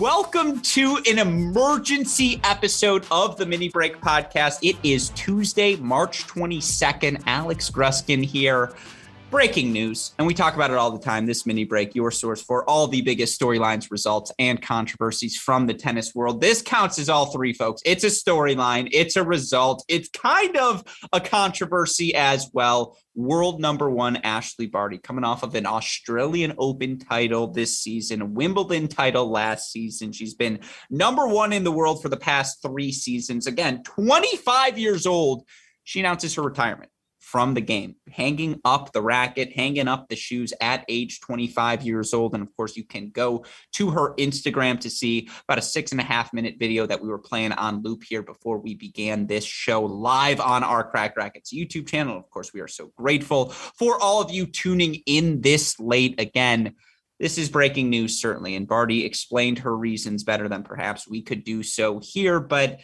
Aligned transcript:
Welcome 0.00 0.60
to 0.60 0.98
an 1.08 1.20
emergency 1.20 2.40
episode 2.42 3.06
of 3.12 3.36
the 3.36 3.46
Mini 3.46 3.68
Break 3.68 4.00
Podcast. 4.00 4.58
It 4.60 4.76
is 4.82 5.10
Tuesday, 5.10 5.76
March 5.76 6.26
22nd. 6.26 7.22
Alex 7.26 7.70
Gruskin 7.70 8.24
here. 8.24 8.74
Breaking 9.34 9.72
news, 9.72 10.12
and 10.16 10.28
we 10.28 10.32
talk 10.32 10.54
about 10.54 10.70
it 10.70 10.76
all 10.76 10.92
the 10.92 11.04
time. 11.04 11.26
This 11.26 11.44
mini 11.44 11.64
break, 11.64 11.96
your 11.96 12.12
source 12.12 12.40
for 12.40 12.64
all 12.70 12.86
the 12.86 13.02
biggest 13.02 13.38
storylines, 13.38 13.90
results, 13.90 14.30
and 14.38 14.62
controversies 14.62 15.36
from 15.36 15.66
the 15.66 15.74
tennis 15.74 16.14
world. 16.14 16.40
This 16.40 16.62
counts 16.62 17.00
as 17.00 17.08
all 17.08 17.26
three, 17.26 17.52
folks. 17.52 17.82
It's 17.84 18.04
a 18.04 18.06
storyline, 18.06 18.88
it's 18.92 19.16
a 19.16 19.24
result, 19.24 19.84
it's 19.88 20.08
kind 20.08 20.56
of 20.56 20.84
a 21.12 21.20
controversy 21.20 22.14
as 22.14 22.48
well. 22.52 22.96
World 23.16 23.60
number 23.60 23.90
one, 23.90 24.18
Ashleigh 24.22 24.70
Barty, 24.70 24.98
coming 24.98 25.24
off 25.24 25.42
of 25.42 25.56
an 25.56 25.66
Australian 25.66 26.54
Open 26.56 27.00
title 27.00 27.48
this 27.48 27.76
season, 27.76 28.22
a 28.22 28.26
Wimbledon 28.26 28.86
title 28.86 29.28
last 29.28 29.72
season. 29.72 30.12
She's 30.12 30.34
been 30.34 30.60
number 30.90 31.26
one 31.26 31.52
in 31.52 31.64
the 31.64 31.72
world 31.72 32.00
for 32.00 32.08
the 32.08 32.16
past 32.16 32.62
three 32.62 32.92
seasons. 32.92 33.48
Again, 33.48 33.82
25 33.82 34.78
years 34.78 35.06
old. 35.06 35.42
She 35.82 35.98
announces 35.98 36.36
her 36.36 36.42
retirement 36.42 36.90
from 37.24 37.54
the 37.54 37.60
game, 37.60 37.96
hanging 38.12 38.60
up 38.66 38.92
the 38.92 39.00
racket, 39.00 39.50
hanging 39.54 39.88
up 39.88 40.08
the 40.08 40.14
shoes 40.14 40.52
at 40.60 40.84
age 40.88 41.20
25 41.20 41.82
years 41.82 42.12
old. 42.12 42.34
And 42.34 42.42
of 42.42 42.54
course, 42.54 42.76
you 42.76 42.84
can 42.84 43.08
go 43.08 43.46
to 43.72 43.90
her 43.90 44.14
Instagram 44.16 44.78
to 44.80 44.90
see 44.90 45.30
about 45.48 45.58
a 45.58 45.62
six 45.62 45.90
and 45.90 46.00
a 46.02 46.04
half 46.04 46.34
minute 46.34 46.56
video 46.58 46.86
that 46.86 47.02
we 47.02 47.08
were 47.08 47.18
playing 47.18 47.52
on 47.52 47.82
loop 47.82 48.04
here 48.04 48.22
before 48.22 48.58
we 48.58 48.74
began 48.74 49.26
this 49.26 49.44
show 49.44 49.82
live 49.82 50.38
on 50.38 50.62
our 50.62 50.84
Cracked 50.84 51.16
Racquets 51.16 51.52
YouTube 51.52 51.88
channel. 51.88 52.18
Of 52.18 52.28
course, 52.28 52.52
we 52.52 52.60
are 52.60 52.68
so 52.68 52.92
grateful 52.94 53.48
for 53.48 53.98
all 54.00 54.20
of 54.20 54.30
you 54.30 54.44
tuning 54.44 55.02
in 55.06 55.40
this 55.40 55.80
late 55.80 56.20
again. 56.20 56.74
This 57.18 57.38
is 57.38 57.48
breaking 57.48 57.88
news, 57.88 58.20
certainly. 58.20 58.54
And 58.54 58.68
Barty 58.68 59.06
explained 59.06 59.60
her 59.60 59.74
reasons 59.74 60.24
better 60.24 60.46
than 60.46 60.62
perhaps 60.62 61.08
we 61.08 61.22
could 61.22 61.42
do 61.42 61.62
so 61.62 62.00
here. 62.02 62.38
But 62.38 62.80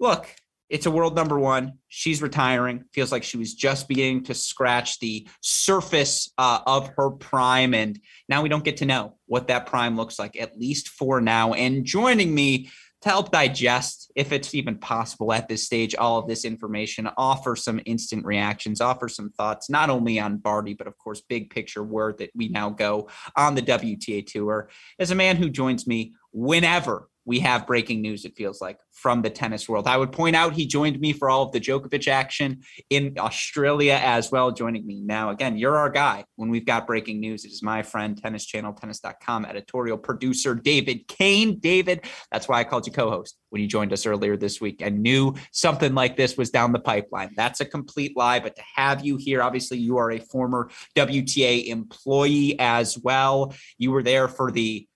look, 0.00 0.28
it's 0.68 0.86
a 0.86 0.90
world 0.90 1.14
number 1.14 1.38
one. 1.38 1.74
She's 1.88 2.22
retiring. 2.22 2.84
Feels 2.92 3.12
like 3.12 3.22
she 3.22 3.36
was 3.36 3.54
just 3.54 3.88
beginning 3.88 4.24
to 4.24 4.34
scratch 4.34 4.98
the 4.98 5.28
surface 5.40 6.32
uh, 6.38 6.60
of 6.66 6.90
her 6.96 7.10
prime. 7.10 7.74
And 7.74 7.98
now 8.28 8.42
we 8.42 8.48
don't 8.48 8.64
get 8.64 8.78
to 8.78 8.86
know 8.86 9.16
what 9.26 9.48
that 9.48 9.66
prime 9.66 9.96
looks 9.96 10.18
like, 10.18 10.40
at 10.40 10.58
least 10.58 10.88
for 10.88 11.20
now. 11.20 11.52
And 11.52 11.84
joining 11.84 12.34
me 12.34 12.70
to 13.02 13.10
help 13.10 13.30
digest, 13.30 14.10
if 14.16 14.32
it's 14.32 14.54
even 14.54 14.78
possible 14.78 15.32
at 15.32 15.48
this 15.48 15.64
stage, 15.64 15.94
all 15.94 16.18
of 16.18 16.26
this 16.26 16.44
information, 16.44 17.08
offer 17.16 17.54
some 17.54 17.80
instant 17.84 18.24
reactions, 18.24 18.80
offer 18.80 19.08
some 19.08 19.30
thoughts, 19.30 19.68
not 19.68 19.90
only 19.90 20.18
on 20.18 20.38
Barty, 20.38 20.74
but 20.74 20.86
of 20.86 20.96
course, 20.98 21.20
big 21.28 21.50
picture 21.50 21.84
where 21.84 22.14
that 22.18 22.30
we 22.34 22.48
now 22.48 22.70
go 22.70 23.08
on 23.36 23.54
the 23.54 23.62
WTA 23.62 24.26
tour, 24.26 24.70
as 24.98 25.10
a 25.10 25.14
man 25.14 25.36
who 25.36 25.50
joins 25.50 25.86
me 25.86 26.14
whenever 26.36 27.08
we 27.24 27.40
have 27.40 27.66
breaking 27.66 28.02
news, 28.02 28.24
it 28.24 28.36
feels 28.36 28.60
like, 28.60 28.78
from 28.92 29.20
the 29.20 29.30
tennis 29.30 29.68
world. 29.68 29.88
I 29.88 29.96
would 29.96 30.12
point 30.12 30.36
out 30.36 30.52
he 30.52 30.66
joined 30.66 31.00
me 31.00 31.12
for 31.12 31.28
all 31.28 31.42
of 31.42 31.52
the 31.52 31.58
Djokovic 31.58 32.06
action 32.06 32.62
in 32.88 33.14
Australia 33.18 33.98
as 34.00 34.30
well, 34.30 34.52
joining 34.52 34.86
me 34.86 35.00
now. 35.00 35.30
Again, 35.30 35.56
you're 35.58 35.76
our 35.76 35.90
guy 35.90 36.24
when 36.36 36.50
we've 36.50 36.64
got 36.64 36.86
breaking 36.86 37.18
news. 37.18 37.44
It 37.44 37.52
is 37.52 37.62
my 37.62 37.82
friend, 37.82 38.16
tennis 38.20 38.46
channel, 38.46 38.74
tennis.com 38.74 39.44
editorial 39.44 39.98
producer, 39.98 40.54
David 40.54 41.08
Kane. 41.08 41.58
David, 41.58 42.04
that's 42.30 42.48
why 42.48 42.60
I 42.60 42.64
called 42.64 42.86
you 42.86 42.92
co 42.92 43.10
host 43.10 43.36
when 43.48 43.60
you 43.60 43.66
joined 43.66 43.92
us 43.92 44.06
earlier 44.06 44.36
this 44.36 44.60
week. 44.60 44.80
and 44.80 45.02
knew 45.02 45.34
something 45.52 45.94
like 45.94 46.16
this 46.16 46.36
was 46.36 46.50
down 46.50 46.72
the 46.72 46.78
pipeline. 46.78 47.30
That's 47.34 47.60
a 47.60 47.64
complete 47.64 48.16
lie, 48.16 48.40
but 48.40 48.56
to 48.56 48.62
have 48.76 49.04
you 49.04 49.16
here, 49.16 49.42
obviously, 49.42 49.78
you 49.78 49.96
are 49.96 50.12
a 50.12 50.20
former 50.20 50.70
WTA 50.94 51.66
employee 51.68 52.56
as 52.60 52.98
well. 52.98 53.54
You 53.78 53.90
were 53.90 54.02
there 54.02 54.28
for 54.28 54.52
the 54.52 54.86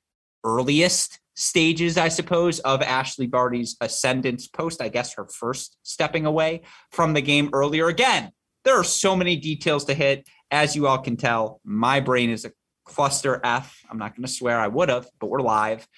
earliest 0.44 1.18
stages, 1.40 1.96
I 1.96 2.08
suppose, 2.08 2.58
of 2.60 2.80
Ashleigh 2.82 3.30
Barty's 3.30 3.76
ascendance 3.80 4.46
post, 4.46 4.82
I 4.82 4.88
guess 4.88 5.14
her 5.14 5.26
first 5.26 5.78
stepping 5.82 6.26
away 6.26 6.62
from 6.92 7.14
the 7.14 7.22
game 7.22 7.48
earlier. 7.52 7.88
Again, 7.88 8.30
there 8.64 8.78
are 8.78 8.84
so 8.84 9.16
many 9.16 9.36
details 9.36 9.86
to 9.86 9.94
hit. 9.94 10.28
As 10.50 10.76
you 10.76 10.86
all 10.86 10.98
can 10.98 11.16
tell, 11.16 11.60
my 11.64 12.00
brain 12.00 12.28
is 12.28 12.44
a 12.44 12.52
cluster 12.84 13.40
F. 13.42 13.80
I'm 13.90 13.98
not 13.98 14.14
going 14.14 14.26
to 14.26 14.32
swear 14.32 14.58
I 14.58 14.68
would 14.68 14.90
have, 14.90 15.08
but 15.18 15.30
we're 15.30 15.40
live. 15.40 15.88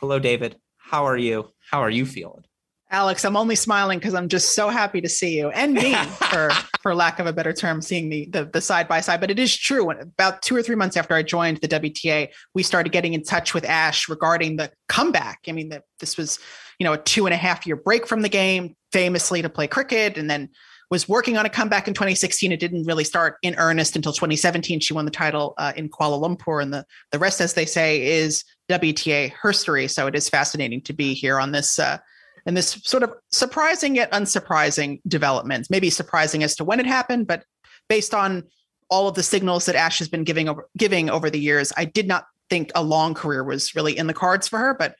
Hello, 0.00 0.18
David. 0.18 0.56
How 0.78 1.04
are 1.04 1.16
you? 1.16 1.50
How 1.70 1.80
are 1.80 1.90
you 1.90 2.06
feeling? 2.06 2.44
Alex, 2.90 3.24
I'm 3.24 3.36
only 3.36 3.56
smiling 3.56 3.98
because 3.98 4.14
I'm 4.14 4.28
just 4.28 4.54
so 4.54 4.68
happy 4.68 5.00
to 5.00 5.08
see 5.08 5.36
you 5.36 5.50
and 5.50 5.74
me, 5.74 5.94
for 6.30 6.50
for 6.82 6.94
lack 6.94 7.18
of 7.18 7.26
a 7.26 7.32
better 7.32 7.52
term, 7.52 7.82
seeing 7.82 8.08
the 8.08 8.26
the, 8.26 8.44
the 8.44 8.60
side 8.60 8.86
by 8.86 9.00
side. 9.00 9.20
But 9.20 9.30
it 9.30 9.38
is 9.38 9.56
true. 9.56 9.90
About 9.90 10.42
two 10.42 10.54
or 10.54 10.62
three 10.62 10.76
months 10.76 10.96
after 10.96 11.14
I 11.14 11.22
joined 11.22 11.58
the 11.58 11.68
WTA, 11.68 12.28
we 12.54 12.62
started 12.62 12.92
getting 12.92 13.14
in 13.14 13.24
touch 13.24 13.54
with 13.54 13.64
Ash 13.64 14.08
regarding 14.08 14.56
the 14.56 14.70
comeback. 14.88 15.40
I 15.48 15.52
mean, 15.52 15.70
the, 15.70 15.82
this 15.98 16.16
was 16.16 16.38
you 16.78 16.84
know 16.84 16.92
a 16.92 16.98
two 16.98 17.26
and 17.26 17.34
a 17.34 17.38
half 17.38 17.66
year 17.66 17.76
break 17.76 18.06
from 18.06 18.22
the 18.22 18.28
game, 18.28 18.76
famously 18.92 19.42
to 19.42 19.48
play 19.48 19.66
cricket, 19.66 20.16
and 20.16 20.30
then 20.30 20.48
was 20.88 21.08
working 21.08 21.36
on 21.36 21.44
a 21.44 21.50
comeback 21.50 21.88
in 21.88 21.94
2016. 21.94 22.52
It 22.52 22.60
didn't 22.60 22.84
really 22.84 23.02
start 23.02 23.38
in 23.42 23.56
earnest 23.56 23.96
until 23.96 24.12
2017. 24.12 24.78
She 24.78 24.94
won 24.94 25.04
the 25.04 25.10
title 25.10 25.54
uh, 25.58 25.72
in 25.74 25.88
Kuala 25.88 26.20
Lumpur, 26.22 26.62
and 26.62 26.72
the 26.72 26.86
the 27.10 27.18
rest, 27.18 27.40
as 27.40 27.54
they 27.54 27.66
say, 27.66 28.06
is 28.06 28.44
WTA 28.70 29.32
history. 29.42 29.88
So 29.88 30.06
it 30.06 30.14
is 30.14 30.28
fascinating 30.28 30.82
to 30.82 30.92
be 30.92 31.14
here 31.14 31.40
on 31.40 31.50
this. 31.50 31.80
Uh, 31.80 31.98
and 32.46 32.56
this 32.56 32.80
sort 32.84 33.02
of 33.02 33.12
surprising 33.32 33.96
yet 33.96 34.10
unsurprising 34.12 35.00
developments. 35.06 35.68
Maybe 35.68 35.90
surprising 35.90 36.42
as 36.42 36.54
to 36.56 36.64
when 36.64 36.80
it 36.80 36.86
happened, 36.86 37.26
but 37.26 37.44
based 37.88 38.14
on 38.14 38.44
all 38.88 39.08
of 39.08 39.16
the 39.16 39.22
signals 39.22 39.66
that 39.66 39.74
Ash 39.74 39.98
has 39.98 40.08
been 40.08 40.24
giving 40.24 40.48
over 40.48 40.68
giving 40.78 41.10
over 41.10 41.28
the 41.28 41.40
years, 41.40 41.72
I 41.76 41.84
did 41.84 42.06
not 42.06 42.26
think 42.48 42.70
a 42.74 42.82
long 42.82 43.14
career 43.14 43.42
was 43.42 43.74
really 43.74 43.98
in 43.98 44.06
the 44.06 44.14
cards 44.14 44.46
for 44.48 44.58
her, 44.58 44.74
but 44.74 44.94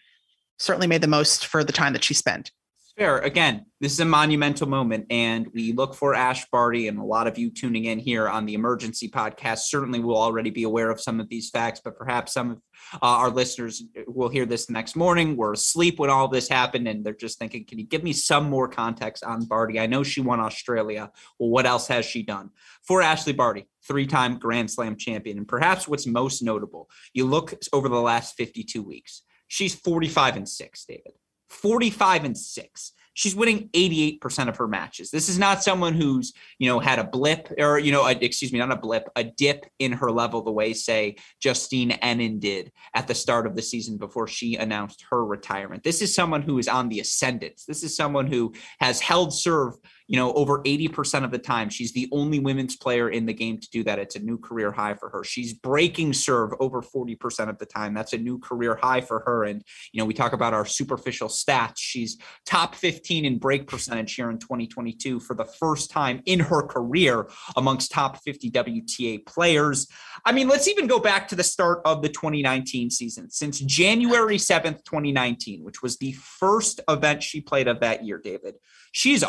certainly 0.58 0.88
made 0.88 1.02
the 1.02 1.06
most 1.06 1.46
for 1.46 1.62
the 1.62 1.72
time 1.72 1.92
that 1.92 2.04
she 2.04 2.14
spent. 2.14 2.50
Fair. 2.96 3.18
Again, 3.18 3.66
this 3.78 3.92
is 3.92 4.00
a 4.00 4.06
monumental 4.06 4.66
moment, 4.66 5.04
and 5.10 5.48
we 5.52 5.74
look 5.74 5.94
for 5.94 6.14
Ash 6.14 6.48
Barty, 6.48 6.88
and 6.88 6.98
a 6.98 7.04
lot 7.04 7.26
of 7.26 7.36
you 7.36 7.50
tuning 7.50 7.84
in 7.84 7.98
here 7.98 8.26
on 8.26 8.46
the 8.46 8.54
emergency 8.54 9.06
podcast 9.06 9.64
certainly 9.64 10.00
will 10.00 10.16
already 10.16 10.48
be 10.48 10.62
aware 10.62 10.90
of 10.90 10.98
some 10.98 11.20
of 11.20 11.28
these 11.28 11.50
facts, 11.50 11.78
but 11.84 11.94
perhaps 11.94 12.32
some 12.32 12.52
of 12.52 12.56
uh, 12.94 12.98
our 13.02 13.28
listeners 13.28 13.82
will 14.06 14.30
hear 14.30 14.46
this 14.46 14.64
the 14.64 14.72
next 14.72 14.96
morning. 14.96 15.36
We're 15.36 15.52
asleep 15.52 15.98
when 15.98 16.08
all 16.08 16.26
this 16.26 16.48
happened, 16.48 16.88
and 16.88 17.04
they're 17.04 17.12
just 17.12 17.38
thinking, 17.38 17.66
can 17.66 17.78
you 17.78 17.84
give 17.84 18.02
me 18.02 18.14
some 18.14 18.48
more 18.48 18.66
context 18.66 19.22
on 19.22 19.44
Barty? 19.44 19.78
I 19.78 19.84
know 19.84 20.02
she 20.02 20.22
won 20.22 20.40
Australia. 20.40 21.10
Well, 21.38 21.50
what 21.50 21.66
else 21.66 21.88
has 21.88 22.06
she 22.06 22.22
done? 22.22 22.48
For 22.82 23.02
Ashleigh 23.02 23.36
Barty, 23.36 23.68
three 23.86 24.06
time 24.06 24.38
Grand 24.38 24.70
Slam 24.70 24.96
champion, 24.96 25.36
and 25.36 25.46
perhaps 25.46 25.86
what's 25.86 26.06
most 26.06 26.42
notable, 26.42 26.88
you 27.12 27.26
look 27.26 27.52
over 27.74 27.90
the 27.90 28.00
last 28.00 28.36
52 28.38 28.82
weeks, 28.82 29.20
she's 29.48 29.74
45 29.74 30.38
and 30.38 30.48
6, 30.48 30.84
David. 30.86 31.12
45 31.48 32.24
and 32.24 32.36
6 32.38 32.92
she's 33.16 33.34
winning 33.34 33.68
88% 33.70 34.48
of 34.48 34.58
her 34.58 34.68
matches. 34.68 35.10
This 35.10 35.28
is 35.30 35.38
not 35.38 35.64
someone 35.64 35.94
who's, 35.94 36.34
you 36.58 36.68
know, 36.68 36.78
had 36.78 36.98
a 36.98 37.04
blip 37.04 37.50
or, 37.58 37.78
you 37.78 37.90
know, 37.90 38.06
a, 38.06 38.10
excuse 38.10 38.52
me, 38.52 38.58
not 38.58 38.70
a 38.70 38.76
blip, 38.76 39.08
a 39.16 39.24
dip 39.24 39.64
in 39.78 39.92
her 39.92 40.10
level 40.10 40.42
the 40.42 40.52
way, 40.52 40.74
say, 40.74 41.16
Justine 41.40 41.90
Henin 42.02 42.38
did 42.38 42.70
at 42.94 43.08
the 43.08 43.14
start 43.14 43.46
of 43.46 43.56
the 43.56 43.62
season 43.62 43.96
before 43.96 44.28
she 44.28 44.56
announced 44.56 45.04
her 45.10 45.24
retirement. 45.24 45.82
This 45.82 46.02
is 46.02 46.14
someone 46.14 46.42
who 46.42 46.58
is 46.58 46.68
on 46.68 46.90
the 46.90 47.00
ascendant. 47.00 47.62
This 47.66 47.82
is 47.82 47.96
someone 47.96 48.26
who 48.26 48.52
has 48.80 49.00
held 49.00 49.32
serve 49.32 49.74
you 50.08 50.16
know, 50.16 50.32
over 50.34 50.62
80% 50.62 51.24
of 51.24 51.30
the 51.30 51.38
time. 51.38 51.68
She's 51.68 51.92
the 51.92 52.08
only 52.12 52.38
women's 52.38 52.76
player 52.76 53.08
in 53.08 53.26
the 53.26 53.32
game 53.32 53.58
to 53.58 53.70
do 53.70 53.82
that. 53.84 53.98
It's 53.98 54.14
a 54.14 54.20
new 54.20 54.38
career 54.38 54.70
high 54.70 54.94
for 54.94 55.08
her. 55.10 55.24
She's 55.24 55.52
breaking 55.52 56.12
serve 56.12 56.52
over 56.60 56.80
40% 56.80 57.48
of 57.48 57.58
the 57.58 57.66
time. 57.66 57.92
That's 57.92 58.12
a 58.12 58.18
new 58.18 58.38
career 58.38 58.78
high 58.80 59.00
for 59.00 59.20
her. 59.26 59.44
And, 59.44 59.64
you 59.92 60.00
know, 60.00 60.04
we 60.04 60.14
talk 60.14 60.32
about 60.32 60.54
our 60.54 60.64
superficial 60.64 61.28
stats. 61.28 61.78
She's 61.78 62.18
top 62.44 62.74
15 62.76 63.24
in 63.24 63.38
break 63.38 63.66
percentage 63.66 64.14
here 64.14 64.30
in 64.30 64.38
2022 64.38 65.18
for 65.20 65.34
the 65.34 65.44
first 65.44 65.90
time 65.90 66.22
in 66.24 66.38
her 66.38 66.62
career 66.62 67.28
amongst 67.56 67.90
top 67.90 68.22
50 68.22 68.50
WTA 68.50 69.26
players. 69.26 69.88
I 70.24 70.32
mean, 70.32 70.48
let's 70.48 70.68
even 70.68 70.86
go 70.86 71.00
back 71.00 71.26
to 71.28 71.34
the 71.34 71.44
start 71.44 71.80
of 71.84 72.02
the 72.02 72.08
2019 72.08 72.90
season. 72.90 73.30
Since 73.30 73.60
January 73.60 74.36
7th, 74.36 74.84
2019, 74.84 75.64
which 75.64 75.82
was 75.82 75.96
the 75.96 76.12
first 76.12 76.80
event 76.88 77.22
she 77.22 77.40
played 77.40 77.66
of 77.66 77.80
that 77.80 78.04
year, 78.04 78.18
David, 78.18 78.54
she's 78.92 79.24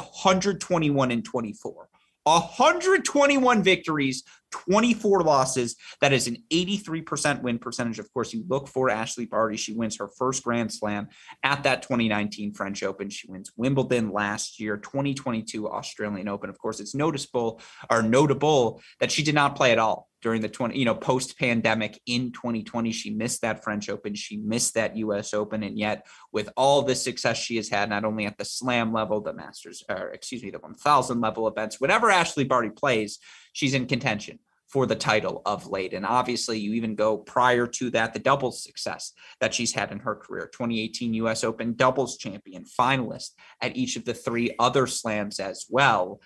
121 0.70 1.12
and 1.12 1.26
24. 1.26 1.90
121 2.28 3.64
victories, 3.64 4.24
24 4.52 5.24
losses. 5.24 5.78
That 6.02 6.12
is 6.12 6.28
an 6.28 6.38
83% 6.52 7.42
win 7.42 7.58
percentage. 7.58 8.00
Of 8.00 8.12
course, 8.14 8.34
you 8.34 8.44
look 8.50 8.68
for 8.68 8.90
Ashleigh 8.90 9.30
Barty. 9.30 9.56
She 9.56 9.74
wins 9.74 9.98
her 9.98 10.10
first 10.10 10.44
Grand 10.44 10.74
Slam 10.74 11.08
at 11.44 11.64
that 11.64 11.84
2019 11.84 12.54
French 12.54 12.84
Open. 12.84 13.10
She 13.10 13.32
wins 13.32 13.52
Wimbledon 13.56 14.12
last 14.12 14.60
year, 14.60 14.78
2022 14.78 15.70
Australian 15.70 16.28
Open. 16.28 16.50
Of 16.50 16.58
course, 16.58 16.82
it's 16.82 16.96
noticeable 16.96 17.62
or 17.90 18.02
notable 18.02 18.82
that 19.00 19.12
she 19.12 19.24
did 19.24 19.36
not 19.36 19.56
play 19.56 19.72
at 19.72 19.80
all 19.80 20.07
during 20.22 20.42
the 20.42 20.50
20, 20.50 20.78
you 20.78 20.86
know, 20.86 20.96
post 20.96 21.38
pandemic 21.38 22.00
in 22.06 22.32
2020. 22.32 22.92
She 22.92 23.12
missed 23.12 23.42
that 23.42 23.64
French 23.64 23.90
Open. 23.90 24.16
She 24.16 24.38
missed 24.38 24.74
that 24.74 24.98
US 24.98 25.34
Open. 25.34 25.64
And 25.64 25.78
yet, 25.78 26.08
with 26.32 26.50
all 26.58 26.82
the 26.82 26.96
success 26.96 27.38
she 27.38 27.56
has 27.58 27.70
had, 27.70 27.90
not 27.90 28.06
only 28.06 28.26
at 28.26 28.38
the 28.38 28.46
slam 28.46 28.94
level, 28.94 29.22
the 29.22 29.34
Masters, 29.34 29.84
or 29.90 30.10
excuse 30.10 30.44
me, 30.44 30.50
the 30.50 30.60
1000 30.60 31.22
level 31.22 31.48
events, 31.48 31.80
whenever 31.80 32.08
Ashleigh 32.08 32.48
Barty 32.48 32.70
plays, 32.70 33.20
she's 33.54 33.74
in 33.74 33.86
contention 33.86 34.40
for 34.68 34.86
the 34.86 34.96
title 34.96 35.42
of 35.46 35.68
late. 35.68 35.94
And 35.94 36.06
obviously, 36.06 36.60
you 36.60 36.74
even 36.74 36.96
go 36.96 37.18
prior 37.18 37.68
to 37.68 37.90
that, 37.92 38.14
the 38.14 38.20
doubles 38.20 38.64
success 38.64 39.14
that 39.40 39.54
she's 39.54 39.74
had 39.74 39.92
in 39.92 40.00
her 40.00 40.16
career 40.16 40.50
2018 40.52 41.14
US 41.16 41.44
Open 41.44 41.74
doubles 41.76 42.18
champion, 42.18 42.66
finalist 42.66 43.32
at 43.62 43.78
each 43.78 43.96
of 43.96 44.04
the 44.04 44.14
three 44.14 44.54
other 44.60 44.86
slams 44.88 45.40
as 45.40 45.66
well. 45.70 46.20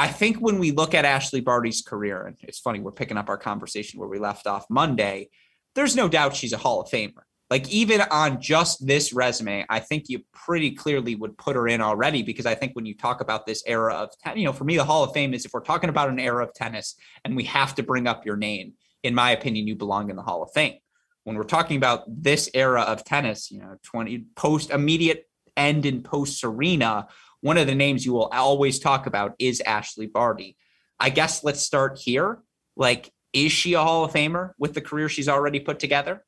I 0.00 0.08
think 0.08 0.38
when 0.38 0.58
we 0.58 0.70
look 0.70 0.94
at 0.94 1.04
Ashleigh 1.04 1.44
Barty's 1.44 1.82
career, 1.82 2.24
and 2.24 2.34
it's 2.40 2.58
funny, 2.58 2.80
we're 2.80 2.90
picking 2.90 3.18
up 3.18 3.28
our 3.28 3.36
conversation 3.36 4.00
where 4.00 4.08
we 4.08 4.18
left 4.18 4.46
off 4.46 4.64
Monday, 4.70 5.28
there's 5.74 5.94
no 5.94 6.08
doubt 6.08 6.34
she's 6.34 6.54
a 6.54 6.56
Hall 6.56 6.80
of 6.80 6.88
Famer. 6.88 7.24
Like, 7.50 7.68
even 7.68 8.00
on 8.10 8.40
just 8.40 8.86
this 8.86 9.12
resume, 9.12 9.66
I 9.68 9.78
think 9.78 10.04
you 10.08 10.20
pretty 10.32 10.70
clearly 10.70 11.16
would 11.16 11.36
put 11.36 11.54
her 11.54 11.68
in 11.68 11.82
already 11.82 12.22
because 12.22 12.46
I 12.46 12.54
think 12.54 12.74
when 12.74 12.86
you 12.86 12.96
talk 12.96 13.20
about 13.20 13.44
this 13.44 13.62
era 13.66 13.92
of, 13.92 14.08
you 14.34 14.46
know, 14.46 14.54
for 14.54 14.64
me, 14.64 14.78
the 14.78 14.84
Hall 14.84 15.04
of 15.04 15.12
Fame 15.12 15.34
is 15.34 15.44
if 15.44 15.52
we're 15.52 15.60
talking 15.60 15.90
about 15.90 16.08
an 16.08 16.18
era 16.18 16.46
of 16.46 16.54
tennis 16.54 16.94
and 17.26 17.36
we 17.36 17.44
have 17.44 17.74
to 17.74 17.82
bring 17.82 18.06
up 18.06 18.24
your 18.24 18.38
name, 18.38 18.72
in 19.02 19.14
my 19.14 19.32
opinion, 19.32 19.66
you 19.66 19.76
belong 19.76 20.08
in 20.08 20.16
the 20.16 20.22
Hall 20.22 20.42
of 20.42 20.50
Fame. 20.54 20.78
When 21.24 21.36
we're 21.36 21.42
talking 21.42 21.76
about 21.76 22.04
this 22.08 22.48
era 22.54 22.80
of 22.80 23.04
tennis, 23.04 23.50
you 23.50 23.58
know, 23.58 23.76
20 23.82 24.24
post 24.34 24.70
immediate 24.70 25.26
end 25.58 25.84
in 25.84 26.02
post 26.02 26.40
Serena, 26.40 27.06
one 27.40 27.58
of 27.58 27.66
the 27.66 27.74
names 27.74 28.04
you 28.04 28.12
will 28.12 28.26
always 28.26 28.78
talk 28.78 29.06
about 29.06 29.34
is 29.38 29.62
Ashleigh 29.66 30.12
Barty. 30.12 30.56
I 30.98 31.10
guess 31.10 31.42
let's 31.42 31.62
start 31.62 31.98
here. 31.98 32.38
Like, 32.76 33.10
is 33.32 33.52
she 33.52 33.74
a 33.74 33.80
Hall 33.80 34.04
of 34.04 34.12
Famer 34.12 34.52
with 34.58 34.74
the 34.74 34.80
career 34.80 35.08
she's 35.08 35.28
already 35.28 35.60
put 35.60 35.78
together? 35.78 36.24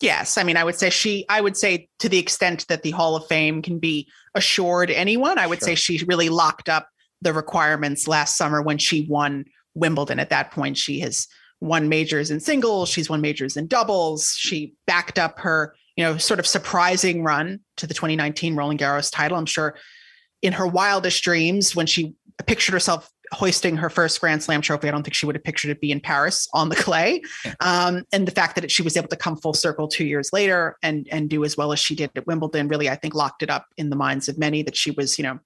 Yes. 0.00 0.36
I 0.36 0.42
mean, 0.42 0.56
I 0.56 0.64
would 0.64 0.74
say 0.74 0.90
she, 0.90 1.24
I 1.28 1.40
would 1.40 1.56
say 1.56 1.88
to 2.00 2.08
the 2.08 2.18
extent 2.18 2.66
that 2.68 2.82
the 2.82 2.90
Hall 2.90 3.16
of 3.16 3.26
Fame 3.26 3.62
can 3.62 3.78
be 3.78 4.08
assured 4.34 4.90
anyone, 4.90 5.38
I 5.38 5.46
would 5.46 5.60
sure. 5.60 5.68
say 5.68 5.74
she 5.76 6.04
really 6.04 6.28
locked 6.28 6.68
up 6.68 6.88
the 7.22 7.32
requirements 7.32 8.06
last 8.06 8.36
summer 8.36 8.60
when 8.60 8.78
she 8.78 9.06
won 9.08 9.46
Wimbledon. 9.74 10.18
At 10.18 10.30
that 10.30 10.50
point, 10.50 10.76
she 10.76 11.00
has 11.00 11.26
won 11.60 11.88
majors 11.88 12.30
in 12.30 12.40
singles, 12.40 12.88
she's 12.88 13.08
won 13.08 13.20
majors 13.20 13.56
in 13.56 13.66
doubles. 13.66 14.34
She 14.36 14.74
backed 14.86 15.18
up 15.18 15.38
her, 15.38 15.74
you 15.96 16.04
know, 16.04 16.18
sort 16.18 16.40
of 16.40 16.46
surprising 16.46 17.22
run 17.22 17.60
to 17.78 17.86
the 17.86 17.94
2019 17.94 18.56
Roland 18.56 18.80
Garros 18.80 19.10
title. 19.10 19.38
I'm 19.38 19.46
sure 19.46 19.76
in 20.44 20.52
her 20.52 20.66
wildest 20.66 21.24
dreams 21.24 21.74
when 21.74 21.86
she 21.86 22.14
pictured 22.46 22.72
herself 22.72 23.10
hoisting 23.32 23.78
her 23.78 23.88
first 23.88 24.20
Grand 24.20 24.42
Slam 24.42 24.60
trophy. 24.60 24.86
I 24.86 24.90
don't 24.90 25.02
think 25.02 25.14
she 25.14 25.24
would 25.24 25.34
have 25.34 25.42
pictured 25.42 25.70
it 25.70 25.80
be 25.80 25.90
in 25.90 26.00
Paris 26.00 26.46
on 26.52 26.68
the 26.68 26.76
clay. 26.76 27.22
Um, 27.60 28.04
and 28.12 28.28
the 28.28 28.30
fact 28.30 28.54
that 28.56 28.70
she 28.70 28.82
was 28.82 28.96
able 28.96 29.08
to 29.08 29.16
come 29.16 29.36
full 29.36 29.54
circle 29.54 29.88
two 29.88 30.04
years 30.04 30.30
later 30.32 30.76
and 30.82 31.08
and 31.10 31.30
do 31.30 31.44
as 31.44 31.56
well 31.56 31.72
as 31.72 31.80
she 31.80 31.94
did 31.94 32.10
at 32.14 32.26
Wimbledon 32.26 32.68
really, 32.68 32.90
I 32.90 32.94
think, 32.94 33.14
locked 33.14 33.42
it 33.42 33.50
up 33.50 33.66
in 33.78 33.88
the 33.88 33.96
minds 33.96 34.28
of 34.28 34.38
many 34.38 34.62
that 34.62 34.76
she 34.76 34.90
was, 34.90 35.18
you 35.18 35.24
know, 35.24 35.40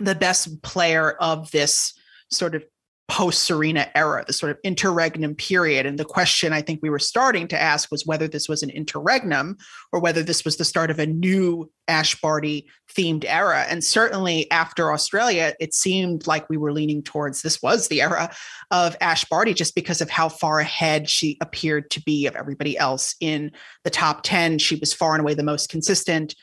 the 0.00 0.14
best 0.14 0.62
player 0.62 1.12
of 1.12 1.50
this 1.50 1.92
sort 2.30 2.54
of 2.54 2.64
post 3.08 3.44
Serena 3.44 3.88
era, 3.94 4.24
the 4.26 4.32
sort 4.32 4.50
of 4.50 4.58
interregnum 4.64 5.34
period. 5.34 5.86
And 5.86 5.98
the 5.98 6.04
question 6.04 6.52
I 6.52 6.60
think 6.60 6.80
we 6.82 6.90
were 6.90 6.98
starting 6.98 7.46
to 7.48 7.60
ask 7.60 7.90
was 7.90 8.04
whether 8.04 8.26
this 8.26 8.48
was 8.48 8.62
an 8.62 8.70
interregnum 8.70 9.56
or 9.92 10.00
whether 10.00 10.22
this 10.22 10.44
was 10.44 10.56
the 10.56 10.64
start 10.64 10.90
of 10.90 10.98
a 10.98 11.06
new 11.06 11.70
Ash 11.86 12.20
Barty 12.20 12.66
themed 12.92 13.24
era. 13.24 13.64
And 13.68 13.84
certainly 13.84 14.50
after 14.50 14.92
Australia, 14.92 15.54
it 15.60 15.72
seemed 15.72 16.26
like 16.26 16.50
we 16.50 16.56
were 16.56 16.72
leaning 16.72 17.02
towards 17.02 17.42
this 17.42 17.62
was 17.62 17.86
the 17.86 18.02
era 18.02 18.34
of 18.72 18.96
Ash 19.00 19.24
Barty 19.26 19.54
just 19.54 19.76
because 19.76 20.00
of 20.00 20.10
how 20.10 20.28
far 20.28 20.58
ahead 20.58 21.08
she 21.08 21.38
appeared 21.40 21.90
to 21.92 22.02
be 22.02 22.26
of 22.26 22.34
everybody 22.34 22.76
else 22.76 23.14
in 23.20 23.52
the 23.84 23.90
top 23.90 24.24
10. 24.24 24.58
She 24.58 24.76
was 24.76 24.92
far 24.92 25.14
and 25.14 25.20
away 25.20 25.34
the 25.34 25.44
most 25.44 25.68
consistent 25.68 26.34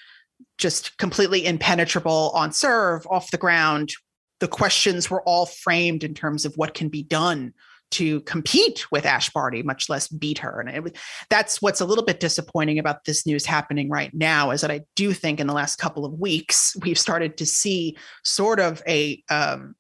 just 0.58 0.98
completely 0.98 1.46
impenetrable 1.46 2.32
on 2.36 2.52
serve 2.52 3.06
off 3.10 3.32
the 3.32 3.38
ground 3.38 3.94
the 4.40 4.48
questions 4.48 5.10
were 5.10 5.22
all 5.24 5.46
framed 5.46 6.04
in 6.04 6.14
terms 6.14 6.46
of 6.46 6.56
what 6.56 6.74
can 6.74 6.90
be 6.90 7.04
done 7.04 7.54
to 7.94 8.22
compete 8.22 8.92
with 8.92 9.06
Ash 9.06 9.30
Barty, 9.30 9.62
much 9.62 9.88
less 9.88 10.08
beat 10.08 10.40
her. 10.40 10.60
And 10.60 10.88
it, 10.88 10.98
that's 11.30 11.62
what's 11.62 11.80
a 11.80 11.86
little 11.86 12.04
bit 12.04 12.20
disappointing 12.20 12.80
about 12.80 13.06
this 13.06 13.26
news 13.26 13.46
happening 13.46 13.88
right 13.88 14.12
now 14.14 14.50
is 14.50 14.62
that 14.62 14.72
I 14.72 14.82
do 14.96 15.14
think 15.14 15.40
in 15.40 15.46
the 15.46 15.54
last 15.54 15.78
couple 15.78 16.04
of 16.04 16.20
weeks 16.20 16.76
we've 16.82 16.98
started 16.98 17.38
to 17.38 17.46
see 17.46 17.96
sort 18.24 18.60
of 18.60 18.82
a 18.88 19.24
um, 19.30 19.76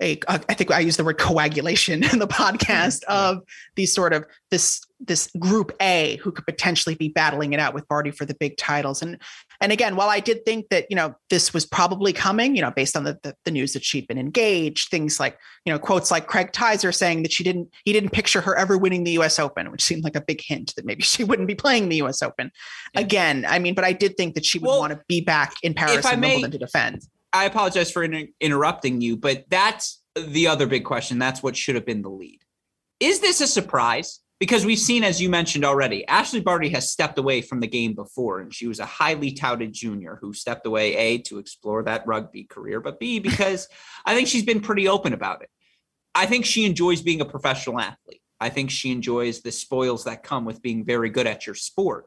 a 0.00 0.20
I 0.28 0.38
think 0.38 0.70
I 0.70 0.80
use 0.80 0.96
the 0.96 1.04
word 1.04 1.18
coagulation 1.18 2.04
in 2.12 2.18
the 2.18 2.28
podcast 2.28 3.02
of 3.04 3.42
these 3.76 3.92
sort 3.94 4.12
of 4.12 4.24
this 4.50 4.82
this 5.00 5.30
group 5.38 5.72
A 5.80 6.16
who 6.22 6.32
could 6.32 6.44
potentially 6.44 6.94
be 6.94 7.08
battling 7.08 7.52
it 7.52 7.60
out 7.60 7.74
with 7.74 7.88
Barty 7.88 8.10
for 8.10 8.24
the 8.24 8.34
big 8.34 8.56
titles. 8.56 9.02
And 9.02 9.18
and 9.60 9.72
again, 9.72 9.96
while 9.96 10.08
I 10.08 10.20
did 10.20 10.44
think 10.44 10.68
that 10.68 10.86
you 10.88 10.96
know 10.96 11.14
this 11.30 11.52
was 11.52 11.66
probably 11.66 12.12
coming, 12.12 12.54
you 12.54 12.62
know, 12.62 12.70
based 12.70 12.96
on 12.96 13.04
the, 13.04 13.18
the, 13.22 13.34
the 13.44 13.50
news 13.50 13.72
that 13.72 13.84
she'd 13.84 14.06
been 14.06 14.18
engaged, 14.18 14.88
things 14.88 15.18
like 15.18 15.38
you 15.64 15.72
know 15.72 15.78
quotes 15.78 16.10
like 16.10 16.26
Craig 16.26 16.52
Tyzzer 16.52 16.94
saying 16.94 17.22
that 17.24 17.32
she 17.32 17.42
didn't 17.42 17.68
he 17.84 17.92
didn't 17.92 18.10
picture 18.10 18.40
her 18.40 18.56
ever 18.56 18.78
winning 18.78 19.04
the 19.04 19.12
U.S. 19.12 19.38
Open, 19.38 19.70
which 19.70 19.82
seemed 19.82 20.04
like 20.04 20.14
a 20.14 20.20
big 20.20 20.40
hint 20.42 20.74
that 20.76 20.84
maybe 20.84 21.02
she 21.14 21.24
wouldn't 21.24 21.48
be 21.48 21.54
playing 21.54 21.88
the 21.88 21.96
U.S. 21.96 22.22
Open 22.22 22.50
yeah. 22.94 23.00
again. 23.00 23.44
I 23.48 23.58
mean, 23.58 23.74
but 23.74 23.84
I 23.84 23.92
did 23.92 24.16
think 24.16 24.34
that 24.34 24.44
she 24.44 24.58
would 24.58 24.68
well, 24.68 24.80
want 24.80 24.92
to 24.92 25.00
be 25.08 25.20
back 25.20 25.54
in 25.62 25.74
Paris 25.74 26.06
and 26.06 26.20
may, 26.20 26.34
Wimbledon 26.34 26.52
to 26.52 26.58
defend. 26.58 27.02
I 27.32 27.44
apologize 27.44 27.90
for 27.90 28.04
inter- 28.04 28.28
interrupting 28.40 29.00
you, 29.00 29.16
but 29.16 29.44
that's 29.48 30.00
the 30.16 30.46
other 30.46 30.66
big 30.66 30.84
question. 30.84 31.18
That's 31.18 31.42
what 31.42 31.56
should 31.56 31.74
have 31.74 31.84
been 31.84 32.02
the 32.02 32.10
lead. 32.10 32.40
Is 33.00 33.20
this 33.20 33.40
a 33.40 33.46
surprise? 33.46 34.20
Because 34.40 34.64
we've 34.64 34.78
seen, 34.78 35.02
as 35.02 35.20
you 35.20 35.28
mentioned 35.28 35.64
already, 35.64 36.04
Ashleigh 36.06 36.44
Barty 36.44 36.68
has 36.68 36.90
stepped 36.90 37.18
away 37.18 37.42
from 37.42 37.58
the 37.58 37.66
game 37.66 37.94
before, 37.94 38.38
and 38.38 38.54
she 38.54 38.68
was 38.68 38.78
a 38.78 38.86
highly 38.86 39.32
touted 39.32 39.72
junior 39.72 40.16
who 40.20 40.32
stepped 40.32 40.64
away, 40.64 40.94
A, 40.96 41.18
to 41.22 41.38
explore 41.38 41.82
that 41.82 42.06
rugby 42.06 42.44
career, 42.44 42.80
but 42.80 43.00
B, 43.00 43.18
because 43.18 43.68
I 44.04 44.14
think 44.14 44.28
she's 44.28 44.44
been 44.44 44.60
pretty 44.60 44.86
open 44.86 45.12
about 45.12 45.42
it. 45.42 45.50
I 46.14 46.26
think 46.26 46.44
she 46.44 46.64
enjoys 46.64 47.02
being 47.02 47.20
a 47.20 47.24
professional 47.24 47.80
athlete. 47.80 48.22
I 48.40 48.48
think 48.48 48.70
she 48.70 48.92
enjoys 48.92 49.40
the 49.40 49.50
spoils 49.50 50.04
that 50.04 50.22
come 50.22 50.44
with 50.44 50.62
being 50.62 50.84
very 50.84 51.10
good 51.10 51.26
at 51.26 51.46
your 51.46 51.56
sport. 51.56 52.06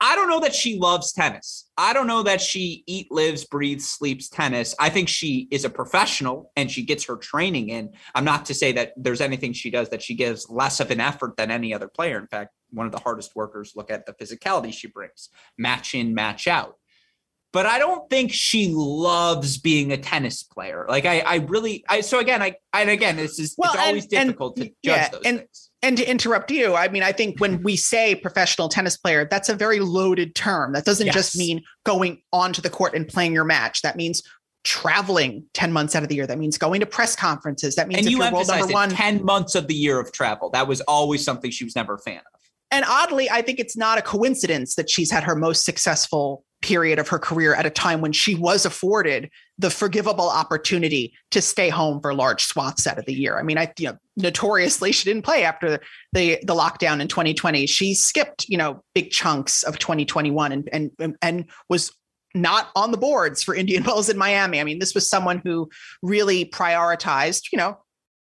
I 0.00 0.16
don't 0.16 0.28
know 0.28 0.40
that 0.40 0.54
she 0.54 0.78
loves 0.78 1.12
tennis. 1.12 1.70
I 1.76 1.92
don't 1.92 2.06
know 2.06 2.22
that 2.24 2.40
she 2.40 2.82
eat, 2.86 3.10
lives, 3.10 3.44
breathes, 3.44 3.88
sleeps 3.88 4.28
tennis. 4.28 4.74
I 4.78 4.90
think 4.90 5.08
she 5.08 5.48
is 5.50 5.64
a 5.64 5.70
professional 5.70 6.50
and 6.56 6.70
she 6.70 6.82
gets 6.82 7.04
her 7.04 7.16
training 7.16 7.68
in. 7.68 7.92
I'm 8.14 8.24
not 8.24 8.46
to 8.46 8.54
say 8.54 8.72
that 8.72 8.92
there's 8.96 9.20
anything 9.20 9.52
she 9.52 9.70
does 9.70 9.88
that 9.90 10.02
she 10.02 10.14
gives 10.14 10.48
less 10.50 10.80
of 10.80 10.90
an 10.90 11.00
effort 11.00 11.36
than 11.36 11.50
any 11.50 11.72
other 11.72 11.88
player. 11.88 12.18
In 12.18 12.26
fact, 12.26 12.54
one 12.70 12.86
of 12.86 12.92
the 12.92 12.98
hardest 12.98 13.36
workers 13.36 13.72
look 13.76 13.90
at 13.90 14.04
the 14.04 14.12
physicality 14.12 14.72
she 14.72 14.88
brings, 14.88 15.30
match 15.56 15.94
in, 15.94 16.12
match 16.12 16.48
out. 16.48 16.76
But 17.52 17.66
I 17.66 17.78
don't 17.78 18.10
think 18.10 18.32
she 18.32 18.72
loves 18.74 19.58
being 19.58 19.92
a 19.92 19.96
tennis 19.96 20.42
player. 20.42 20.86
Like 20.88 21.06
I, 21.06 21.20
I 21.20 21.36
really, 21.36 21.84
I 21.88 22.00
so 22.00 22.18
again, 22.18 22.42
I 22.42 22.56
and 22.72 22.90
again, 22.90 23.14
this 23.14 23.38
is 23.38 23.54
well, 23.56 23.72
it's 23.72 23.80
always 23.80 24.02
and, 24.06 24.10
difficult 24.10 24.58
and, 24.58 24.66
to 24.66 24.70
judge 24.84 24.96
yeah, 24.96 25.08
those 25.08 25.22
and, 25.24 25.38
things 25.38 25.70
and 25.84 25.98
to 25.98 26.10
interrupt 26.10 26.50
you, 26.50 26.74
I 26.74 26.88
mean, 26.88 27.02
I 27.02 27.12
think 27.12 27.40
when 27.40 27.56
mm-hmm. 27.56 27.64
we 27.64 27.76
say 27.76 28.14
professional 28.14 28.70
tennis 28.70 28.96
player, 28.96 29.28
that's 29.30 29.50
a 29.50 29.54
very 29.54 29.80
loaded 29.80 30.34
term. 30.34 30.72
That 30.72 30.86
doesn't 30.86 31.06
yes. 31.06 31.14
just 31.14 31.36
mean 31.36 31.62
going 31.84 32.22
onto 32.32 32.62
the 32.62 32.70
court 32.70 32.94
and 32.94 33.06
playing 33.06 33.34
your 33.34 33.44
match. 33.44 33.82
That 33.82 33.94
means 33.94 34.22
traveling 34.64 35.44
10 35.52 35.72
months 35.72 35.94
out 35.94 36.02
of 36.02 36.08
the 36.08 36.14
year. 36.14 36.26
That 36.26 36.38
means 36.38 36.56
going 36.56 36.80
to 36.80 36.86
press 36.86 37.14
conferences. 37.14 37.74
That 37.74 37.86
means 37.86 37.98
and 37.98 38.06
if 38.06 38.12
you 38.12 38.22
you're 38.22 38.32
world 38.32 38.48
number 38.48 38.72
one. 38.72 38.88
10 38.88 39.22
months 39.26 39.54
of 39.54 39.68
the 39.68 39.74
year 39.74 40.00
of 40.00 40.10
travel. 40.10 40.48
That 40.50 40.66
was 40.66 40.80
always 40.82 41.22
something 41.22 41.50
she 41.50 41.64
was 41.64 41.76
never 41.76 41.94
a 41.94 41.98
fan 41.98 42.18
of. 42.18 42.40
And 42.70 42.86
oddly, 42.88 43.28
I 43.28 43.42
think 43.42 43.60
it's 43.60 43.76
not 43.76 43.98
a 43.98 44.02
coincidence 44.02 44.76
that 44.76 44.88
she's 44.88 45.10
had 45.10 45.22
her 45.24 45.36
most 45.36 45.66
successful 45.66 46.44
period 46.64 46.98
of 46.98 47.08
her 47.08 47.18
career 47.18 47.54
at 47.54 47.66
a 47.66 47.70
time 47.70 48.00
when 48.00 48.12
she 48.12 48.34
was 48.34 48.64
afforded 48.64 49.30
the 49.58 49.68
forgivable 49.68 50.30
opportunity 50.30 51.12
to 51.30 51.42
stay 51.42 51.68
home 51.68 52.00
for 52.00 52.14
large 52.14 52.42
swaths 52.42 52.86
out 52.86 52.98
of 52.98 53.04
the 53.04 53.12
year. 53.12 53.38
I 53.38 53.42
mean, 53.42 53.58
I 53.58 53.70
you 53.78 53.88
know, 53.88 53.98
notoriously 54.16 54.90
she 54.90 55.04
didn't 55.04 55.26
play 55.26 55.44
after 55.44 55.78
the 56.12 56.38
the 56.42 56.54
lockdown 56.54 57.02
in 57.02 57.08
2020. 57.08 57.66
She 57.66 57.94
skipped, 57.94 58.48
you 58.48 58.56
know, 58.56 58.82
big 58.94 59.10
chunks 59.10 59.62
of 59.62 59.78
2021 59.78 60.52
and 60.52 60.68
and 60.72 61.16
and 61.20 61.44
was 61.68 61.92
not 62.34 62.70
on 62.74 62.92
the 62.92 62.96
boards 62.96 63.42
for 63.42 63.54
Indian 63.54 63.84
Wells 63.84 64.08
in 64.08 64.16
Miami. 64.16 64.58
I 64.58 64.64
mean, 64.64 64.78
this 64.78 64.94
was 64.94 65.08
someone 65.08 65.42
who 65.44 65.68
really 66.02 66.46
prioritized, 66.46 67.52
you 67.52 67.58
know, 67.58 67.76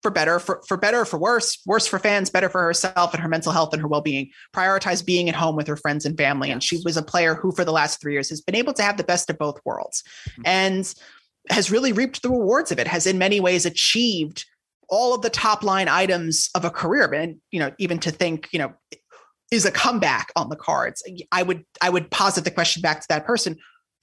for 0.04 0.10
better, 0.10 0.38
for, 0.38 0.62
for 0.68 0.76
better, 0.76 1.06
for 1.06 1.18
worse, 1.18 1.58
worse 1.64 1.86
for 1.86 1.98
fans, 1.98 2.28
better 2.28 2.50
for 2.50 2.62
herself 2.62 3.14
and 3.14 3.22
her 3.22 3.28
mental 3.28 3.52
health 3.52 3.72
and 3.72 3.80
her 3.80 3.88
well-being, 3.88 4.30
prioritized 4.54 5.06
being 5.06 5.30
at 5.30 5.34
home 5.34 5.56
with 5.56 5.66
her 5.66 5.78
friends 5.78 6.04
and 6.04 6.18
family. 6.18 6.50
And 6.50 6.62
she 6.62 6.78
was 6.84 6.98
a 6.98 7.02
player 7.02 7.34
who, 7.34 7.52
for 7.52 7.64
the 7.64 7.72
last 7.72 8.02
three 8.02 8.12
years, 8.12 8.28
has 8.28 8.42
been 8.42 8.54
able 8.54 8.74
to 8.74 8.82
have 8.82 8.98
the 8.98 9.02
best 9.02 9.30
of 9.30 9.38
both 9.38 9.58
worlds. 9.64 10.02
Mm-hmm. 10.32 10.42
And 10.44 10.94
has 11.48 11.70
really 11.70 11.92
reaped 11.92 12.20
the 12.20 12.28
rewards 12.28 12.70
of 12.70 12.78
it, 12.78 12.86
has 12.86 13.06
in 13.06 13.16
many 13.16 13.40
ways 13.40 13.64
achieved 13.64 14.44
all 14.90 15.14
of 15.14 15.22
the 15.22 15.30
top 15.30 15.62
line 15.62 15.88
items 15.88 16.50
of 16.54 16.66
a 16.66 16.70
career. 16.70 17.10
And, 17.14 17.36
you 17.50 17.58
know, 17.58 17.72
even 17.78 17.98
to 18.00 18.10
think, 18.10 18.48
you 18.52 18.58
know, 18.58 18.74
is 19.50 19.64
a 19.64 19.70
comeback 19.70 20.32
on 20.36 20.50
the 20.50 20.56
cards? 20.56 21.02
I 21.32 21.42
would 21.42 21.64
I 21.80 21.88
would 21.88 22.10
posit 22.10 22.44
the 22.44 22.50
question 22.50 22.82
back 22.82 23.00
to 23.00 23.06
that 23.08 23.24
person 23.24 23.56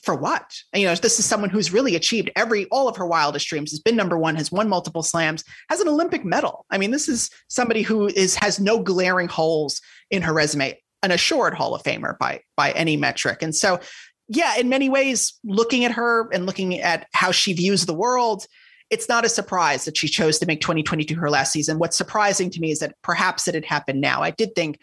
for 0.03 0.15
what? 0.15 0.55
You 0.73 0.85
know, 0.85 0.95
this 0.95 1.19
is 1.19 1.25
someone 1.25 1.49
who's 1.49 1.71
really 1.71 1.95
achieved 1.95 2.31
every 2.35 2.65
all 2.65 2.87
of 2.87 2.97
her 2.97 3.05
wildest 3.05 3.47
dreams, 3.47 3.71
has 3.71 3.79
been 3.79 3.95
number 3.95 4.17
one, 4.17 4.35
has 4.35 4.51
won 4.51 4.67
multiple 4.67 5.03
slams, 5.03 5.43
has 5.69 5.79
an 5.79 5.87
Olympic 5.87 6.25
medal. 6.25 6.65
I 6.69 6.77
mean, 6.77 6.91
this 6.91 7.07
is 7.07 7.29
somebody 7.47 7.81
who 7.81 8.07
is 8.07 8.35
has 8.35 8.59
no 8.59 8.81
glaring 8.81 9.27
holes 9.27 9.81
in 10.09 10.21
her 10.23 10.33
resume, 10.33 10.77
an 11.03 11.11
assured 11.11 11.53
Hall 11.53 11.75
of 11.75 11.83
Famer 11.83 12.17
by 12.17 12.41
by 12.57 12.71
any 12.71 12.97
metric. 12.97 13.41
And 13.41 13.55
so, 13.55 13.79
yeah, 14.27 14.55
in 14.57 14.69
many 14.69 14.89
ways, 14.89 15.33
looking 15.43 15.85
at 15.85 15.91
her 15.91 16.29
and 16.31 16.45
looking 16.45 16.79
at 16.79 17.07
how 17.13 17.31
she 17.31 17.53
views 17.53 17.85
the 17.85 17.93
world, 17.93 18.45
it's 18.89 19.07
not 19.07 19.25
a 19.25 19.29
surprise 19.29 19.85
that 19.85 19.97
she 19.97 20.07
chose 20.07 20.39
to 20.39 20.45
make 20.45 20.61
2022 20.61 21.15
her 21.15 21.29
last 21.29 21.53
season. 21.53 21.79
What's 21.79 21.97
surprising 21.97 22.49
to 22.49 22.59
me 22.59 22.71
is 22.71 22.79
that 22.79 22.95
perhaps 23.03 23.47
it 23.47 23.55
had 23.55 23.65
happened 23.65 24.01
now. 24.01 24.21
I 24.21 24.31
did 24.31 24.55
think 24.55 24.79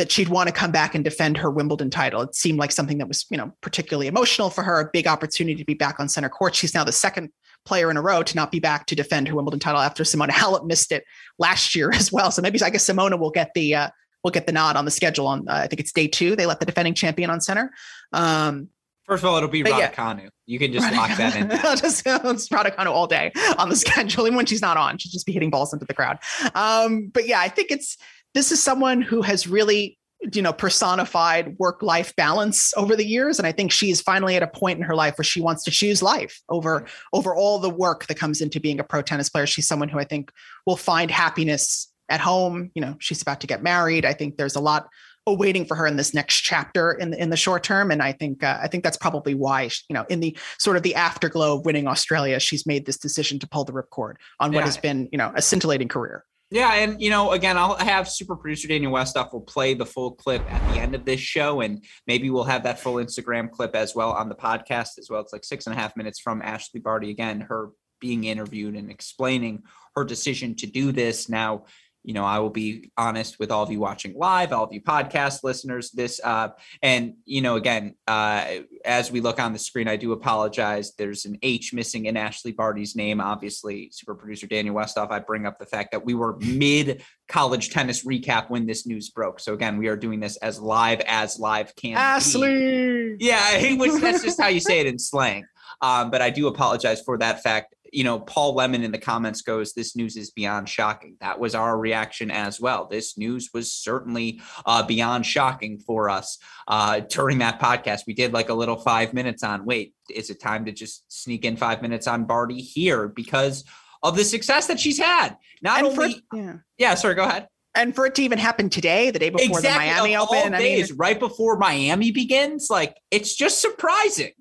that 0.00 0.10
she'd 0.10 0.30
want 0.30 0.48
to 0.48 0.52
come 0.52 0.72
back 0.72 0.94
and 0.94 1.04
defend 1.04 1.36
her 1.36 1.50
Wimbledon 1.50 1.90
title. 1.90 2.22
It 2.22 2.34
seemed 2.34 2.58
like 2.58 2.72
something 2.72 2.96
that 2.96 3.06
was, 3.06 3.26
you 3.28 3.36
know, 3.36 3.52
particularly 3.60 4.06
emotional 4.06 4.48
for 4.48 4.62
her, 4.62 4.80
a 4.80 4.88
big 4.90 5.06
opportunity 5.06 5.56
to 5.56 5.64
be 5.64 5.74
back 5.74 6.00
on 6.00 6.08
center 6.08 6.30
court. 6.30 6.54
She's 6.54 6.72
now 6.72 6.84
the 6.84 6.90
second 6.90 7.28
player 7.66 7.90
in 7.90 7.98
a 7.98 8.00
row 8.00 8.22
to 8.22 8.34
not 8.34 8.50
be 8.50 8.60
back 8.60 8.86
to 8.86 8.96
defend 8.96 9.28
her 9.28 9.34
Wimbledon 9.34 9.60
title 9.60 9.78
after 9.78 10.02
Simona 10.02 10.30
Halep 10.30 10.64
missed 10.64 10.90
it 10.90 11.04
last 11.38 11.74
year 11.74 11.92
as 11.92 12.10
well. 12.10 12.30
So 12.30 12.40
maybe 12.40 12.58
I 12.62 12.70
guess 12.70 12.88
Simona 12.88 13.18
will 13.18 13.30
get 13.30 13.50
the 13.54 13.74
uh, 13.74 13.90
will 14.24 14.30
get 14.30 14.46
the 14.46 14.52
nod 14.52 14.74
on 14.76 14.86
the 14.86 14.90
schedule 14.90 15.26
on 15.26 15.46
uh, 15.46 15.52
I 15.52 15.66
think 15.66 15.80
it's 15.80 15.92
day 15.92 16.08
two. 16.08 16.34
They 16.34 16.46
let 16.46 16.60
the 16.60 16.66
defending 16.66 16.94
champion 16.94 17.28
on 17.28 17.42
center. 17.42 17.70
Um, 18.14 18.70
First 19.04 19.24
of 19.24 19.30
all, 19.30 19.36
it'll 19.38 19.48
be 19.48 19.64
Raducanu. 19.64 20.22
Yeah. 20.22 20.28
You 20.46 20.58
can 20.60 20.72
just 20.72 20.92
lock 20.94 21.16
that 21.16 21.34
in. 21.34 21.50
Just 21.76 22.06
it's 22.06 22.48
Raducanu 22.48 22.86
all 22.86 23.08
day 23.08 23.32
on 23.58 23.68
the 23.68 23.74
schedule, 23.84 24.24
and 24.24 24.36
when 24.36 24.46
she's 24.46 24.62
not 24.62 24.76
on, 24.76 24.98
she'll 24.98 25.10
just 25.10 25.26
be 25.26 25.32
hitting 25.32 25.50
balls 25.50 25.72
into 25.72 25.84
the 25.84 25.94
crowd. 25.94 26.18
Um, 26.54 27.08
but 27.12 27.26
yeah, 27.26 27.40
I 27.40 27.48
think 27.48 27.72
it's 27.72 27.98
this 28.34 28.52
is 28.52 28.62
someone 28.62 29.02
who 29.02 29.22
has 29.22 29.46
really 29.46 29.98
you 30.32 30.42
know 30.42 30.52
personified 30.52 31.56
work 31.58 31.82
life 31.82 32.14
balance 32.14 32.74
over 32.76 32.94
the 32.94 33.06
years 33.06 33.38
and 33.38 33.46
i 33.46 33.52
think 33.52 33.72
she's 33.72 34.02
finally 34.02 34.36
at 34.36 34.42
a 34.42 34.46
point 34.46 34.78
in 34.78 34.84
her 34.84 34.94
life 34.94 35.16
where 35.16 35.24
she 35.24 35.40
wants 35.40 35.64
to 35.64 35.70
choose 35.70 36.02
life 36.02 36.40
over 36.50 36.84
over 37.12 37.34
all 37.34 37.58
the 37.58 37.70
work 37.70 38.06
that 38.06 38.16
comes 38.16 38.40
into 38.40 38.60
being 38.60 38.78
a 38.78 38.84
pro 38.84 39.02
tennis 39.02 39.28
player. 39.28 39.46
She's 39.46 39.66
someone 39.66 39.88
who 39.88 39.98
i 39.98 40.04
think 40.04 40.30
will 40.66 40.76
find 40.76 41.10
happiness 41.10 41.90
at 42.08 42.20
home. 42.20 42.70
You 42.74 42.82
know 42.82 42.96
she's 42.98 43.22
about 43.22 43.40
to 43.40 43.46
get 43.46 43.62
married. 43.62 44.04
I 44.04 44.12
think 44.12 44.36
there's 44.36 44.56
a 44.56 44.60
lot 44.60 44.88
awaiting 45.26 45.64
for 45.64 45.74
her 45.74 45.86
in 45.86 45.96
this 45.96 46.14
next 46.14 46.40
chapter 46.40 46.92
in 46.92 47.10
the, 47.10 47.22
in 47.22 47.30
the 47.30 47.36
short 47.36 47.62
term 47.62 47.90
and 47.90 48.02
i 48.02 48.10
think 48.10 48.42
uh, 48.42 48.58
i 48.62 48.66
think 48.66 48.82
that's 48.82 48.96
probably 48.96 49.34
why 49.34 49.68
she, 49.68 49.82
you 49.88 49.94
know 49.94 50.04
in 50.08 50.20
the 50.20 50.36
sort 50.58 50.78
of 50.78 50.82
the 50.82 50.94
afterglow 50.94 51.56
of 51.56 51.64
winning 51.66 51.86
australia 51.86 52.40
she's 52.40 52.66
made 52.66 52.86
this 52.86 52.96
decision 52.96 53.38
to 53.38 53.46
pull 53.46 53.62
the 53.62 53.72
ripcord 53.72 54.14
on 54.40 54.50
what 54.50 54.60
yeah. 54.60 54.64
has 54.64 54.78
been 54.78 55.08
you 55.12 55.18
know 55.18 55.30
a 55.34 55.42
scintillating 55.42 55.88
career 55.88 56.24
yeah, 56.50 56.74
and 56.74 57.00
you 57.00 57.10
know, 57.10 57.30
again, 57.30 57.56
I'll 57.56 57.76
have 57.76 58.08
super 58.08 58.34
producer 58.34 58.66
Daniel 58.66 58.92
Westoff 58.92 59.32
will 59.32 59.40
play 59.40 59.74
the 59.74 59.86
full 59.86 60.12
clip 60.12 60.42
at 60.50 60.72
the 60.72 60.80
end 60.80 60.94
of 60.96 61.04
this 61.04 61.20
show, 61.20 61.60
and 61.60 61.84
maybe 62.08 62.28
we'll 62.28 62.44
have 62.44 62.64
that 62.64 62.80
full 62.80 62.94
Instagram 62.94 63.50
clip 63.50 63.76
as 63.76 63.94
well 63.94 64.10
on 64.10 64.28
the 64.28 64.34
podcast 64.34 64.98
as 64.98 65.08
well. 65.08 65.20
It's 65.20 65.32
like 65.32 65.44
six 65.44 65.66
and 65.66 65.76
a 65.76 65.78
half 65.78 65.96
minutes 65.96 66.18
from 66.18 66.42
Ashleigh 66.42 66.82
Barty 66.82 67.10
again, 67.10 67.40
her 67.42 67.70
being 68.00 68.24
interviewed 68.24 68.74
and 68.74 68.90
explaining 68.90 69.62
her 69.94 70.04
decision 70.04 70.56
to 70.56 70.66
do 70.66 70.90
this. 70.90 71.28
Now, 71.28 71.66
you 72.02 72.14
know, 72.14 72.24
I 72.24 72.38
will 72.38 72.50
be 72.50 72.90
honest 72.96 73.38
with 73.38 73.50
all 73.50 73.62
of 73.62 73.70
you 73.70 73.78
watching 73.78 74.14
live, 74.16 74.52
all 74.52 74.64
of 74.64 74.72
you 74.72 74.80
podcast 74.80 75.42
listeners. 75.42 75.90
This, 75.90 76.20
uh, 76.22 76.48
and 76.82 77.14
you 77.24 77.42
know, 77.42 77.56
again, 77.56 77.94
uh, 78.06 78.46
as 78.84 79.12
we 79.12 79.20
look 79.20 79.38
on 79.38 79.52
the 79.52 79.58
screen, 79.58 79.86
I 79.86 79.96
do 79.96 80.12
apologize. 80.12 80.94
There's 80.96 81.26
an 81.26 81.38
H 81.42 81.74
missing 81.74 82.06
in 82.06 82.16
Ashley 82.16 82.52
Barty's 82.52 82.96
name. 82.96 83.20
Obviously, 83.20 83.90
super 83.92 84.14
producer 84.14 84.46
Daniel 84.46 84.74
Westoff. 84.74 85.10
I 85.10 85.18
bring 85.18 85.46
up 85.46 85.58
the 85.58 85.66
fact 85.66 85.90
that 85.92 86.04
we 86.04 86.14
were 86.14 86.38
mid 86.38 87.02
college 87.28 87.70
tennis 87.70 88.04
recap 88.04 88.48
when 88.48 88.66
this 88.66 88.86
news 88.86 89.10
broke. 89.10 89.38
So 89.38 89.52
again, 89.52 89.76
we 89.76 89.88
are 89.88 89.96
doing 89.96 90.20
this 90.20 90.36
as 90.38 90.58
live 90.58 91.00
as 91.06 91.38
live 91.38 91.74
can. 91.76 91.96
Ashley. 91.96 93.16
Be. 93.18 93.26
Yeah, 93.26 93.74
which 93.76 94.00
that's 94.00 94.24
just 94.24 94.40
how 94.40 94.48
you 94.48 94.60
say 94.60 94.80
it 94.80 94.86
in 94.86 94.98
slang. 94.98 95.44
Um, 95.82 96.10
but 96.10 96.20
I 96.20 96.30
do 96.30 96.46
apologize 96.46 97.00
for 97.00 97.16
that 97.18 97.42
fact 97.42 97.74
you 97.92 98.04
know, 98.04 98.18
Paul 98.18 98.54
Lemon 98.54 98.82
in 98.82 98.92
the 98.92 98.98
comments 98.98 99.42
goes, 99.42 99.72
This 99.72 99.96
news 99.96 100.16
is 100.16 100.30
beyond 100.30 100.68
shocking. 100.68 101.16
That 101.20 101.38
was 101.38 101.54
our 101.54 101.78
reaction 101.78 102.30
as 102.30 102.60
well. 102.60 102.86
This 102.86 103.16
news 103.18 103.50
was 103.52 103.72
certainly 103.72 104.40
uh, 104.66 104.82
beyond 104.84 105.26
shocking 105.26 105.78
for 105.78 106.08
us 106.08 106.38
uh, 106.68 107.00
during 107.00 107.38
that 107.38 107.60
podcast. 107.60 108.02
We 108.06 108.14
did 108.14 108.32
like 108.32 108.48
a 108.48 108.54
little 108.54 108.76
five 108.76 109.12
minutes 109.12 109.42
on 109.42 109.64
wait, 109.64 109.94
is 110.08 110.30
it 110.30 110.40
time 110.40 110.64
to 110.66 110.72
just 110.72 111.04
sneak 111.12 111.44
in 111.44 111.56
five 111.56 111.82
minutes 111.82 112.06
on 112.06 112.24
Barty 112.24 112.60
here 112.60 113.08
because 113.08 113.64
of 114.02 114.16
the 114.16 114.24
success 114.24 114.66
that 114.68 114.80
she's 114.80 114.98
had? 114.98 115.36
Not 115.62 115.78
and 115.78 115.88
only, 115.88 116.24
for, 116.30 116.36
yeah. 116.36 116.56
yeah, 116.78 116.94
sorry, 116.94 117.14
go 117.14 117.24
ahead 117.24 117.48
and 117.74 117.94
for 117.94 118.06
it 118.06 118.14
to 118.16 118.22
even 118.22 118.38
happen 118.38 118.68
today, 118.68 119.10
the 119.10 119.18
day 119.18 119.30
before 119.30 119.58
exactly. 119.58 119.86
the 119.86 119.92
Miami 119.92 120.16
Open, 120.16 120.52
days, 120.52 120.88
I 120.88 120.92
mean, 120.92 120.98
right 120.98 121.18
before 121.18 121.56
Miami 121.56 122.10
begins, 122.10 122.68
like 122.68 122.96
it's 123.10 123.34
just 123.34 123.60
surprising. 123.60 124.32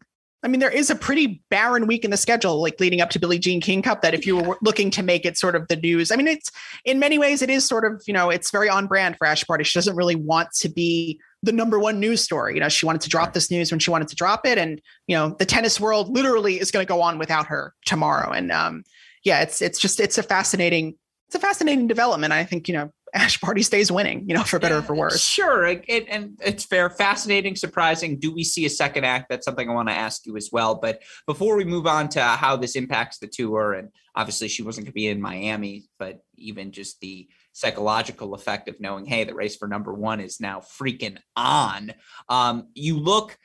I 0.41 0.47
mean, 0.47 0.61
there 0.61 0.71
is 0.71 0.89
a 0.89 0.95
pretty 0.95 1.43
barren 1.49 1.85
week 1.85 2.05
in 2.05 2.11
the 2.11 2.17
schedule, 2.17 2.61
like 2.61 2.79
leading 2.79 3.01
up 3.01 3.09
to 3.09 3.19
Billie 3.19 3.39
Jean 3.39 3.59
King 3.59 3.81
Cup, 3.81 4.01
that 4.01 4.13
if 4.13 4.25
you 4.25 4.37
were 4.37 4.57
looking 4.61 4.89
to 4.91 5.03
make 5.03 5.25
it 5.25 5.37
sort 5.37 5.55
of 5.55 5.67
the 5.67 5.75
news, 5.75 6.11
I 6.11 6.15
mean, 6.15 6.27
it's 6.27 6.49
in 6.85 6.97
many 6.97 7.19
ways, 7.19 7.41
it 7.41 7.49
is 7.49 7.65
sort 7.65 7.83
of, 7.83 8.01
you 8.07 8.13
know, 8.13 8.29
it's 8.29 8.49
very 8.49 8.69
on 8.69 8.87
brand 8.87 9.17
for 9.17 9.27
Ash. 9.27 9.43
She 9.63 9.77
doesn't 9.77 9.97
really 9.97 10.15
want 10.15 10.51
to 10.59 10.69
be 10.69 11.19
the 11.43 11.51
number 11.51 11.77
one 11.77 11.99
news 11.99 12.21
story. 12.21 12.53
You 12.53 12.61
know, 12.61 12.69
she 12.69 12.85
wanted 12.85 13.01
to 13.01 13.09
drop 13.09 13.33
this 13.33 13.51
news 13.51 13.71
when 13.71 13.79
she 13.79 13.91
wanted 13.91 14.07
to 14.09 14.15
drop 14.15 14.45
it. 14.45 14.57
And, 14.57 14.81
you 15.07 15.15
know, 15.15 15.35
the 15.37 15.45
tennis 15.45 15.79
world 15.79 16.09
literally 16.09 16.59
is 16.59 16.71
going 16.71 16.85
to 16.85 16.87
go 16.87 17.01
on 17.01 17.17
without 17.17 17.47
her 17.47 17.73
tomorrow. 17.85 18.31
And 18.31 18.51
um, 18.51 18.83
yeah, 19.23 19.41
it's, 19.41 19.61
it's 19.61 19.79
just, 19.79 19.99
it's 19.99 20.17
a 20.17 20.23
fascinating, 20.23 20.95
it's 21.27 21.35
a 21.35 21.39
fascinating 21.39 21.87
development. 21.87 22.33
I 22.33 22.45
think, 22.45 22.67
you 22.67 22.73
know, 22.73 22.93
Ash 23.13 23.39
Barty 23.39 23.63
stays 23.63 23.91
winning, 23.91 24.27
you 24.27 24.35
know, 24.35 24.43
for 24.43 24.59
better 24.59 24.75
yeah, 24.75 24.79
or 24.79 24.83
for 24.83 24.95
worse. 24.95 25.21
Sure. 25.21 25.65
It, 25.67 26.05
and 26.09 26.39
it's 26.43 26.65
fair, 26.65 26.89
fascinating, 26.89 27.55
surprising. 27.55 28.19
Do 28.19 28.33
we 28.33 28.43
see 28.43 28.65
a 28.65 28.69
second 28.69 29.05
act? 29.05 29.27
That's 29.29 29.45
something 29.45 29.69
I 29.69 29.73
want 29.73 29.89
to 29.89 29.95
ask 29.95 30.25
you 30.25 30.37
as 30.37 30.49
well. 30.51 30.75
But 30.75 31.01
before 31.25 31.55
we 31.55 31.65
move 31.65 31.87
on 31.87 32.09
to 32.09 32.21
how 32.21 32.55
this 32.55 32.75
impacts 32.75 33.19
the 33.19 33.27
tour, 33.27 33.73
and 33.73 33.89
obviously 34.15 34.47
she 34.47 34.63
wasn't 34.63 34.85
going 34.85 34.91
to 34.91 34.95
be 34.95 35.07
in 35.07 35.21
Miami, 35.21 35.85
but 35.97 36.19
even 36.37 36.71
just 36.71 36.99
the 36.99 37.27
psychological 37.53 38.33
effect 38.33 38.69
of 38.69 38.79
knowing, 38.79 39.05
hey, 39.05 39.23
the 39.23 39.33
race 39.33 39.55
for 39.55 39.67
number 39.67 39.93
one 39.93 40.19
is 40.19 40.39
now 40.39 40.59
freaking 40.59 41.17
on. 41.35 41.93
Um, 42.27 42.69
you 42.73 42.99
look 42.99 43.37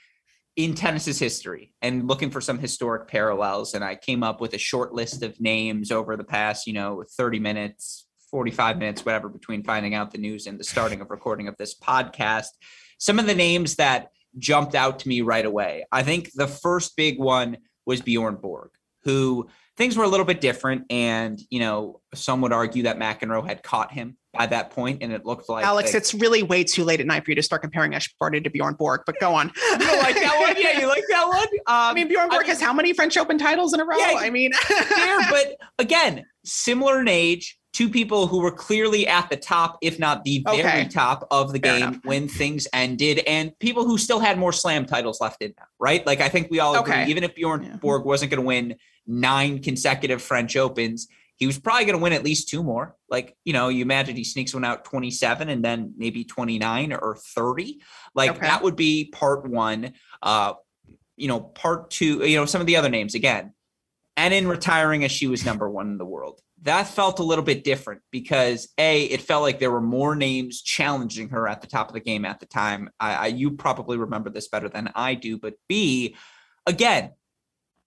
in 0.57 0.75
tennis's 0.75 1.19
history 1.19 1.73
and 1.83 2.07
looking 2.07 2.31
for 2.31 2.41
some 2.41 2.59
historic 2.59 3.09
parallels 3.09 3.75
and 3.75 3.83
i 3.83 3.97
came 3.97 4.23
up 4.23 4.41
with 4.41 4.55
a 4.55 4.59
short 4.59 4.93
list 4.95 5.25
of 5.25 5.41
names 5.41 5.91
over 5.91 6.17
the 6.17 6.23
past 6.23 6.67
you 6.67 6.73
know 6.73 7.03
30 7.17 7.41
minutes 7.41 8.04
45 8.35 8.79
minutes, 8.79 9.05
whatever, 9.05 9.29
between 9.29 9.63
finding 9.63 9.95
out 9.95 10.11
the 10.11 10.19
news 10.19 10.49
and 10.49 10.59
the 10.59 10.65
starting 10.65 11.01
of 11.01 11.09
recording 11.09 11.47
of 11.47 11.57
this 11.57 11.79
podcast. 11.79 12.49
Some 12.99 13.21
of 13.21 13.27
the 13.29 13.35
names 13.35 13.77
that 13.77 14.09
jumped 14.39 14.75
out 14.75 14.99
to 14.99 15.09
me 15.09 15.21
right 15.21 15.47
away. 15.47 15.85
I 15.93 16.03
think 16.03 16.33
the 16.35 16.49
first 16.49 16.97
big 16.97 17.21
one 17.21 17.59
was 17.87 18.01
Bjorn 18.01 18.35
Borg, 18.35 18.71
who 19.05 19.49
things 19.77 19.97
were 19.97 20.03
a 20.03 20.09
little 20.09 20.27
bit 20.27 20.41
different. 20.41 20.87
And, 20.91 21.41
you 21.49 21.61
know, 21.61 22.01
some 22.13 22.41
would 22.41 22.53
argue 22.53 22.83
that 22.83 22.99
McEnroe 22.99 23.47
had 23.47 23.63
caught 23.63 23.93
him 23.93 24.17
by 24.33 24.47
that 24.47 24.71
point, 24.71 25.01
and 25.01 25.13
it 25.13 25.25
looked 25.25 25.49
like 25.49 25.65
Alex, 25.65 25.93
they, 25.93 25.99
it's 25.99 26.13
really 26.13 26.43
way 26.43 26.65
too 26.65 26.83
late 26.83 26.99
at 26.99 27.07
night 27.07 27.25
for 27.25 27.31
you 27.31 27.37
to 27.37 27.43
start 27.43 27.63
comparing 27.63 27.95
Ash 27.95 28.13
Barty 28.19 28.41
to 28.41 28.51
Bjorn 28.51 28.75
Borg. 28.75 29.03
But 29.07 29.21
go 29.21 29.33
on. 29.33 29.53
you 29.71 29.79
like 29.79 30.17
that 30.17 30.37
one? 30.41 30.57
Yeah, 30.59 30.81
you 30.81 30.89
like 30.89 31.05
that 31.11 31.29
one? 31.29 31.47
Um, 31.67 31.77
I 31.77 31.95
mean, 31.95 32.09
Bjorn 32.09 32.29
Borg 32.29 32.41
I 32.41 32.43
mean, 32.43 32.49
has 32.49 32.61
how 32.61 32.73
many 32.73 32.93
French 32.93 33.17
Open 33.17 33.39
titles 33.39 33.73
in 33.73 33.81
a 33.81 33.85
row? 33.85 33.97
Yeah, 33.97 34.17
I 34.17 34.29
mean, 34.29 34.53
fair, 34.55 35.19
but 35.31 35.57
again, 35.79 36.27
similar 36.45 37.01
in 37.01 37.09
age, 37.09 37.59
two 37.75 37.91
people 37.91 38.29
who 38.29 38.41
were 38.41 38.53
clearly 38.53 39.07
at 39.07 39.29
the 39.29 39.37
top, 39.37 39.77
if 39.83 39.99
not 39.99 40.25
the 40.25 40.43
very 40.47 40.61
okay. 40.61 40.89
top 40.89 41.27
of 41.31 41.53
the 41.53 41.59
Fair 41.59 41.79
game 41.81 41.89
enough. 41.89 42.05
when 42.05 42.29
things 42.29 42.67
ended, 42.73 43.21
and 43.27 43.59
people 43.59 43.85
who 43.85 43.99
still 43.99 44.21
had 44.21 44.39
more 44.39 44.53
slam 44.53 44.87
titles 44.87 45.21
left 45.21 45.43
in 45.43 45.53
them, 45.59 45.67
right? 45.79 46.07
Like 46.07 46.21
I 46.21 46.29
think 46.29 46.51
we 46.51 46.61
all 46.61 46.77
agree, 46.77 47.05
even 47.07 47.25
if 47.25 47.35
Bjorn 47.35 47.65
yeah. 47.65 47.77
Borg 47.77 48.05
wasn't 48.05 48.31
going 48.31 48.41
to 48.41 48.47
win 48.47 48.77
nine 49.07 49.61
consecutive 49.61 50.23
French 50.23 50.57
Opens, 50.57 51.09
he 51.37 51.47
was 51.47 51.59
probably 51.59 51.85
going 51.85 51.99
to 51.99 52.03
win 52.03 52.13
at 52.13 52.23
least 52.23 52.49
two 52.49 52.63
more. 52.63 52.95
Like, 53.11 53.37
you 53.45 53.53
know, 53.53 53.69
you 53.69 53.83
imagine 53.83 54.15
he 54.15 54.25
sneaks 54.25 54.55
one 54.55 54.65
out 54.65 54.85
27 54.85 55.49
and 55.49 55.65
then 55.65 55.93
maybe 55.97 56.25
29 56.25 56.93
or 56.93 57.17
30. 57.17 57.81
Like 58.15 58.31
okay. 58.31 58.41
that 58.41 58.63
would 58.63 58.77
be 58.77 59.07
part 59.07 59.49
one. 59.49 59.95
Uh, 60.23 60.55
you 61.17 61.27
know, 61.27 61.41
part 61.41 61.91
two, 61.91 62.25
you 62.25 62.37
know, 62.37 62.47
some 62.47 62.61
of 62.61 62.69
the 62.69 62.77
other 62.77 62.89
names 62.89 63.17
again. 63.17 63.53
And 64.17 64.33
in 64.33 64.47
retiring 64.47 65.03
as 65.03 65.11
she 65.11 65.27
was 65.27 65.45
number 65.45 65.69
one 65.69 65.89
in 65.89 65.99
the 65.99 66.05
world 66.05 66.41
that 66.65 66.89
felt 66.89 67.19
a 67.19 67.23
little 67.23 67.45
bit 67.45 67.63
different 67.63 68.01
because 68.11 68.69
a 68.79 69.05
it 69.05 69.21
felt 69.21 69.43
like 69.43 69.59
there 69.59 69.71
were 69.71 69.81
more 69.81 70.17
names 70.17 70.63
challenging 70.63 71.29
her 71.29 71.47
at 71.47 71.61
the 71.61 71.67
top 71.67 71.89
of 71.89 71.95
the 71.95 72.01
game 72.01 72.25
at 72.25 72.41
the 72.41 72.47
time 72.47 72.91
I, 72.99 73.15
I, 73.15 73.27
you 73.29 73.53
probably 73.53 73.97
remember 73.97 74.31
this 74.31 74.49
better 74.49 74.69
than 74.69 74.91
i 74.95 75.15
do 75.15 75.39
but 75.39 75.55
b 75.69 76.17
again 76.67 77.13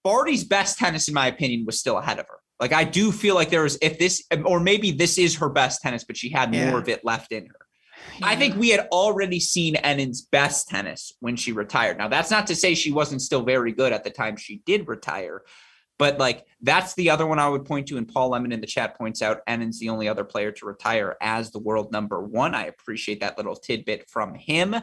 barty's 0.03 0.43
best 0.43 0.77
tennis 0.77 1.07
in 1.07 1.13
my 1.13 1.27
opinion 1.27 1.65
was 1.65 1.79
still 1.79 1.97
ahead 1.97 2.19
of 2.19 2.27
her 2.27 2.39
like 2.59 2.71
i 2.71 2.83
do 2.83 3.11
feel 3.11 3.35
like 3.35 3.49
there 3.49 3.63
was 3.63 3.77
if 3.81 3.99
this 3.99 4.23
or 4.45 4.59
maybe 4.59 4.91
this 4.91 5.17
is 5.17 5.35
her 5.35 5.49
best 5.49 5.81
tennis 5.81 6.03
but 6.03 6.15
she 6.15 6.29
had 6.29 6.53
yeah. 6.53 6.69
more 6.69 6.79
of 6.79 6.87
it 6.87 7.03
left 7.03 7.31
in 7.31 7.45
her 7.45 7.67
yeah. 8.19 8.27
I 8.27 8.35
think 8.35 8.55
we 8.55 8.69
had 8.69 8.87
already 8.91 9.39
seen 9.39 9.75
Henin's 9.75 10.21
best 10.21 10.67
tennis 10.69 11.13
when 11.19 11.35
she 11.35 11.51
retired. 11.51 11.97
Now, 11.97 12.07
that's 12.07 12.31
not 12.31 12.47
to 12.47 12.55
say 12.55 12.73
she 12.73 12.91
wasn't 12.91 13.21
still 13.21 13.43
very 13.43 13.71
good 13.71 13.91
at 13.91 14.03
the 14.03 14.09
time 14.09 14.37
she 14.37 14.61
did 14.65 14.87
retire, 14.87 15.41
But 15.99 16.19
like 16.19 16.45
that's 16.61 16.93
the 16.95 17.09
other 17.09 17.25
one 17.25 17.39
I 17.39 17.49
would 17.49 17.65
point 17.65 17.87
to. 17.87 17.97
And 17.97 18.07
Paul 18.07 18.29
Lemon 18.29 18.51
in 18.51 18.61
the 18.61 18.67
chat 18.67 18.97
points 18.97 19.21
out 19.21 19.41
Henin's 19.47 19.79
the 19.79 19.89
only 19.89 20.07
other 20.07 20.23
player 20.23 20.51
to 20.53 20.65
retire 20.65 21.15
as 21.21 21.51
the 21.51 21.59
world 21.59 21.91
number 21.91 22.21
one. 22.21 22.55
I 22.55 22.65
appreciate 22.65 23.19
that 23.21 23.37
little 23.37 23.55
tidbit 23.55 24.09
from 24.09 24.35
him. 24.35 24.75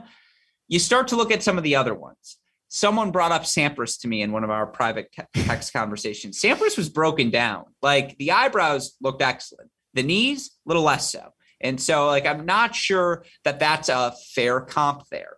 You 0.69 0.79
start 0.79 1.09
to 1.09 1.17
look 1.17 1.31
at 1.31 1.43
some 1.43 1.59
of 1.59 1.65
the 1.65 1.77
other 1.77 1.95
ones. 1.95 2.39
Someone 2.69 3.13
brought 3.13 3.31
up 3.31 3.43
Sampras 3.43 4.01
to 4.01 4.09
me 4.09 4.23
in 4.23 4.33
one 4.33 4.43
of 4.43 4.51
our 4.51 4.67
private 4.67 5.15
text 5.35 5.73
conversations. 5.73 6.41
Sampras 6.41 6.77
was 6.77 6.89
broken 6.89 7.31
down. 7.31 7.67
Like 7.83 8.17
the 8.19 8.33
eyebrows 8.33 8.97
looked 9.01 9.23
excellent, 9.23 9.71
the 9.93 10.03
knees, 10.03 10.51
a 10.67 10.69
little 10.69 10.83
less 10.83 11.11
so. 11.11 11.35
And 11.61 11.81
so, 11.81 12.07
like, 12.09 12.27
I'm 12.27 12.45
not 12.45 12.75
sure 12.75 13.25
that 13.45 13.59
that's 13.59 13.89
a 13.89 14.13
fair 14.35 14.61
comp 14.61 15.05
there. 15.11 15.37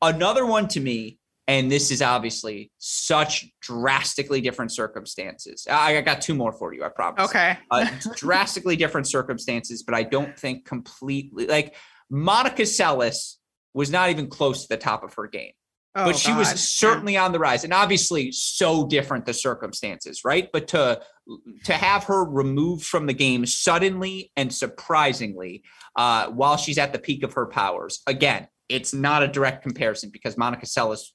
Another 0.00 0.46
one 0.46 0.68
to 0.68 0.80
me 0.80 1.18
and 1.48 1.70
this 1.70 1.90
is 1.90 2.02
obviously 2.02 2.72
such 2.78 3.46
drastically 3.60 4.40
different 4.40 4.72
circumstances. 4.72 5.66
I, 5.70 6.00
got 6.00 6.20
two 6.20 6.34
more 6.34 6.52
for 6.52 6.74
you, 6.74 6.84
I 6.84 6.88
promise. 6.88 7.28
Okay. 7.28 7.56
uh, 7.70 7.88
drastically 8.16 8.76
different 8.76 9.06
circumstances, 9.06 9.82
but 9.82 9.94
I 9.94 10.02
don't 10.02 10.36
think 10.36 10.64
completely 10.64 11.46
like 11.46 11.76
Monica 12.10 12.62
Seles 12.62 13.36
was 13.74 13.90
not 13.90 14.10
even 14.10 14.28
close 14.28 14.62
to 14.62 14.68
the 14.68 14.76
top 14.76 15.04
of 15.04 15.14
her 15.14 15.26
game. 15.26 15.52
Oh, 15.98 16.04
but 16.04 16.16
she 16.16 16.28
God. 16.28 16.38
was 16.38 16.48
certainly 16.48 17.16
on 17.16 17.32
the 17.32 17.38
rise 17.38 17.64
and 17.64 17.72
obviously 17.72 18.30
so 18.30 18.86
different 18.86 19.24
the 19.24 19.32
circumstances 19.32 20.26
right 20.26 20.50
but 20.52 20.68
to 20.68 21.00
to 21.64 21.72
have 21.72 22.04
her 22.04 22.22
removed 22.22 22.84
from 22.84 23.06
the 23.06 23.14
game 23.14 23.46
suddenly 23.46 24.30
and 24.36 24.54
surprisingly 24.54 25.62
uh, 25.96 26.26
while 26.26 26.58
she's 26.58 26.76
at 26.76 26.92
the 26.92 26.98
peak 26.98 27.22
of 27.22 27.32
her 27.32 27.46
powers 27.46 28.02
again 28.06 28.46
it's 28.68 28.92
not 28.92 29.22
a 29.22 29.28
direct 29.28 29.62
comparison 29.62 30.10
because 30.10 30.36
Monica 30.36 30.66
Seles 30.66 31.12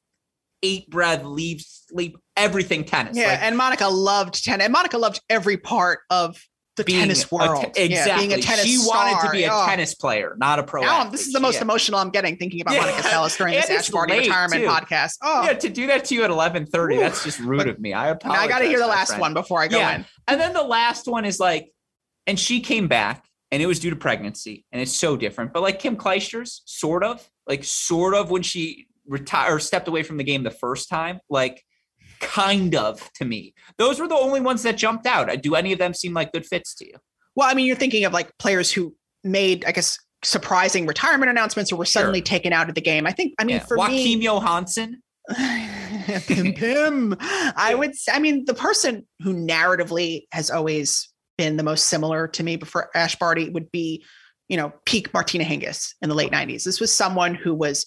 Eight 0.63 0.89
breath, 0.89 1.23
leave, 1.23 1.61
sleep, 1.61 2.17
everything 2.37 2.85
tennis. 2.85 3.17
Yeah, 3.17 3.27
like, 3.27 3.43
and 3.43 3.57
Monica 3.57 3.87
loved 3.87 4.43
tennis. 4.43 4.65
And 4.65 4.73
Monica 4.73 4.97
loved 4.97 5.21
every 5.29 5.57
part 5.57 5.99
of 6.09 6.39
the 6.77 6.83
tennis 6.83 7.31
world. 7.31 7.73
Te- 7.73 7.83
exactly. 7.83 7.95
Yeah, 7.95 8.17
being 8.17 8.33
a 8.33 8.41
tennis 8.41 8.65
She 8.65 8.77
star. 8.77 9.05
wanted 9.05 9.27
to 9.27 9.31
be 9.31 9.43
a 9.43 9.49
oh. 9.51 9.65
tennis 9.67 9.95
player, 9.95 10.35
not 10.37 10.59
a 10.59 10.63
pro. 10.63 10.81
Now, 10.81 11.05
this 11.05 11.27
is 11.27 11.33
the 11.33 11.39
most 11.39 11.55
yeah. 11.55 11.61
emotional 11.61 11.99
I'm 11.99 12.09
getting 12.09 12.37
thinking 12.37 12.61
about 12.61 12.73
yeah. 12.75 12.81
Monica 12.81 13.07
Seles 13.07 13.37
during 13.37 13.53
this 13.53 13.69
Ash 13.69 13.89
Barty 13.89 14.19
retirement 14.19 14.61
too. 14.61 14.67
podcast. 14.67 15.13
Oh, 15.21 15.43
yeah, 15.43 15.53
to 15.53 15.69
do 15.69 15.87
that 15.87 16.05
to 16.05 16.15
you 16.15 16.23
at 16.23 16.29
11:30, 16.29 16.99
that's 16.99 17.23
just 17.23 17.39
rude 17.39 17.59
but, 17.59 17.67
of 17.67 17.79
me. 17.79 17.93
I 17.93 18.09
apologize. 18.09 18.45
I 18.45 18.47
got 18.47 18.59
to 18.59 18.65
hear 18.65 18.79
the 18.79 18.87
last 18.87 19.09
friend. 19.09 19.21
one 19.21 19.33
before 19.33 19.61
I 19.61 19.67
go 19.67 19.79
in. 19.79 20.05
And 20.27 20.39
then 20.39 20.53
the 20.53 20.63
last 20.63 21.07
one 21.07 21.25
is 21.25 21.39
like, 21.39 21.71
and 22.27 22.39
she 22.39 22.61
came 22.61 22.87
back, 22.87 23.25
and 23.51 23.61
it 23.61 23.65
was 23.65 23.79
due 23.79 23.89
to 23.89 23.95
pregnancy, 23.95 24.65
and 24.71 24.81
it's 24.81 24.95
so 24.95 25.17
different. 25.17 25.53
But 25.53 25.61
like 25.61 25.79
Kim 25.79 25.97
Clijsters, 25.97 26.61
sort 26.65 27.03
of, 27.03 27.27
like 27.47 27.63
sort 27.63 28.13
of 28.13 28.31
when 28.31 28.43
she 28.43 28.87
retired 29.11 29.53
or 29.53 29.59
stepped 29.59 29.87
away 29.87 30.03
from 30.03 30.17
the 30.17 30.23
game 30.23 30.43
the 30.43 30.49
first 30.49 30.89
time, 30.89 31.19
like 31.29 31.63
kind 32.21 32.75
of 32.75 33.11
to 33.15 33.25
me. 33.25 33.53
Those 33.77 33.99
were 33.99 34.07
the 34.07 34.15
only 34.15 34.39
ones 34.39 34.63
that 34.63 34.77
jumped 34.77 35.05
out. 35.05 35.29
Uh, 35.29 35.35
do 35.35 35.55
any 35.55 35.73
of 35.73 35.79
them 35.79 35.93
seem 35.93 36.13
like 36.13 36.31
good 36.31 36.45
fits 36.45 36.73
to 36.75 36.87
you? 36.87 36.93
Well, 37.35 37.49
I 37.49 37.53
mean, 37.53 37.65
you're 37.65 37.75
thinking 37.75 38.05
of 38.05 38.13
like 38.13 38.35
players 38.37 38.71
who 38.71 38.95
made, 39.23 39.65
I 39.65 39.71
guess, 39.71 39.97
surprising 40.23 40.85
retirement 40.85 41.29
announcements 41.29 41.71
or 41.71 41.75
were 41.75 41.85
suddenly 41.85 42.19
sure. 42.19 42.25
taken 42.25 42.53
out 42.53 42.69
of 42.69 42.75
the 42.75 42.81
game. 42.81 43.05
I 43.05 43.11
think, 43.11 43.33
I 43.39 43.43
mean, 43.43 43.57
yeah. 43.57 43.65
for 43.65 43.77
Joachim 43.77 44.19
me, 44.19 44.25
Johansson. 44.25 45.01
Pim 46.27 46.53
Pim. 46.53 47.15
I 47.19 47.75
would, 47.75 47.93
I 48.11 48.19
mean, 48.19 48.45
the 48.45 48.53
person 48.53 49.07
who 49.21 49.33
narratively 49.33 50.23
has 50.31 50.49
always 50.49 51.09
been 51.37 51.57
the 51.57 51.63
most 51.63 51.87
similar 51.87 52.27
to 52.29 52.43
me 52.43 52.55
before 52.55 52.89
Ash 52.95 53.15
Barty 53.15 53.49
would 53.49 53.71
be, 53.71 54.03
you 54.47 54.57
know, 54.57 54.73
peak 54.85 55.13
Martina 55.13 55.43
Hingis 55.43 55.93
in 56.01 56.09
the 56.09 56.15
late 56.15 56.31
90s. 56.31 56.63
This 56.63 56.79
was 56.79 56.93
someone 56.93 57.33
who 57.33 57.53
was 57.53 57.85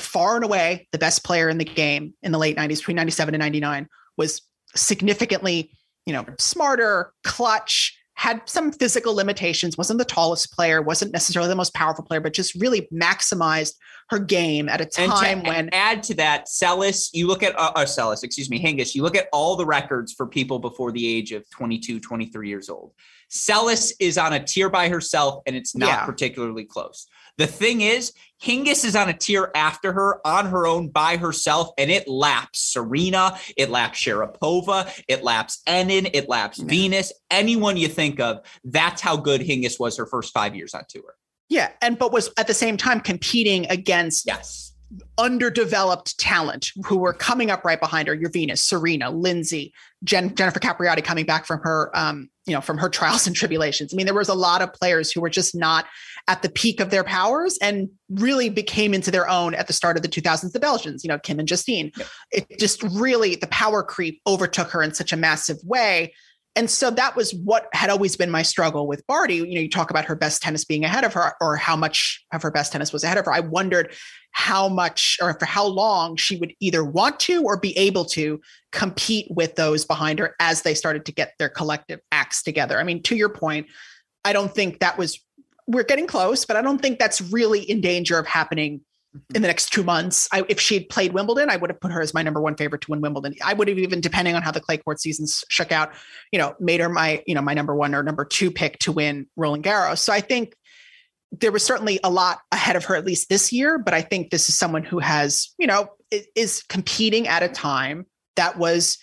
far 0.00 0.36
and 0.36 0.44
away 0.44 0.88
the 0.92 0.98
best 0.98 1.24
player 1.24 1.48
in 1.48 1.58
the 1.58 1.64
game 1.64 2.14
in 2.22 2.32
the 2.32 2.38
late 2.38 2.56
90s 2.56 2.78
between 2.78 2.96
97 2.96 3.34
and 3.34 3.40
99 3.40 3.88
was 4.16 4.42
significantly 4.74 5.70
you 6.06 6.12
know 6.12 6.24
smarter 6.38 7.12
clutch 7.24 7.94
had 8.14 8.42
some 8.46 8.72
physical 8.72 9.14
limitations 9.14 9.78
wasn't 9.78 9.98
the 9.98 10.04
tallest 10.04 10.52
player 10.52 10.82
wasn't 10.82 11.12
necessarily 11.12 11.48
the 11.48 11.54
most 11.54 11.72
powerful 11.74 12.04
player 12.04 12.20
but 12.20 12.32
just 12.32 12.54
really 12.56 12.88
maximized 12.92 13.74
her 14.10 14.18
game 14.18 14.68
at 14.68 14.80
a 14.80 14.86
time 14.86 15.42
to, 15.42 15.48
when 15.48 15.68
add 15.72 16.02
to 16.02 16.14
that 16.14 16.46
Seles 16.46 17.10
you 17.12 17.26
look 17.26 17.42
at 17.42 17.56
uh, 17.58 17.72
uh 17.76 17.84
Seles 17.84 18.24
excuse 18.24 18.50
me 18.50 18.62
Hingis 18.62 18.94
you 18.94 19.02
look 19.02 19.16
at 19.16 19.28
all 19.32 19.56
the 19.56 19.66
records 19.66 20.12
for 20.12 20.26
people 20.26 20.58
before 20.58 20.90
the 20.92 21.06
age 21.06 21.32
of 21.32 21.48
22 21.50 22.00
23 22.00 22.48
years 22.48 22.68
old 22.68 22.92
Seles 23.30 23.92
is 24.00 24.18
on 24.18 24.32
a 24.32 24.44
tier 24.44 24.68
by 24.68 24.88
herself 24.88 25.42
and 25.46 25.54
it's 25.54 25.76
not 25.76 25.88
yeah. 25.88 26.04
particularly 26.04 26.64
close 26.64 27.06
the 27.38 27.46
thing 27.46 27.80
is, 27.80 28.12
Hingis 28.42 28.84
is 28.84 28.94
on 28.94 29.08
a 29.08 29.12
tier 29.12 29.50
after 29.54 29.92
her 29.92 30.24
on 30.26 30.46
her 30.46 30.66
own 30.66 30.88
by 30.88 31.16
herself, 31.16 31.70
and 31.78 31.90
it 31.90 32.06
laps 32.06 32.60
Serena, 32.60 33.38
it 33.56 33.70
laps 33.70 33.98
Sharapova, 33.98 34.92
it 35.08 35.24
laps 35.24 35.62
Henin, 35.66 36.10
it 36.12 36.28
laps 36.28 36.60
Venus, 36.60 37.12
anyone 37.30 37.76
you 37.76 37.88
think 37.88 38.20
of. 38.20 38.40
That's 38.62 39.00
how 39.00 39.16
good 39.16 39.40
Hingis 39.40 39.80
was 39.80 39.96
her 39.96 40.06
first 40.06 40.32
five 40.32 40.54
years 40.54 40.74
on 40.74 40.82
tour. 40.88 41.16
Yeah, 41.48 41.70
and 41.80 41.98
but 41.98 42.12
was 42.12 42.30
at 42.36 42.46
the 42.46 42.54
same 42.54 42.76
time 42.76 43.00
competing 43.00 43.66
against 43.70 44.26
yes 44.26 44.67
underdeveloped 45.18 46.18
talent 46.18 46.70
who 46.86 46.96
were 46.96 47.12
coming 47.12 47.50
up 47.50 47.64
right 47.64 47.80
behind 47.80 48.08
her. 48.08 48.14
Your 48.14 48.30
Venus, 48.30 48.62
Serena, 48.62 49.10
Lindsay, 49.10 49.72
Jen, 50.04 50.34
Jennifer 50.34 50.60
Capriati 50.60 51.04
coming 51.04 51.26
back 51.26 51.46
from 51.46 51.60
her, 51.60 51.90
um, 51.94 52.30
you 52.46 52.54
know, 52.54 52.60
from 52.60 52.78
her 52.78 52.88
trials 52.88 53.26
and 53.26 53.36
tribulations. 53.36 53.92
I 53.92 53.96
mean, 53.96 54.06
there 54.06 54.14
was 54.14 54.28
a 54.28 54.34
lot 54.34 54.62
of 54.62 54.72
players 54.72 55.12
who 55.12 55.20
were 55.20 55.28
just 55.28 55.54
not 55.54 55.84
at 56.26 56.42
the 56.42 56.48
peak 56.48 56.80
of 56.80 56.90
their 56.90 57.04
powers 57.04 57.58
and 57.60 57.88
really 58.08 58.48
became 58.48 58.94
into 58.94 59.10
their 59.10 59.28
own 59.28 59.54
at 59.54 59.66
the 59.66 59.72
start 59.72 59.96
of 59.96 60.02
the 60.02 60.08
2000s. 60.08 60.52
The 60.52 60.60
Belgians, 60.60 61.04
you 61.04 61.08
know, 61.08 61.18
Kim 61.18 61.38
and 61.38 61.48
Justine. 61.48 61.92
It 62.30 62.58
just 62.58 62.82
really 62.82 63.34
the 63.34 63.46
power 63.48 63.82
creep 63.82 64.20
overtook 64.26 64.70
her 64.70 64.82
in 64.82 64.94
such 64.94 65.12
a 65.12 65.16
massive 65.16 65.58
way 65.64 66.12
and 66.58 66.68
so 66.68 66.90
that 66.90 67.14
was 67.14 67.32
what 67.44 67.68
had 67.72 67.88
always 67.88 68.16
been 68.16 68.32
my 68.32 68.42
struggle 68.42 68.88
with 68.88 69.06
Barty. 69.06 69.36
You 69.36 69.54
know, 69.54 69.60
you 69.60 69.70
talk 69.70 69.90
about 69.90 70.04
her 70.06 70.16
best 70.16 70.42
tennis 70.42 70.64
being 70.64 70.84
ahead 70.84 71.04
of 71.04 71.12
her, 71.12 71.34
or 71.40 71.54
how 71.54 71.76
much 71.76 72.24
of 72.32 72.42
her 72.42 72.50
best 72.50 72.72
tennis 72.72 72.92
was 72.92 73.04
ahead 73.04 73.16
of 73.16 73.26
her. 73.26 73.32
I 73.32 73.38
wondered 73.38 73.94
how 74.32 74.68
much 74.68 75.18
or 75.22 75.38
for 75.38 75.44
how 75.44 75.64
long 75.64 76.16
she 76.16 76.36
would 76.36 76.52
either 76.58 76.84
want 76.84 77.20
to 77.20 77.44
or 77.44 77.60
be 77.60 77.78
able 77.78 78.04
to 78.06 78.40
compete 78.72 79.28
with 79.30 79.54
those 79.54 79.84
behind 79.84 80.18
her 80.18 80.34
as 80.40 80.62
they 80.62 80.74
started 80.74 81.06
to 81.06 81.12
get 81.12 81.34
their 81.38 81.48
collective 81.48 82.00
acts 82.10 82.42
together. 82.42 82.80
I 82.80 82.82
mean, 82.82 83.04
to 83.04 83.14
your 83.14 83.28
point, 83.28 83.68
I 84.24 84.32
don't 84.32 84.52
think 84.52 84.80
that 84.80 84.98
was, 84.98 85.24
we're 85.68 85.84
getting 85.84 86.08
close, 86.08 86.44
but 86.44 86.56
I 86.56 86.62
don't 86.62 86.82
think 86.82 86.98
that's 86.98 87.20
really 87.20 87.60
in 87.60 87.80
danger 87.80 88.18
of 88.18 88.26
happening 88.26 88.80
Mm-hmm. 89.16 89.36
in 89.36 89.42
the 89.42 89.48
next 89.48 89.72
two 89.72 89.82
months. 89.82 90.28
I, 90.32 90.44
if 90.50 90.60
she 90.60 90.74
had 90.74 90.90
played 90.90 91.14
Wimbledon, 91.14 91.48
I 91.48 91.56
would 91.56 91.70
have 91.70 91.80
put 91.80 91.90
her 91.92 92.02
as 92.02 92.12
my 92.12 92.22
number 92.22 92.42
one 92.42 92.54
favorite 92.56 92.82
to 92.82 92.90
win 92.90 93.00
Wimbledon. 93.00 93.34
I 93.42 93.54
would 93.54 93.66
have 93.66 93.78
even, 93.78 94.02
depending 94.02 94.34
on 94.34 94.42
how 94.42 94.50
the 94.50 94.60
clay 94.60 94.76
court 94.76 95.00
seasons 95.00 95.44
shook 95.48 95.72
out, 95.72 95.94
you 96.30 96.38
know, 96.38 96.54
made 96.60 96.80
her 96.80 96.90
my, 96.90 97.22
you 97.26 97.34
know, 97.34 97.40
my 97.40 97.54
number 97.54 97.74
one 97.74 97.94
or 97.94 98.02
number 98.02 98.26
two 98.26 98.50
pick 98.50 98.78
to 98.80 98.92
win 98.92 99.26
Roland 99.34 99.64
Garros. 99.64 100.00
So 100.00 100.12
I 100.12 100.20
think 100.20 100.54
there 101.32 101.50
was 101.50 101.64
certainly 101.64 101.98
a 102.04 102.10
lot 102.10 102.40
ahead 102.52 102.76
of 102.76 102.84
her, 102.84 102.96
at 102.96 103.06
least 103.06 103.30
this 103.30 103.50
year. 103.50 103.78
But 103.78 103.94
I 103.94 104.02
think 104.02 104.28
this 104.28 104.50
is 104.50 104.58
someone 104.58 104.84
who 104.84 104.98
has, 104.98 105.54
you 105.58 105.66
know, 105.66 105.88
is 106.34 106.62
competing 106.68 107.28
at 107.28 107.42
a 107.42 107.48
time 107.48 108.04
that 108.36 108.58
was 108.58 108.98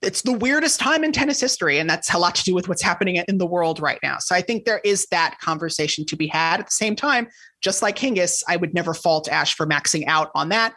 it's 0.00 0.22
the 0.22 0.32
weirdest 0.32 0.78
time 0.78 1.02
in 1.02 1.10
tennis 1.10 1.40
history 1.40 1.78
and 1.78 1.90
that's 1.90 2.12
a 2.14 2.18
lot 2.18 2.34
to 2.36 2.44
do 2.44 2.54
with 2.54 2.68
what's 2.68 2.82
happening 2.82 3.16
in 3.16 3.38
the 3.38 3.46
world 3.46 3.80
right 3.80 3.98
now 4.02 4.16
so 4.18 4.34
i 4.34 4.40
think 4.40 4.64
there 4.64 4.80
is 4.84 5.06
that 5.10 5.36
conversation 5.40 6.04
to 6.04 6.16
be 6.16 6.28
had 6.28 6.60
at 6.60 6.66
the 6.66 6.72
same 6.72 6.94
time 6.94 7.26
just 7.60 7.82
like 7.82 7.96
hingis 7.96 8.42
i 8.48 8.56
would 8.56 8.74
never 8.74 8.94
fault 8.94 9.28
ash 9.28 9.54
for 9.54 9.66
maxing 9.66 10.04
out 10.06 10.30
on 10.34 10.48
that 10.48 10.74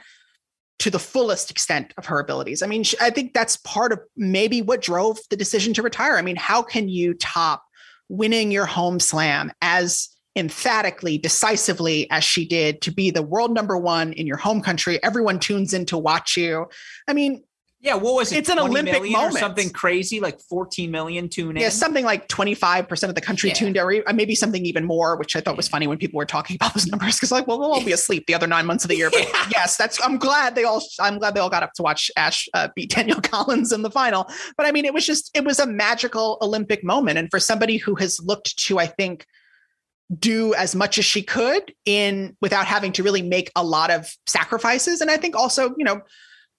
to 0.79 0.89
the 0.89 0.97
fullest 0.97 1.51
extent 1.51 1.93
of 1.99 2.07
her 2.07 2.19
abilities. 2.19 2.63
I 2.63 2.67
mean 2.67 2.83
i 2.99 3.11
think 3.11 3.33
that's 3.33 3.57
part 3.57 3.91
of 3.91 3.99
maybe 4.17 4.63
what 4.63 4.81
drove 4.81 5.19
the 5.29 5.37
decision 5.37 5.73
to 5.75 5.83
retire. 5.83 6.17
I 6.17 6.23
mean 6.23 6.35
how 6.35 6.63
can 6.63 6.89
you 6.89 7.13
top 7.13 7.63
winning 8.09 8.51
your 8.51 8.65
home 8.65 8.99
slam 8.99 9.51
as 9.61 10.09
emphatically 10.35 11.17
decisively 11.17 12.09
as 12.09 12.23
she 12.23 12.47
did 12.47 12.81
to 12.81 12.91
be 12.91 13.11
the 13.11 13.21
world 13.21 13.53
number 13.53 13.77
one 13.77 14.11
in 14.13 14.25
your 14.25 14.37
home 14.37 14.61
country? 14.61 15.01
Everyone 15.03 15.39
tunes 15.39 15.71
in 15.73 15.85
to 15.85 15.99
watch 15.99 16.35
you. 16.35 16.65
I 17.07 17.13
mean 17.13 17.43
yeah, 17.81 17.95
what 17.95 18.13
was 18.13 18.31
it? 18.31 18.37
It's 18.37 18.49
an 18.49 18.59
Olympic 18.59 19.01
moment. 19.01 19.35
Or 19.35 19.39
something 19.39 19.71
crazy, 19.71 20.19
like 20.19 20.39
14 20.39 20.91
million 20.91 21.27
tune 21.27 21.57
in. 21.57 21.63
Yeah, 21.63 21.69
something 21.69 22.05
like 22.05 22.27
25% 22.27 23.09
of 23.09 23.15
the 23.15 23.21
country 23.21 23.49
yeah. 23.49 23.55
tuned 23.55 23.75
in, 23.75 23.81
or 23.81 24.03
uh, 24.07 24.13
maybe 24.13 24.35
something 24.35 24.63
even 24.67 24.85
more, 24.85 25.17
which 25.17 25.35
I 25.35 25.41
thought 25.41 25.57
was 25.57 25.67
funny 25.67 25.87
when 25.87 25.97
people 25.97 26.19
were 26.19 26.25
talking 26.25 26.55
about 26.61 26.75
those 26.75 26.85
numbers. 26.85 27.15
Because 27.15 27.31
like, 27.31 27.47
well, 27.47 27.59
we'll 27.59 27.73
all 27.73 27.83
be 27.83 27.91
asleep 27.91 28.27
the 28.27 28.35
other 28.35 28.45
nine 28.45 28.67
months 28.67 28.85
of 28.85 28.89
the 28.89 28.97
year. 28.97 29.09
But 29.09 29.21
yeah. 29.33 29.47
yes, 29.51 29.77
that's 29.77 29.99
I'm 30.03 30.19
glad 30.19 30.53
they 30.53 30.63
all 30.63 30.83
I'm 30.99 31.17
glad 31.17 31.33
they 31.33 31.39
all 31.39 31.49
got 31.49 31.63
up 31.63 31.73
to 31.73 31.81
watch 31.81 32.11
Ash 32.17 32.47
uh, 32.53 32.67
beat 32.75 32.91
Danielle 32.95 33.21
Collins 33.21 33.71
in 33.71 33.81
the 33.81 33.91
final. 33.91 34.29
But 34.57 34.67
I 34.67 34.71
mean, 34.71 34.85
it 34.85 34.93
was 34.93 35.05
just 35.05 35.31
it 35.33 35.43
was 35.43 35.59
a 35.59 35.65
magical 35.65 36.37
Olympic 36.41 36.83
moment. 36.83 37.17
And 37.17 37.31
for 37.31 37.39
somebody 37.39 37.77
who 37.77 37.95
has 37.95 38.19
looked 38.19 38.57
to, 38.65 38.77
I 38.77 38.85
think, 38.85 39.25
do 40.19 40.53
as 40.53 40.75
much 40.75 40.99
as 40.99 41.05
she 41.05 41.23
could 41.23 41.73
in 41.85 42.37
without 42.41 42.67
having 42.67 42.91
to 42.91 43.01
really 43.01 43.23
make 43.23 43.49
a 43.55 43.63
lot 43.63 43.89
of 43.89 44.13
sacrifices. 44.27 45.01
And 45.01 45.09
I 45.09 45.17
think 45.17 45.35
also, 45.35 45.73
you 45.77 45.85
know, 45.85 46.01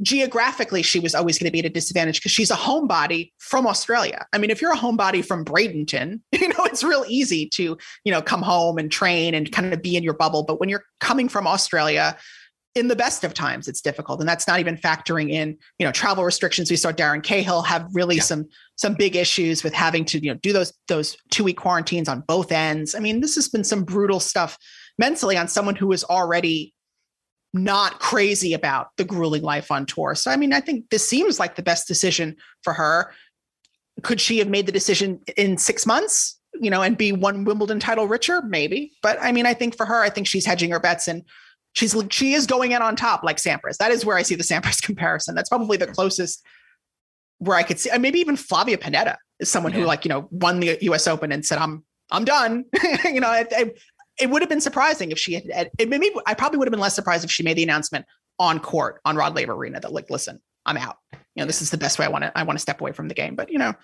geographically 0.03 0.83
she 0.83 0.99
was 0.99 1.15
always 1.15 1.39
going 1.39 1.47
to 1.47 1.53
be 1.53 1.61
at 1.61 1.65
a 1.65 1.71
disadvantage 1.71 2.19
because 2.19 2.33
she's 2.33 2.51
a 2.51 2.57
homebody 2.57 3.31
from 3.39 3.67
Australia. 3.67 4.27
I 4.33 4.39
mean, 4.39 4.51
if 4.51 4.61
you're 4.61 4.73
a 4.73 4.79
homebody 4.79 5.25
from 5.25 5.45
Bradenton, 5.45 6.21
you 6.33 6.49
know, 6.49 6.65
it's 6.65 6.83
real 6.83 7.05
easy 7.09 7.49
to, 7.51 7.77
you 8.05 8.13
know, 8.13 8.23
come 8.23 8.43
home 8.43 8.79
and 8.79 8.91
train 8.91 9.35
and 9.35 9.51
kind 9.53 9.73
of 9.73 9.83
be 9.83 9.97
in 9.97 10.03
your 10.03 10.15
bubble. 10.15 10.43
But 10.43 10.61
when 10.61 10.69
you're 10.69 10.85
coming 11.01 11.29
from 11.29 11.47
Australia, 11.47 12.17
in 12.75 12.89
the 12.89 12.97
best 12.97 13.23
of 13.23 13.35
times 13.35 13.69
it's 13.69 13.83
difficult 13.83 14.19
and 14.19 14.27
that's 14.27 14.49
not 14.49 14.59
even 14.59 14.79
factoring 14.79 15.31
in 15.31 15.59
you 15.79 15.85
know 15.85 15.93
travel 15.93 16.25
restrictions 16.25 16.71
we 16.71 16.77
saw 16.77 16.91
darren 16.91 17.23
cahill 17.23 17.61
have 17.61 17.87
really 17.93 18.17
yeah. 18.17 18.23
some 18.23 18.49
some 18.77 18.95
big 18.95 19.15
issues 19.15 19.63
with 19.63 19.75
having 19.75 20.07
to 20.07 20.19
you 20.25 20.33
know 20.33 20.39
do 20.43 20.55
those 20.55 20.73
those 20.89 21.17
two 21.31 21.45
week 21.45 21.59
quarantines 21.59 22.09
on 22.09 22.23
both 22.27 22.51
ends 22.51 22.95
i 22.95 22.99
mean 22.99 23.21
this 23.21 23.35
has 23.35 23.47
been 23.49 23.63
some 23.63 23.85
brutal 23.85 24.19
stuff 24.19 24.57
mentally 24.99 25.37
on 25.37 25.49
someone 25.49 25.77
who 25.77 25.93
is 25.93 26.03
already 26.05 26.73
not 27.55 27.99
crazy 27.99 28.55
about 28.55 28.89
the 28.97 29.05
grueling 29.05 29.43
life 29.43 29.71
on 29.71 29.85
tour 29.87 30.15
so 30.15 30.31
i 30.31 30.37
mean 30.37 30.53
i 30.53 30.61
think 30.61 30.89
this 30.91 31.07
seems 31.09 31.39
like 31.39 31.57
the 31.57 31.63
best 31.63 31.87
decision 31.87 32.37
for 32.63 32.73
her 32.73 33.13
could 34.03 34.21
she 34.21 34.39
have 34.39 34.49
made 34.49 34.67
the 34.67 34.73
decision 34.73 35.21
in 35.37 35.59
six 35.59 35.85
months 35.85 36.39
you 36.61 36.71
know 36.71 36.83
and 36.83 36.97
be 36.97 37.13
one 37.13 37.45
wimbledon 37.45 37.79
title 37.79 38.09
richer 38.09 38.43
maybe 38.43 38.93
but 39.03 39.19
i 39.21 39.31
mean 39.33 39.47
i 39.47 39.53
think 39.53 39.77
for 39.77 39.87
her 39.87 40.03
i 40.03 40.09
think 40.09 40.27
she's 40.27 40.47
hedging 40.47 40.71
her 40.71 40.81
bets 40.81 41.09
and 41.09 41.25
she's 41.73 41.97
she 42.11 42.35
is 42.35 42.47
going 42.47 42.73
in 42.73 42.83
on 42.83 42.97
top 42.97 43.23
like 43.23 43.37
Sampras. 43.37 43.79
That 43.79 43.91
is 43.91 44.05
where 44.05 44.17
I 44.17 44.23
see 44.23 44.35
the 44.35 44.45
Sampras 44.45 44.83
comparison. 44.83 45.35
That's 45.35 45.49
probably 45.49 45.77
the 45.77 45.87
closest 45.87 46.45
where 47.39 47.57
I 47.57 47.63
could 47.63 47.81
see. 47.81 47.91
Maybe 47.99 48.21
even 48.21 48.37
Flavia 48.37 48.79
Pennetta 48.79 49.17
is 49.41 49.51
someone 49.51 49.73
yeah. 49.73 49.81
who 49.81 49.87
like 49.87 50.05
you 50.05 50.09
know 50.09 50.29
won 50.31 50.61
the 50.61 50.79
U.S. 50.83 51.07
Open 51.07 51.33
and 51.33 51.45
said 51.45 51.59
I'm 51.59 51.85
I'm 52.11 52.25
done. 52.25 52.65
you 53.05 53.21
know, 53.21 53.33
it, 53.33 53.79
it, 54.21 54.31
would 54.31 54.43
have 54.43 54.49
been 54.49 54.61
surprising 54.61 55.11
if 55.11 55.19
she 55.19 55.35
had. 55.35 55.71
It 55.79 55.89
maybe 55.89 56.11
I 56.27 56.35
probably 56.35 56.59
would 56.59 56.69
have 56.69 56.73
been 56.73 56.81
less 56.81 56.95
surprised 56.95 57.25
if 57.25 57.31
she 57.31 57.43
made 57.43 57.57
the 57.57 57.63
announcement 57.63 58.07
on 58.39 58.61
court 58.61 59.01
on 59.05 59.17
Rod 59.17 59.35
Laver 59.35 59.53
Arena 59.53 59.81
that 59.81 59.93
like 59.93 60.11
listen 60.11 60.41
I'm 60.67 60.77
out. 60.77 60.97
You 61.13 61.43
know, 61.43 61.47
this 61.47 61.63
is 61.63 61.71
the 61.71 61.79
best 61.79 61.99
way 61.99 62.07
I 62.07 62.09
want 62.09 62.25
to 62.25 62.37
I 62.37 62.43
want 62.43 62.59
to 62.59 62.63
step 62.63 62.81
away 62.81 62.93
from 62.93 63.09
the 63.09 63.15
game. 63.15 63.35
But 63.35 63.51
you 63.51 63.59
know, 63.59 63.75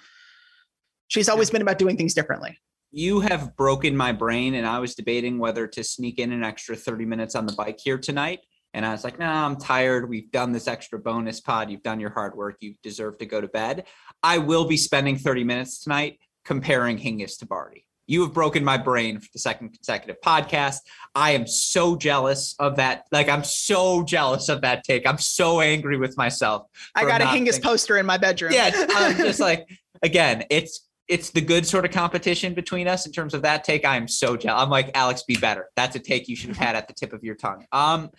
she's 1.09 1.29
always 1.29 1.51
been 1.51 1.63
about 1.63 1.79
doing 1.79 1.97
things 1.97 2.15
differently. 2.15 2.59
You 2.91 3.21
have 3.21 3.55
broken 3.57 3.95
my 3.97 4.13
brain 4.13 4.55
and 4.55 4.67
i 4.67 4.79
was 4.79 4.95
debating 4.95 5.39
whether 5.39 5.67
to 5.67 5.85
sneak 5.85 6.19
in 6.19 6.33
an 6.33 6.43
extra 6.43 6.75
30 6.75 7.05
minutes 7.05 7.35
on 7.35 7.45
the 7.45 7.53
bike 7.53 7.79
here 7.83 7.99
tonight. 7.99 8.41
And 8.75 8.85
i 8.85 8.93
was 8.93 9.05
like 9.05 9.19
nah 9.19 9.47
i'm 9.47 9.57
tired. 9.57 10.09
We've 10.09 10.31
done 10.31 10.53
this 10.53 10.69
extra 10.69 10.99
bonus 10.99 11.41
pod. 11.41 11.71
You've 11.71 11.83
done 11.83 12.01
your 12.01 12.11
hard 12.11 12.37
work. 12.37 12.57
You 12.61 12.75
deserve 12.83 13.19
to 13.19 13.27
go 13.27 13.41
to 13.41 13.49
bed. 13.49 13.85
I 14.23 14.39
will 14.39 14.67
be 14.67 14.77
spending 14.77 15.17
30 15.17 15.45
minutes 15.45 15.83
tonight 15.83 16.19
comparing 16.45 16.97
hingis 16.97 17.39
to 17.39 17.47
barty 17.47 17.85
you 18.09 18.23
have 18.23 18.33
broken 18.33 18.65
my 18.65 18.79
brain 18.79 19.21
for 19.21 19.29
the 19.33 19.39
second 19.39 19.69
consecutive 19.69 20.17
podcast. 20.25 20.79
I 21.15 21.33
am 21.33 21.47
so 21.47 21.95
jealous 21.95 22.57
of 22.59 22.77
that. 22.77 23.05
Like, 23.13 23.29
I'm 23.29 23.45
so 23.45 24.03
jealous 24.03 24.49
of 24.49 24.63
that 24.63 24.83
take. 24.83 25.07
I'm 25.07 25.19
so 25.19 25.61
angry 25.61 25.99
with 25.99 26.17
myself. 26.17 26.67
I 26.95 27.05
got 27.05 27.21
a 27.21 27.25
Hingis 27.27 27.53
thinking. 27.53 27.63
poster 27.63 27.99
in 27.99 28.07
my 28.07 28.17
bedroom. 28.17 28.53
Yeah. 28.53 28.71
I'm 28.75 29.17
just 29.19 29.41
like, 29.41 29.69
again, 30.03 30.45
it's 30.51 30.89
it's 31.07 31.31
the 31.31 31.41
good 31.41 31.67
sort 31.67 31.85
of 31.85 31.91
competition 31.91 32.53
between 32.55 32.87
us 32.87 33.07
in 33.07 33.13
terms 33.13 33.33
of 33.35 33.43
that 33.43 33.65
take. 33.65 33.85
I 33.85 33.97
am 33.97 34.09
so 34.09 34.37
jealous. 34.37 34.63
I'm 34.63 34.71
like, 34.71 34.91
Alex, 34.95 35.23
be 35.23 35.37
better. 35.37 35.69
That's 35.77 35.97
a 35.97 35.99
take 35.99 36.29
you 36.29 36.37
should 36.37 36.51
have 36.51 36.59
had 36.59 36.77
at 36.77 36.87
the 36.89 36.95
tip 36.95 37.13
of 37.13 37.25
your 37.25 37.35
tongue. 37.35 37.67
Um, 37.73 38.11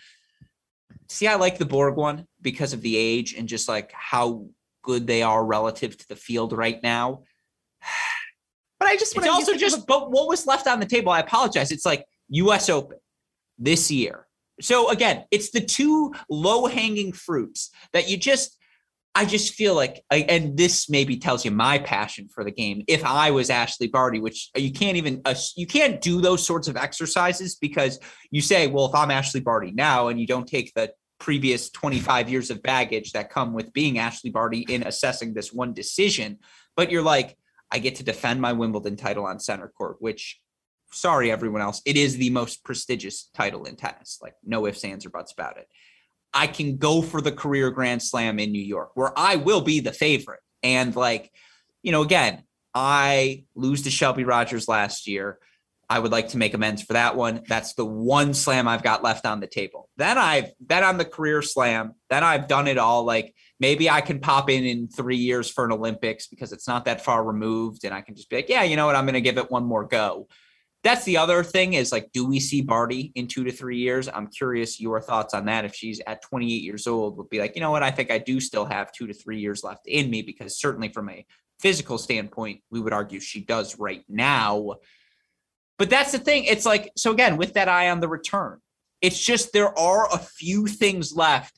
see, 1.08 1.28
I 1.28 1.36
like 1.36 1.58
the 1.58 1.66
Borg 1.66 1.96
one 1.96 2.26
because 2.42 2.74
of 2.74 2.82
the 2.82 2.96
age 2.96 3.34
and 3.34 3.48
just 3.48 3.68
like 3.68 3.92
how 3.92 4.48
good 4.84 5.06
they 5.06 5.22
are 5.22 5.44
relative 5.44 5.98
to 5.98 6.08
the 6.08 6.16
field 6.16 6.54
right 6.54 6.82
now. 6.82 7.24
I 8.90 8.98
just 8.98 9.16
it's 9.16 9.28
also 9.28 9.56
just 9.56 9.86
but 9.86 10.12
what 10.12 10.28
was 10.28 10.48
left 10.48 10.68
on 10.68 10.80
the 10.80 10.86
table. 10.86 11.12
I 11.12 11.20
apologize. 11.20 11.72
It's 11.72 11.86
like 11.86 12.06
U.S. 12.30 12.70
Open 12.70 12.98
this 13.58 13.92
year. 13.92 14.26
So 14.62 14.90
again, 14.90 15.26
it's 15.32 15.52
the 15.52 15.62
two 15.62 16.14
low 16.30 16.66
hanging 16.66 17.14
fruits 17.14 17.70
that 17.94 18.10
you 18.10 18.18
just 18.18 18.58
I 19.16 19.26
just 19.26 19.56
feel 19.56 19.76
like, 19.76 20.04
and 20.12 20.56
this 20.56 20.90
maybe 20.90 21.18
tells 21.18 21.44
you 21.44 21.52
my 21.52 21.80
passion 21.80 22.30
for 22.30 22.44
the 22.44 22.52
game. 22.52 22.84
If 22.88 23.04
I 23.04 23.32
was 23.32 23.50
Ashleigh 23.50 23.92
Barty, 23.92 24.20
which 24.20 24.50
you 24.56 24.72
can't 24.72 24.98
even, 24.98 25.22
uh, 25.26 25.36
you 25.58 25.66
can't 25.66 26.00
do 26.00 26.22
those 26.22 26.46
sorts 26.46 26.68
of 26.68 26.78
exercises 26.78 27.56
because 27.56 28.00
you 28.30 28.42
say, 28.42 28.68
well, 28.68 28.86
if 28.86 28.96
I'm 28.96 29.10
Ashleigh 29.10 29.44
Barty 29.44 29.72
now, 29.72 30.08
and 30.08 30.22
you 30.22 30.28
don't 30.28 30.48
take 30.48 30.74
the 30.74 30.94
previous 31.20 31.70
25 31.72 32.30
years 32.30 32.50
of 32.50 32.62
baggage 32.62 33.12
that 33.12 33.32
come 33.32 33.54
with 33.54 33.74
being 33.74 33.96
Ashleigh 33.96 34.32
Barty 34.32 34.60
in 34.70 34.84
assessing 34.84 35.34
this 35.34 35.52
one 35.52 35.74
decision, 35.74 36.38
but 36.78 36.92
you're 36.92 37.02
like, 37.02 37.36
I 37.72 37.80
get 37.80 37.96
to 37.96 38.04
defend 38.04 38.42
my 38.42 38.54
Wimbledon 38.54 38.96
title 38.96 39.26
on 39.26 39.40
center 39.40 39.68
court, 39.68 39.98
which, 40.00 40.40
sorry, 40.92 41.32
everyone 41.32 41.62
else, 41.62 41.82
it 41.86 41.98
is 41.98 42.18
the 42.18 42.30
most 42.32 42.64
prestigious 42.64 43.30
title 43.34 43.66
in 43.66 43.76
tennis. 43.76 44.20
Like, 44.22 44.36
no 44.44 44.66
ifs, 44.66 44.84
ands, 44.84 45.06
or 45.06 45.10
buts 45.10 45.32
about 45.32 45.58
it. 45.58 45.68
I 46.34 46.48
can 46.48 46.78
go 46.78 47.02
for 47.02 47.22
the 47.22 47.32
career 47.32 47.72
grand 47.72 48.02
slam 48.04 48.40
in 48.40 48.52
New 48.52 48.62
York 48.62 48.92
where 48.94 49.18
I 49.18 49.38
will 49.38 49.62
be 49.62 49.80
the 49.80 49.92
favorite. 49.92 50.42
And 50.62 50.96
like, 50.96 51.32
you 51.82 51.92
know, 51.92 52.02
again, 52.02 52.44
I 52.74 53.46
lose 53.56 53.84
to 53.84 53.90
Shelby 53.90 54.24
Rogers 54.24 54.68
last 54.68 55.08
year. 55.08 55.40
I 55.90 55.98
would 55.98 56.12
like 56.12 56.30
to 56.30 56.38
make 56.38 56.54
amends 56.54 56.84
for 56.84 56.94
that 56.94 57.16
one. 57.16 57.42
That's 57.48 57.74
the 57.74 57.86
one 57.86 58.36
slam 58.36 58.68
I've 58.68 58.84
got 58.84 59.04
left 59.04 59.26
on 59.26 59.40
the 59.40 59.48
table. 59.48 59.90
Then 59.98 60.20
I've 60.20 60.52
then 60.60 60.84
on 60.84 60.98
the 60.98 61.06
career 61.06 61.42
slam. 61.42 61.96
Then 62.12 62.24
I've 62.24 62.48
done 62.48 62.68
it 62.68 62.78
all. 62.78 63.06
Like 63.06 63.34
maybe 63.60 63.90
I 63.90 64.02
can 64.02 64.20
pop 64.20 64.50
in 64.50 64.66
in 64.66 64.88
three 64.88 65.18
years 65.18 65.50
for 65.50 65.66
an 65.66 65.72
Olympics 65.72 66.28
because 66.28 66.54
it's 66.54 66.68
not 66.68 66.86
that 66.86 67.04
far 67.04 67.24
removed, 67.24 67.84
and 67.84 67.94
I 67.94 68.02
can 68.02 68.16
just 68.16 68.30
be 68.30 68.38
like, 68.38 68.50
yeah, 68.50 68.64
you 68.64 68.76
know 68.76 68.86
what, 68.86 68.96
I'm 68.96 69.06
going 69.06 69.14
to 69.14 69.22
give 69.22 69.38
it 69.38 69.52
one 69.52 69.66
more 69.66 69.86
go 69.86 70.28
that's 70.84 71.04
the 71.04 71.18
other 71.18 71.44
thing 71.44 71.74
is 71.74 71.92
like, 71.92 72.12
do 72.14 72.26
we 72.26 72.40
see 72.40 72.62
Barty 72.62 73.12
in 73.16 73.28
two 73.28 73.44
to 73.44 73.52
three 73.52 73.78
years? 73.78 74.08
I'm 74.08 74.28
curious 74.28 74.80
your 74.80 75.02
thoughts 75.02 75.34
on 75.34 75.46
that. 75.46 75.66
If 75.66 75.76
she's 75.76 76.00
at 76.08 76.22
28 76.22 76.50
years 76.64 76.88
old, 76.88 77.18
would 77.18 77.30
be 77.30 77.40
like, 77.40 77.56
you 77.56 77.62
know 77.62 77.72
what? 77.72 77.84
I 77.84 77.92
think 77.92 78.12
I 78.12 78.18
do 78.18 78.40
still 78.40 78.66
have 78.66 78.92
two 78.92 79.08
to 79.08 79.14
three 79.14 79.40
years 79.40 79.64
left 79.64 79.88
in 79.88 80.10
me 80.10 80.22
because 80.22 80.58
certainly 80.58 80.90
from 80.90 81.10
a 81.10 81.26
physical 81.60 81.98
standpoint, 81.98 82.62
we 82.72 82.80
would 82.80 82.94
argue 82.94 83.20
she 83.20 83.42
does 83.42 83.78
right 83.78 84.06
now. 84.08 84.76
But 85.78 85.90
that's 85.90 86.14
the 86.14 86.20
thing. 86.20 86.46
It's 86.46 86.66
like, 86.66 86.92
so 86.96 87.12
again, 87.12 87.36
with 87.36 87.56
that 87.56 87.68
eye 87.68 87.90
on 87.90 88.00
the 88.00 88.08
return, 88.08 88.60
it's 89.02 89.20
just 89.20 89.52
there 89.52 89.78
are 89.78 90.14
a 90.14 90.18
few 90.18 90.68
things 90.68 91.14
left 91.14 91.58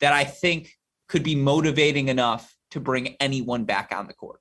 that 0.00 0.14
I 0.14 0.24
think 0.24 0.74
could 1.12 1.22
be 1.22 1.34
motivating 1.34 2.08
enough 2.08 2.56
to 2.70 2.80
bring 2.80 3.16
anyone 3.20 3.64
back 3.64 3.92
on 3.94 4.06
the 4.06 4.14
court. 4.14 4.40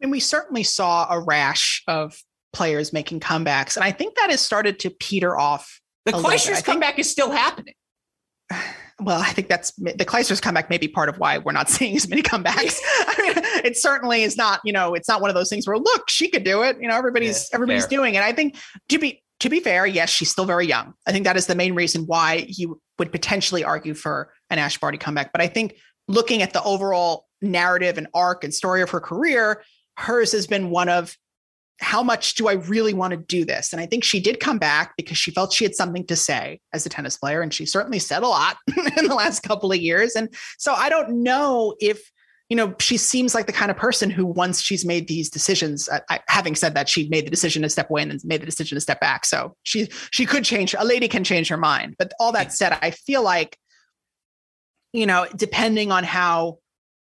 And 0.00 0.10
we 0.10 0.18
certainly 0.18 0.64
saw 0.64 1.06
a 1.08 1.20
rash 1.20 1.84
of 1.86 2.20
players 2.52 2.92
making 2.92 3.20
comebacks. 3.20 3.76
And 3.76 3.84
I 3.84 3.92
think 3.92 4.16
that 4.16 4.28
has 4.30 4.40
started 4.40 4.80
to 4.80 4.90
peter 4.90 5.38
off. 5.38 5.80
The 6.04 6.10
Clijsters 6.10 6.64
comeback 6.64 6.98
is 6.98 7.08
still 7.08 7.30
happening. 7.30 7.74
Well, 9.00 9.20
I 9.20 9.30
think 9.30 9.46
that's 9.46 9.70
the 9.76 10.04
Clijsters 10.04 10.42
comeback 10.42 10.70
may 10.70 10.76
be 10.76 10.88
part 10.88 11.08
of 11.08 11.20
why 11.20 11.38
we're 11.38 11.52
not 11.52 11.68
seeing 11.70 11.94
as 11.94 12.08
many 12.08 12.20
comebacks. 12.20 12.80
I 13.06 13.14
mean, 13.22 13.44
it 13.64 13.76
certainly 13.76 14.24
is 14.24 14.36
not, 14.36 14.58
you 14.64 14.72
know, 14.72 14.94
it's 14.94 15.06
not 15.08 15.20
one 15.20 15.30
of 15.30 15.36
those 15.36 15.48
things 15.48 15.68
where 15.68 15.78
look, 15.78 16.10
she 16.10 16.28
could 16.28 16.42
do 16.42 16.64
it. 16.64 16.78
You 16.80 16.88
know, 16.88 16.96
everybody's 16.96 17.48
yeah, 17.48 17.54
everybody's 17.54 17.84
fair. 17.84 17.90
doing 17.90 18.16
it. 18.16 18.24
I 18.24 18.32
think 18.32 18.56
to 18.88 18.98
be 18.98 19.22
to 19.40 19.48
be 19.48 19.60
fair, 19.60 19.86
yes, 19.86 20.10
she's 20.10 20.30
still 20.30 20.44
very 20.44 20.66
young. 20.66 20.94
I 21.06 21.12
think 21.12 21.24
that 21.24 21.36
is 21.36 21.46
the 21.46 21.54
main 21.54 21.74
reason 21.74 22.06
why 22.06 22.46
you 22.48 22.80
would 22.98 23.12
potentially 23.12 23.64
argue 23.64 23.94
for 23.94 24.32
an 24.50 24.58
Ash 24.58 24.78
Barty 24.78 24.98
comeback. 24.98 25.32
But 25.32 25.40
I 25.40 25.46
think 25.46 25.76
looking 26.08 26.42
at 26.42 26.52
the 26.52 26.62
overall 26.62 27.26
narrative 27.40 27.98
and 27.98 28.08
arc 28.14 28.42
and 28.42 28.52
story 28.52 28.82
of 28.82 28.90
her 28.90 29.00
career, 29.00 29.62
hers 29.96 30.32
has 30.32 30.46
been 30.46 30.70
one 30.70 30.88
of 30.88 31.16
how 31.80 32.02
much 32.02 32.34
do 32.34 32.48
I 32.48 32.54
really 32.54 32.92
want 32.92 33.12
to 33.12 33.16
do 33.16 33.44
this? 33.44 33.72
And 33.72 33.80
I 33.80 33.86
think 33.86 34.02
she 34.02 34.18
did 34.18 34.40
come 34.40 34.58
back 34.58 34.94
because 34.96 35.16
she 35.16 35.30
felt 35.30 35.52
she 35.52 35.64
had 35.64 35.76
something 35.76 36.04
to 36.06 36.16
say 36.16 36.60
as 36.72 36.84
a 36.84 36.88
tennis 36.88 37.16
player. 37.16 37.40
And 37.40 37.54
she 37.54 37.66
certainly 37.66 38.00
said 38.00 38.24
a 38.24 38.28
lot 38.28 38.56
in 38.96 39.06
the 39.06 39.14
last 39.14 39.44
couple 39.44 39.70
of 39.70 39.78
years. 39.78 40.16
And 40.16 40.34
so 40.58 40.72
I 40.74 40.88
don't 40.88 41.22
know 41.22 41.76
if, 41.78 42.10
you 42.48 42.56
know, 42.56 42.74
she 42.80 42.96
seems 42.96 43.34
like 43.34 43.46
the 43.46 43.52
kind 43.52 43.70
of 43.70 43.76
person 43.76 44.08
who, 44.08 44.24
once 44.24 44.62
she's 44.62 44.84
made 44.84 45.06
these 45.06 45.28
decisions, 45.28 45.88
uh, 45.88 46.00
I, 46.08 46.20
having 46.28 46.54
said 46.54 46.74
that, 46.74 46.88
she 46.88 47.08
made 47.08 47.26
the 47.26 47.30
decision 47.30 47.62
to 47.62 47.68
step 47.68 47.90
away 47.90 48.02
and 48.02 48.10
then 48.10 48.20
made 48.24 48.40
the 48.40 48.46
decision 48.46 48.76
to 48.76 48.80
step 48.80 49.00
back. 49.00 49.26
So 49.26 49.54
she 49.64 49.88
she 50.10 50.24
could 50.24 50.44
change. 50.44 50.74
A 50.78 50.84
lady 50.84 51.08
can 51.08 51.24
change 51.24 51.48
her 51.48 51.58
mind. 51.58 51.96
But 51.98 52.12
all 52.18 52.32
that 52.32 52.52
said, 52.52 52.78
I 52.80 52.90
feel 52.92 53.22
like, 53.22 53.58
you 54.94 55.04
know, 55.04 55.26
depending 55.36 55.92
on 55.92 56.04
how 56.04 56.58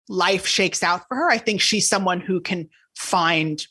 life 0.08 0.46
shakes 0.46 0.82
out 0.82 1.02
for 1.08 1.16
her, 1.16 1.30
I 1.30 1.38
think 1.38 1.60
she's 1.60 1.88
someone 1.88 2.20
who 2.20 2.40
can 2.40 2.68
find 2.96 3.66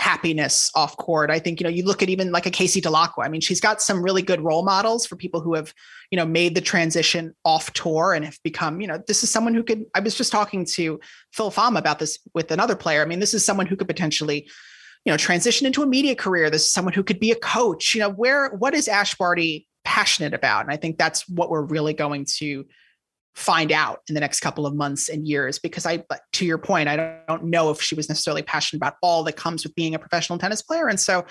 happiness 0.00 0.70
off 0.74 0.96
court. 0.96 1.30
I 1.30 1.38
think, 1.38 1.60
you 1.60 1.64
know, 1.64 1.70
you 1.70 1.84
look 1.84 2.02
at 2.02 2.08
even 2.08 2.32
like 2.32 2.46
a 2.46 2.50
Casey 2.50 2.80
Dellacqua. 2.80 3.22
I 3.22 3.28
mean, 3.28 3.42
she's 3.42 3.60
got 3.60 3.82
some 3.82 4.02
really 4.02 4.22
good 4.22 4.40
role 4.40 4.64
models 4.64 5.04
for 5.04 5.14
people 5.14 5.42
who 5.42 5.54
have, 5.54 5.74
you 6.10 6.16
know, 6.16 6.24
made 6.24 6.54
the 6.54 6.62
transition 6.62 7.34
off 7.44 7.70
tour 7.74 8.14
and 8.14 8.24
have 8.24 8.38
become, 8.42 8.80
you 8.80 8.86
know, 8.86 9.02
this 9.06 9.22
is 9.22 9.30
someone 9.30 9.52
who 9.52 9.62
could, 9.62 9.84
I 9.94 10.00
was 10.00 10.14
just 10.14 10.32
talking 10.32 10.64
to 10.76 10.98
Phil 11.34 11.50
Pham 11.50 11.76
about 11.76 11.98
this 11.98 12.18
with 12.32 12.50
another 12.50 12.76
player. 12.76 13.02
I 13.02 13.04
mean, 13.04 13.20
this 13.20 13.34
is 13.34 13.44
someone 13.44 13.66
who 13.66 13.76
could 13.76 13.88
potentially, 13.88 14.48
you 15.04 15.12
know, 15.12 15.18
transition 15.18 15.66
into 15.66 15.82
a 15.82 15.86
media 15.86 16.14
career. 16.14 16.48
This 16.48 16.64
is 16.64 16.72
someone 16.72 16.94
who 16.94 17.04
could 17.04 17.20
be 17.20 17.30
a 17.30 17.36
coach. 17.36 17.94
You 17.94 18.00
know, 18.00 18.10
where, 18.10 18.54
what 18.54 18.72
is 18.72 18.88
Ash 18.88 19.14
Barty 19.16 19.68
passionate 19.84 20.32
about? 20.32 20.64
And 20.64 20.72
I 20.72 20.78
think 20.78 20.96
that's 20.96 21.28
what 21.28 21.50
we're 21.50 21.60
really 21.60 21.92
going 21.92 22.24
to 22.38 22.64
find 23.34 23.72
out 23.72 24.00
in 24.08 24.14
the 24.14 24.20
next 24.20 24.40
couple 24.40 24.66
of 24.66 24.74
months 24.74 25.08
and 25.08 25.26
years 25.26 25.58
because 25.58 25.86
i 25.86 26.02
to 26.32 26.44
your 26.44 26.58
point 26.58 26.88
i 26.88 26.96
don't 27.28 27.44
know 27.44 27.70
if 27.70 27.80
she 27.80 27.94
was 27.94 28.08
necessarily 28.08 28.42
passionate 28.42 28.78
about 28.78 28.94
all 29.02 29.22
that 29.22 29.36
comes 29.36 29.62
with 29.62 29.74
being 29.74 29.94
a 29.94 29.98
professional 29.98 30.38
tennis 30.38 30.62
player. 30.62 30.88
And 30.88 30.98
so 30.98 31.24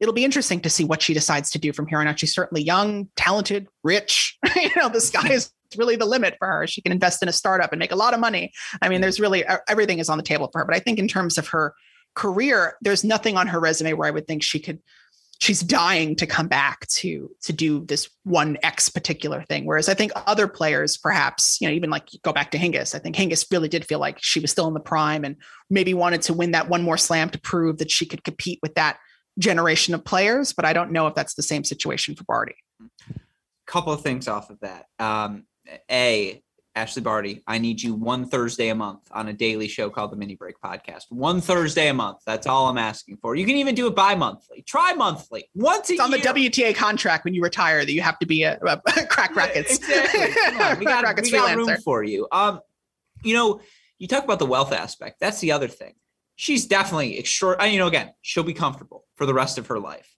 it'll 0.00 0.14
be 0.14 0.24
interesting 0.24 0.60
to 0.60 0.70
see 0.70 0.84
what 0.84 1.02
she 1.02 1.14
decides 1.14 1.50
to 1.50 1.58
do 1.58 1.72
from 1.72 1.86
here 1.86 1.98
on 1.98 2.08
out. 2.08 2.18
She's 2.18 2.34
certainly 2.34 2.62
young 2.62 3.08
talented 3.16 3.68
rich 3.84 4.36
you 4.56 4.70
know 4.76 4.88
the 4.88 5.00
sky 5.00 5.32
is 5.32 5.50
really 5.76 5.96
the 5.96 6.06
limit 6.06 6.36
for 6.38 6.46
her. 6.46 6.66
She 6.66 6.82
can 6.82 6.92
invest 6.92 7.22
in 7.22 7.28
a 7.28 7.32
startup 7.32 7.72
and 7.72 7.78
make 7.78 7.92
a 7.92 7.96
lot 7.96 8.14
of 8.14 8.20
money. 8.20 8.52
I 8.80 8.88
mean 8.88 9.00
there's 9.00 9.20
really 9.20 9.44
everything 9.68 9.98
is 9.98 10.08
on 10.08 10.18
the 10.18 10.24
table 10.24 10.48
for 10.52 10.60
her. 10.60 10.64
But 10.64 10.76
i 10.76 10.78
think 10.78 10.98
in 10.98 11.08
terms 11.08 11.38
of 11.38 11.48
her 11.48 11.74
career 12.14 12.74
there's 12.82 13.04
nothing 13.04 13.36
on 13.38 13.46
her 13.46 13.58
resume 13.58 13.94
where 13.94 14.06
i 14.06 14.10
would 14.10 14.26
think 14.26 14.42
she 14.42 14.58
could 14.58 14.78
she's 15.42 15.60
dying 15.60 16.14
to 16.14 16.24
come 16.24 16.46
back 16.46 16.86
to 16.86 17.28
to 17.42 17.52
do 17.52 17.84
this 17.86 18.08
one 18.22 18.56
X 18.62 18.88
particular 18.88 19.42
thing. 19.48 19.64
Whereas 19.64 19.88
I 19.88 19.94
think 19.94 20.12
other 20.14 20.46
players, 20.46 20.96
perhaps, 20.96 21.60
you 21.60 21.66
know, 21.66 21.74
even 21.74 21.90
like 21.90 22.08
go 22.22 22.32
back 22.32 22.52
to 22.52 22.58
Hingis, 22.58 22.94
I 22.94 23.00
think 23.00 23.16
Hingis 23.16 23.50
really 23.50 23.68
did 23.68 23.84
feel 23.84 23.98
like 23.98 24.18
she 24.22 24.38
was 24.38 24.52
still 24.52 24.68
in 24.68 24.74
the 24.74 24.78
prime 24.78 25.24
and 25.24 25.34
maybe 25.68 25.94
wanted 25.94 26.22
to 26.22 26.32
win 26.32 26.52
that 26.52 26.68
one 26.68 26.84
more 26.84 26.96
slam 26.96 27.28
to 27.30 27.40
prove 27.40 27.78
that 27.78 27.90
she 27.90 28.06
could 28.06 28.22
compete 28.22 28.60
with 28.62 28.76
that 28.76 28.98
generation 29.36 29.94
of 29.94 30.04
players. 30.04 30.52
But 30.52 30.64
I 30.64 30.72
don't 30.72 30.92
know 30.92 31.08
if 31.08 31.16
that's 31.16 31.34
the 31.34 31.42
same 31.42 31.64
situation 31.64 32.14
for 32.14 32.22
Barty. 32.22 32.54
Couple 33.66 33.92
of 33.92 34.00
things 34.00 34.28
off 34.28 34.48
of 34.48 34.60
that. 34.60 34.86
Um, 35.00 35.44
a 35.90 36.40
Ashleigh 36.74 37.02
Barty, 37.02 37.42
I 37.46 37.58
need 37.58 37.82
you 37.82 37.94
one 37.94 38.24
Thursday 38.26 38.68
a 38.68 38.74
month 38.74 39.00
on 39.10 39.28
a 39.28 39.32
daily 39.32 39.68
show 39.68 39.90
called 39.90 40.10
the 40.10 40.16
Mini 40.16 40.34
Break 40.36 40.58
Podcast. 40.58 41.04
One 41.10 41.42
Thursday 41.42 41.88
a 41.88 41.94
month. 41.94 42.18
That's 42.24 42.46
all 42.46 42.66
I'm 42.68 42.78
asking 42.78 43.18
for. 43.18 43.34
You 43.34 43.44
can 43.44 43.56
even 43.56 43.74
do 43.74 43.86
it 43.88 43.94
bi-monthly. 43.94 44.62
Try 44.62 44.94
monthly. 44.94 45.50
Once 45.54 45.90
a 45.90 45.94
it's 45.94 46.02
on 46.02 46.10
year. 46.10 46.20
the 46.20 46.28
WTA 46.28 46.74
contract 46.74 47.24
when 47.26 47.34
you 47.34 47.42
retire 47.42 47.84
that 47.84 47.92
you 47.92 48.00
have 48.00 48.18
to 48.20 48.26
be 48.26 48.42
a, 48.44 48.58
a 48.62 48.78
Cracked 49.06 49.36
Racquets. 49.36 49.76
exactly. 49.76 50.32
Come 50.32 50.60
on. 50.60 50.78
We 50.82 50.86
got, 50.86 51.22
we 51.22 51.30
got 51.30 51.56
room 51.56 51.76
for 51.84 52.02
you. 52.02 52.26
Um, 52.32 52.60
you 53.22 53.34
know, 53.34 53.60
you 53.98 54.08
talk 54.08 54.24
about 54.24 54.38
the 54.38 54.46
wealth 54.46 54.72
aspect. 54.72 55.20
That's 55.20 55.40
the 55.40 55.52
other 55.52 55.68
thing. 55.68 55.92
She's 56.36 56.66
definitely 56.66 57.18
extraordinary. 57.18 57.74
You 57.74 57.78
know, 57.80 57.86
again, 57.86 58.12
she'll 58.22 58.42
be 58.42 58.54
comfortable 58.54 59.04
for 59.16 59.26
the 59.26 59.34
rest 59.34 59.58
of 59.58 59.66
her 59.66 59.78
life. 59.78 60.08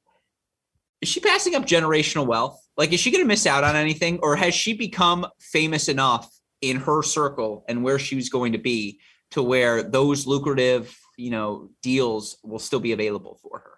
Is 1.01 1.09
she 1.09 1.21
passing 1.21 1.55
up 1.55 1.67
generational 1.67 2.27
wealth? 2.27 2.59
Like, 2.77 2.93
is 2.93 3.01
she 3.01 3.11
going 3.11 3.23
to 3.23 3.29
miss 3.29 3.47
out 3.47 3.65
on 3.65 3.77
anything, 3.77 4.21
or 4.23 4.37
has 4.37 4.55
she 4.55 4.73
become 4.73 5.27
famous 5.39 5.89
enough 5.89 6.31
in 6.71 6.77
her 6.79 7.03
circle 7.03 7.65
and 7.69 7.83
where 7.83 7.99
she 7.99 8.17
was 8.17 8.29
going 8.29 8.53
to 8.53 8.59
be 8.59 9.01
to 9.33 9.43
where 9.43 9.83
those 9.83 10.27
lucrative, 10.27 10.97
you 11.17 11.31
know, 11.31 11.71
deals 11.83 12.39
will 12.43 12.59
still 12.59 12.81
be 12.81 12.93
available 12.93 13.39
for 13.43 13.59
her? 13.59 13.71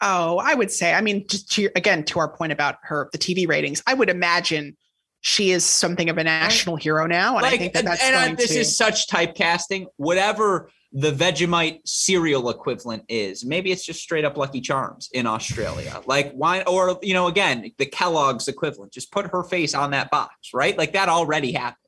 Oh, 0.00 0.38
I 0.38 0.54
would 0.54 0.70
say, 0.70 0.94
I 0.94 1.00
mean, 1.00 1.26
just 1.28 1.50
to, 1.52 1.70
again, 1.74 2.04
to 2.04 2.20
our 2.20 2.28
point 2.28 2.52
about 2.52 2.76
her, 2.82 3.08
the 3.12 3.18
TV 3.18 3.48
ratings, 3.48 3.82
I 3.86 3.94
would 3.94 4.10
imagine 4.10 4.76
she 5.20 5.50
is 5.50 5.64
something 5.64 6.08
of 6.08 6.18
a 6.18 6.24
national 6.24 6.76
hero 6.76 7.06
now. 7.06 7.34
And 7.34 7.42
like, 7.42 7.54
I 7.54 7.58
think 7.58 7.72
that 7.72 7.84
that's 7.84 8.02
and, 8.02 8.14
and 8.14 8.38
this 8.38 8.52
to... 8.52 8.60
is 8.60 8.76
such 8.76 9.08
typecasting, 9.08 9.86
whatever 9.96 10.70
the 10.92 11.10
Vegemite 11.10 11.80
cereal 11.84 12.48
equivalent 12.48 13.04
is. 13.08 13.44
Maybe 13.44 13.72
it's 13.72 13.84
just 13.84 14.00
straight 14.00 14.24
up 14.24 14.36
Lucky 14.36 14.60
Charms 14.60 15.10
in 15.12 15.26
Australia. 15.26 16.00
Like 16.06 16.32
why 16.32 16.62
or 16.62 16.98
you 17.02 17.14
know 17.14 17.26
again, 17.26 17.70
the 17.78 17.86
Kellogg's 17.86 18.48
equivalent. 18.48 18.92
Just 18.92 19.12
put 19.12 19.26
her 19.26 19.44
face 19.44 19.74
on 19.74 19.90
that 19.90 20.10
box, 20.10 20.54
right? 20.54 20.78
Like 20.78 20.92
that 20.92 21.08
already 21.08 21.52
happens. 21.52 21.87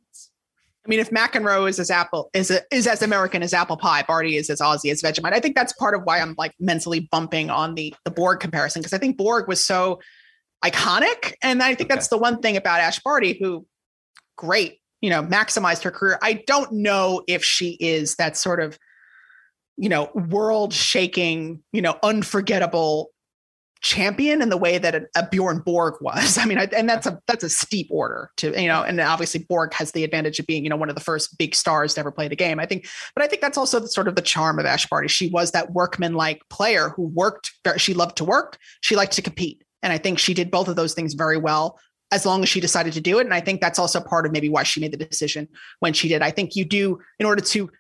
I 0.91 0.97
mean, 0.97 0.99
if 0.99 1.11
McEnroe 1.11 1.69
is 1.69 1.79
as 1.79 1.89
apple 1.89 2.31
is 2.35 2.51
a, 2.51 2.63
is 2.73 2.89
as 2.89 3.01
American 3.01 3.45
as 3.45 3.55
apple 3.55 3.77
pie, 3.77 4.03
Barty 4.03 4.35
is 4.35 4.51
as 4.51 4.59
Aussie 4.59 4.91
as 4.91 5.01
Vegemite. 5.01 5.33
I 5.33 5.39
think 5.39 5.55
that's 5.55 5.73
part 5.75 5.95
of 5.95 6.03
why 6.03 6.19
I'm 6.19 6.35
like 6.37 6.53
mentally 6.59 7.09
bumping 7.13 7.49
on 7.49 7.77
the 7.77 7.95
the 8.05 8.11
Borg 8.11 8.41
comparison 8.41 8.83
because 8.83 8.93
I 8.93 8.99
think 8.99 9.17
Borg 9.17 9.47
was 9.47 9.65
so 9.65 10.01
iconic, 10.65 11.35
and 11.45 11.63
I 11.63 11.77
think 11.77 11.89
okay. 11.89 11.95
that's 11.95 12.09
the 12.09 12.19
one 12.19 12.41
thing 12.41 12.57
about 12.57 12.81
Ash 12.81 12.99
Barty, 12.99 13.39
who 13.41 13.65
great, 14.35 14.81
you 15.01 15.11
know, 15.11 15.23
maximized 15.23 15.85
her 15.85 15.93
career. 15.93 16.19
I 16.23 16.43
don't 16.49 16.73
know 16.73 17.23
if 17.29 17.45
she 17.45 17.77
is 17.79 18.17
that 18.17 18.37
sort 18.37 18.61
of 18.61 18.77
you 19.77 19.89
know 19.89 20.11
world 20.13 20.75
shaking, 20.75 21.63
you 21.73 21.83
know, 21.83 22.01
unforgettable 22.03 23.11
champion 23.81 24.43
in 24.43 24.51
the 24.51 24.57
way 24.57 24.79
that 24.79 24.95
a, 24.95 25.07
a 25.17 25.27
Bjorn 25.27 25.61
Borg 25.61 25.95
was. 26.01 26.39
I 26.39 26.45
mean, 26.45 26.59
I, 26.59 26.69
and 26.77 26.89
that's 26.89 27.07
a 27.07 27.21
that's 27.27 27.45
a 27.45 27.51
steep 27.51 27.89
order 27.91 28.31
to 28.39 28.61
you 28.61 28.69
know, 28.69 28.83
and 28.83 29.01
obviously 29.01 29.45
Borg 29.49 29.73
has 29.75 29.93
the 29.93 30.05
advantage 30.05 30.39
of 30.39 30.47
being 30.47 30.65
you 30.65 30.71
know 30.71 30.77
one 30.77 30.89
of 30.89 30.95
the 30.95 31.01
first 31.01 31.39
big 31.39 31.55
stars 31.55 31.95
to 31.95 32.01
ever 32.01 32.13
play 32.13 32.29
the 32.29 32.37
game. 32.37 32.61
I 32.61 32.67
think, 32.67 32.87
but 33.15 33.25
I 33.25 33.27
think 33.27 33.43
that's 33.43 33.59
also 33.59 33.81
the, 33.81 33.89
sort 33.89 34.09
of 34.09 34.17
the 34.17 34.23
charm 34.23 34.59
of 34.59 34.67
Ash 34.67 34.87
Barty. 34.87 35.09
She 35.09 35.29
was 35.29 35.53
that 35.53 35.73
workman 35.73 36.15
like 36.15 36.41
player 36.51 36.91
who 36.91 37.05
worked. 37.05 37.53
She 37.77 37.95
loved 37.95 38.17
to 38.19 38.25
work. 38.25 38.59
She 38.81 38.97
liked 38.97 39.13
to 39.13 39.23
compete, 39.23 39.65
and 39.83 39.93
I 39.93 39.99
think 39.99 40.19
she 40.19 40.35
did 40.35 40.51
both 40.51 40.69
of 40.69 40.77
those 40.77 40.95
things 40.95 41.15
very 41.15 41.39
well. 41.39 41.79
As 42.13 42.27
long 42.27 42.43
as 42.43 42.49
she 42.49 42.61
decided 42.61 42.93
to 42.95 43.01
do 43.01 43.21
it. 43.21 43.25
And 43.25 43.33
I 43.33 43.41
think 43.41 43.61
that's 43.61 43.79
also 43.79 44.01
part 44.01 44.27
of 44.27 44.33
maybe 44.33 44.49
why 44.49 44.65
she 44.65 44.81
made 44.81 44.93
the 44.93 44.97
decision 44.97 45.47
when 45.79 45.93
she 45.93 46.09
did. 46.09 46.23
I 46.23 46.33
think 46.33 46.57
you 46.57 46.65
do, 46.65 46.99
in 47.21 47.25
order 47.25 47.41
to 47.41 47.71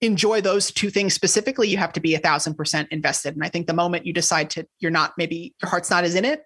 enjoy 0.00 0.40
those 0.40 0.70
two 0.70 0.90
things 0.90 1.14
specifically, 1.14 1.68
you 1.68 1.78
have 1.78 1.92
to 1.94 2.00
be 2.00 2.14
a 2.14 2.18
thousand 2.18 2.54
percent 2.54 2.88
invested. 2.90 3.34
And 3.34 3.44
I 3.44 3.48
think 3.48 3.66
the 3.66 3.74
moment 3.74 4.06
you 4.06 4.12
decide 4.12 4.50
to, 4.50 4.66
you're 4.78 4.90
not, 4.90 5.14
maybe 5.16 5.54
your 5.62 5.70
heart's 5.70 5.90
not 5.90 6.04
as 6.04 6.14
in 6.14 6.24
it, 6.24 6.42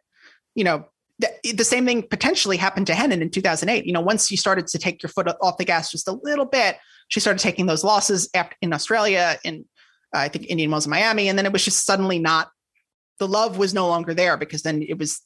you 0.54 0.64
know, 0.64 0.86
the, 1.18 1.52
the 1.52 1.64
same 1.64 1.84
thing 1.84 2.02
potentially 2.02 2.56
happened 2.56 2.86
to 2.86 2.94
Henin 2.94 3.20
in 3.20 3.30
2008. 3.30 3.84
You 3.84 3.92
know, 3.92 4.00
once 4.00 4.30
you 4.30 4.36
started 4.36 4.66
to 4.68 4.78
take 4.78 5.02
your 5.02 5.10
foot 5.10 5.28
off 5.40 5.58
the 5.58 5.64
gas 5.64 5.90
just 5.90 6.08
a 6.08 6.18
little 6.22 6.46
bit, 6.46 6.78
she 7.08 7.20
started 7.20 7.40
taking 7.40 7.66
those 7.66 7.84
losses 7.84 8.30
after, 8.34 8.56
in 8.62 8.72
Australia, 8.72 9.38
in 9.44 9.66
uh, 10.14 10.20
I 10.20 10.28
think 10.28 10.46
Indian 10.48 10.70
Wells, 10.70 10.86
Miami, 10.86 11.28
and 11.28 11.38
then 11.38 11.46
it 11.46 11.52
was 11.52 11.64
just 11.64 11.84
suddenly 11.84 12.18
not. 12.18 12.50
The 13.18 13.28
love 13.28 13.58
was 13.58 13.74
no 13.74 13.86
longer 13.86 14.14
there 14.14 14.36
because 14.36 14.62
then 14.62 14.82
it 14.82 14.98
was 14.98 15.20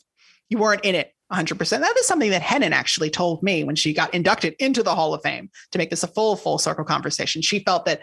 you 0.48 0.58
weren't 0.58 0.84
in 0.84 0.94
it 0.94 1.12
100%. 1.32 1.80
That 1.80 1.96
is 1.98 2.06
something 2.06 2.30
that 2.30 2.42
Henin 2.42 2.72
actually 2.72 3.10
told 3.10 3.42
me 3.42 3.64
when 3.64 3.76
she 3.76 3.92
got 3.92 4.12
inducted 4.14 4.54
into 4.58 4.82
the 4.82 4.94
Hall 4.94 5.14
of 5.14 5.22
Fame 5.22 5.50
to 5.72 5.78
make 5.78 5.90
this 5.90 6.02
a 6.02 6.08
full, 6.08 6.36
full 6.36 6.58
circle 6.58 6.84
conversation. 6.84 7.42
She 7.42 7.60
felt 7.60 7.86
that 7.86 8.02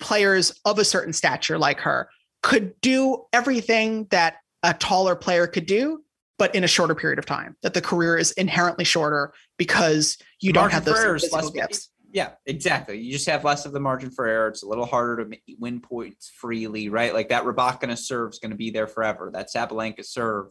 players 0.00 0.58
of 0.64 0.78
a 0.78 0.84
certain 0.84 1.12
stature 1.12 1.58
like 1.58 1.80
her 1.80 2.08
could 2.42 2.80
do 2.80 3.24
everything 3.32 4.06
that 4.10 4.36
a 4.62 4.74
taller 4.74 5.14
player 5.14 5.46
could 5.46 5.66
do, 5.66 6.02
but 6.36 6.54
in 6.54 6.64
a 6.64 6.68
shorter 6.68 6.94
period 6.94 7.18
of 7.18 7.26
time, 7.26 7.56
that 7.62 7.74
the 7.74 7.80
career 7.80 8.16
is 8.16 8.32
inherently 8.32 8.84
shorter 8.84 9.32
because 9.56 10.18
you 10.40 10.52
don't 10.52 10.72
have 10.72 10.84
those 10.84 11.22
physical 11.22 11.50
gifts. 11.50 11.90
Yeah, 12.10 12.30
exactly. 12.46 12.98
You 12.98 13.12
just 13.12 13.28
have 13.28 13.44
less 13.44 13.66
of 13.66 13.72
the 13.72 13.80
margin 13.80 14.10
for 14.10 14.26
error. 14.26 14.48
It's 14.48 14.62
a 14.62 14.68
little 14.68 14.86
harder 14.86 15.24
to 15.24 15.38
win 15.58 15.80
points 15.80 16.30
freely, 16.34 16.88
right? 16.88 17.12
Like 17.12 17.28
that 17.28 17.44
Rybakina 17.44 17.98
serve 17.98 18.32
is 18.32 18.38
going 18.38 18.50
to 18.50 18.56
be 18.56 18.70
there 18.70 18.86
forever. 18.86 19.30
That 19.32 19.48
Sabalenka 19.54 20.04
serve, 20.04 20.46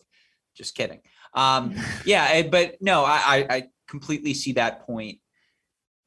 just 0.56 0.76
kidding. 0.76 1.00
Um, 1.34 1.76
yeah, 2.06 2.28
eh, 2.32 2.48
but 2.50 2.78
no, 2.82 3.04
I, 3.06 3.46
I 3.50 3.64
completely 3.88 4.34
see 4.34 4.54
that 4.54 4.86
point. 4.86 5.20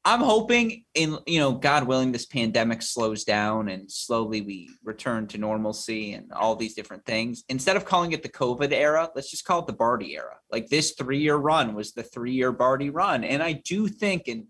I'm 0.03 0.21
hoping 0.21 0.85
in 0.95 1.19
you 1.27 1.41
know, 1.41 1.53
God 1.53 1.85
willing, 1.85 2.11
this 2.11 2.25
pandemic 2.25 2.81
slows 2.81 3.25
down 3.25 3.69
and 3.69 3.91
slowly 3.91 4.41
we 4.41 4.71
return 4.83 5.27
to 5.29 5.39
normalcy 5.39 6.15
and 6.15 6.33
all 6.33 6.57
these 6.57 6.75
different 6.75 7.05
things. 7.05 7.45
Instead 7.51 7.77
of 7.77 7.85
calling 7.85 8.13
it 8.13 8.23
the 8.23 8.31
COVID 8.31 8.73
era, 8.73 9.11
let's 9.15 9.31
just 9.31 9.45
call 9.45 9.61
it 9.61 9.67
the 9.67 9.75
Barty 9.75 10.17
era. 10.17 10.37
Like 10.51 10.69
this 10.69 10.93
three-year 10.93 11.37
run 11.37 11.75
was 11.75 11.93
the 11.93 12.03
three-year 12.03 12.53
Barty 12.53 12.89
run. 12.89 13.25
And 13.25 13.43
I 13.43 13.53
do 13.53 13.89
think, 13.89 14.27
and 14.27 14.47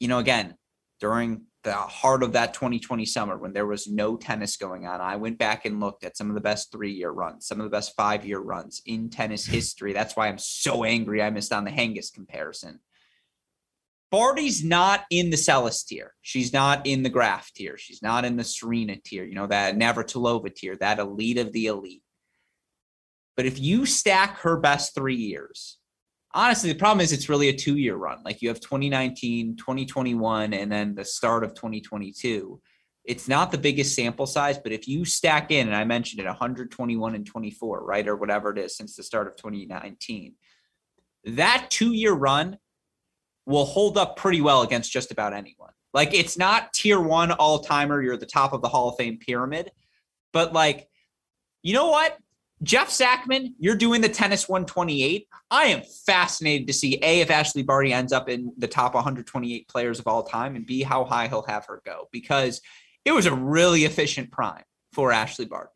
you 0.00 0.08
know, 0.08 0.18
again, 0.18 0.56
during 0.98 1.42
the 1.66 1.72
heart 1.72 2.22
of 2.22 2.32
that 2.32 2.54
2020 2.54 3.04
summer 3.04 3.36
when 3.36 3.52
there 3.52 3.66
was 3.66 3.88
no 3.88 4.16
tennis 4.16 4.56
going 4.56 4.86
on, 4.86 5.00
I 5.00 5.16
went 5.16 5.36
back 5.36 5.64
and 5.64 5.80
looked 5.80 6.04
at 6.04 6.16
some 6.16 6.28
of 6.28 6.36
the 6.36 6.40
best 6.40 6.70
three 6.70 6.92
year 6.92 7.10
runs, 7.10 7.48
some 7.48 7.58
of 7.58 7.64
the 7.64 7.70
best 7.70 7.96
five 7.96 8.24
year 8.24 8.38
runs 8.38 8.82
in 8.86 9.10
tennis 9.10 9.46
hmm. 9.46 9.52
history. 9.52 9.92
That's 9.92 10.14
why 10.14 10.28
I'm 10.28 10.38
so 10.38 10.84
angry 10.84 11.20
I 11.20 11.30
missed 11.30 11.52
on 11.52 11.64
the 11.64 11.72
Hingis 11.72 12.14
comparison. 12.14 12.78
Barty's 14.12 14.62
not 14.62 15.06
in 15.10 15.30
the 15.30 15.36
Seles 15.36 15.84
tier. 15.84 16.14
She's 16.22 16.52
not 16.52 16.86
in 16.86 17.02
the 17.02 17.10
Graf 17.10 17.52
tier. 17.52 17.76
She's 17.76 18.00
not 18.00 18.24
in 18.24 18.36
the 18.36 18.44
Serena 18.44 18.94
tier, 19.04 19.24
you 19.24 19.34
know, 19.34 19.48
that 19.48 19.76
Navratilova 19.76 20.54
tier, 20.54 20.76
that 20.76 21.00
elite 21.00 21.38
of 21.38 21.52
the 21.52 21.66
elite. 21.66 22.02
But 23.36 23.46
if 23.46 23.58
you 23.58 23.86
stack 23.86 24.38
her 24.38 24.56
best 24.56 24.94
three 24.94 25.16
years, 25.16 25.78
honestly, 26.36 26.70
the 26.70 26.78
problem 26.78 27.00
is 27.00 27.12
it's 27.12 27.28
really 27.28 27.48
a 27.48 27.56
two 27.56 27.76
year 27.76 27.96
run. 27.96 28.18
Like 28.24 28.42
you 28.42 28.48
have 28.48 28.60
2019, 28.60 29.56
2021, 29.56 30.52
and 30.52 30.70
then 30.70 30.94
the 30.94 31.04
start 31.04 31.42
of 31.42 31.54
2022. 31.54 32.60
It's 33.04 33.28
not 33.28 33.50
the 33.50 33.58
biggest 33.58 33.94
sample 33.94 34.26
size, 34.26 34.58
but 34.58 34.72
if 34.72 34.86
you 34.86 35.04
stack 35.04 35.50
in, 35.50 35.68
and 35.68 35.76
I 35.76 35.84
mentioned 35.84 36.20
it 36.20 36.26
121 36.26 37.14
and 37.14 37.24
24, 37.24 37.84
right? 37.84 38.06
Or 38.06 38.16
whatever 38.16 38.50
it 38.50 38.58
is 38.58 38.76
since 38.76 38.96
the 38.96 39.02
start 39.02 39.28
of 39.28 39.36
2019, 39.36 40.34
that 41.24 41.68
two 41.70 41.92
year 41.92 42.12
run 42.12 42.58
will 43.46 43.64
hold 43.64 43.96
up 43.96 44.16
pretty 44.16 44.40
well 44.40 44.62
against 44.62 44.92
just 44.92 45.10
about 45.10 45.32
anyone. 45.32 45.70
Like 45.94 46.12
it's 46.12 46.36
not 46.36 46.72
tier 46.74 47.00
one 47.00 47.32
all 47.32 47.60
timer, 47.60 48.02
you're 48.02 48.14
at 48.14 48.20
the 48.20 48.26
top 48.26 48.52
of 48.52 48.60
the 48.60 48.68
Hall 48.68 48.90
of 48.90 48.96
Fame 48.96 49.18
pyramid, 49.18 49.70
but 50.32 50.52
like, 50.52 50.88
you 51.62 51.72
know 51.72 51.88
what? 51.88 52.18
Jeff 52.62 52.88
Sackmann, 52.88 53.52
you're 53.58 53.76
doing 53.76 54.00
the 54.00 54.08
tennis 54.08 54.48
128. 54.48 55.28
I 55.50 55.64
am 55.64 55.82
fascinated 56.06 56.66
to 56.68 56.72
see 56.72 56.98
A, 57.02 57.20
if 57.20 57.28
Ashleigh 57.28 57.66
Barty 57.66 57.92
ends 57.92 58.12
up 58.12 58.28
in 58.28 58.52
the 58.56 58.66
top 58.66 58.94
128 58.94 59.68
players 59.68 59.98
of 59.98 60.06
all 60.06 60.22
time, 60.22 60.56
and 60.56 60.64
B, 60.64 60.82
how 60.82 61.04
high 61.04 61.28
he'll 61.28 61.42
have 61.42 61.66
her 61.66 61.82
go 61.84 62.08
because 62.12 62.62
it 63.04 63.12
was 63.12 63.26
a 63.26 63.34
really 63.34 63.84
efficient 63.84 64.30
prime 64.30 64.64
for 64.92 65.10
Ashleigh 65.10 65.48
Barty. 65.48 65.75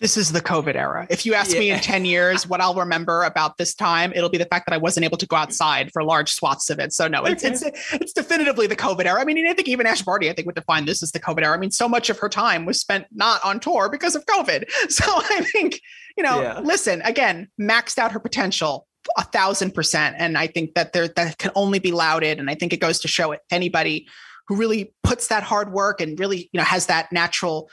this 0.00 0.16
is 0.16 0.30
the 0.30 0.40
COVID 0.40 0.76
era. 0.76 1.06
If 1.10 1.26
you 1.26 1.34
ask 1.34 1.52
yeah. 1.52 1.58
me 1.58 1.70
in 1.70 1.80
10 1.80 2.04
years 2.04 2.46
what 2.46 2.60
I'll 2.60 2.74
remember 2.74 3.24
about 3.24 3.56
this 3.56 3.74
time, 3.74 4.12
it'll 4.14 4.28
be 4.28 4.38
the 4.38 4.46
fact 4.46 4.66
that 4.66 4.74
I 4.74 4.78
wasn't 4.78 5.04
able 5.04 5.16
to 5.18 5.26
go 5.26 5.36
outside 5.36 5.90
for 5.92 6.04
large 6.04 6.30
swaths 6.30 6.70
of 6.70 6.78
it. 6.78 6.92
So 6.92 7.08
no, 7.08 7.24
it's 7.24 7.44
okay. 7.44 7.54
it's 7.54 7.92
it's 7.92 8.12
definitively 8.12 8.66
the 8.66 8.76
COVID 8.76 9.06
era. 9.06 9.20
I 9.20 9.24
mean, 9.24 9.44
I 9.46 9.54
think 9.54 9.68
even 9.68 9.86
Ash 9.86 10.02
Barty, 10.02 10.30
I 10.30 10.34
think 10.34 10.46
would 10.46 10.54
define 10.54 10.84
this 10.84 11.02
as 11.02 11.10
the 11.10 11.20
COVID 11.20 11.44
era. 11.44 11.56
I 11.56 11.58
mean, 11.58 11.72
so 11.72 11.88
much 11.88 12.10
of 12.10 12.18
her 12.18 12.28
time 12.28 12.64
was 12.64 12.80
spent 12.80 13.06
not 13.10 13.44
on 13.44 13.58
tour 13.58 13.88
because 13.88 14.14
of 14.14 14.24
COVID. 14.26 14.64
So 14.88 15.04
I 15.06 15.42
think, 15.52 15.80
you 16.16 16.24
know, 16.24 16.40
yeah. 16.40 16.60
listen, 16.60 17.02
again, 17.02 17.48
maxed 17.60 17.98
out 17.98 18.10
her 18.12 18.18
potential 18.18 18.86
a 19.16 19.22
thousand 19.22 19.72
percent. 19.72 20.16
And 20.18 20.38
I 20.38 20.46
think 20.46 20.74
that 20.74 20.92
there 20.92 21.08
that 21.08 21.38
can 21.38 21.50
only 21.54 21.78
be 21.78 21.92
lauded. 21.92 22.38
And 22.38 22.48
I 22.48 22.54
think 22.54 22.72
it 22.72 22.80
goes 22.80 22.98
to 23.00 23.08
show 23.08 23.32
it 23.32 23.40
anybody 23.50 24.08
who 24.46 24.56
really 24.56 24.94
puts 25.02 25.28
that 25.28 25.42
hard 25.42 25.72
work 25.72 26.00
and 26.00 26.18
really, 26.18 26.48
you 26.52 26.58
know, 26.58 26.64
has 26.64 26.86
that 26.86 27.12
natural 27.12 27.68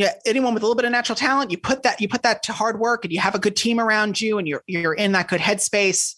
yeah, 0.00 0.14
anyone 0.24 0.54
with 0.54 0.62
a 0.62 0.66
little 0.66 0.76
bit 0.76 0.86
of 0.86 0.92
natural 0.92 1.14
talent, 1.14 1.50
you 1.50 1.58
put 1.58 1.82
that 1.82 2.00
you 2.00 2.08
put 2.08 2.22
that 2.22 2.42
to 2.44 2.52
hard 2.52 2.80
work, 2.80 3.04
and 3.04 3.12
you 3.12 3.20
have 3.20 3.34
a 3.34 3.38
good 3.38 3.54
team 3.54 3.78
around 3.78 4.18
you, 4.18 4.38
and 4.38 4.48
you're 4.48 4.62
you're 4.66 4.94
in 4.94 5.12
that 5.12 5.28
good 5.28 5.42
headspace. 5.42 6.14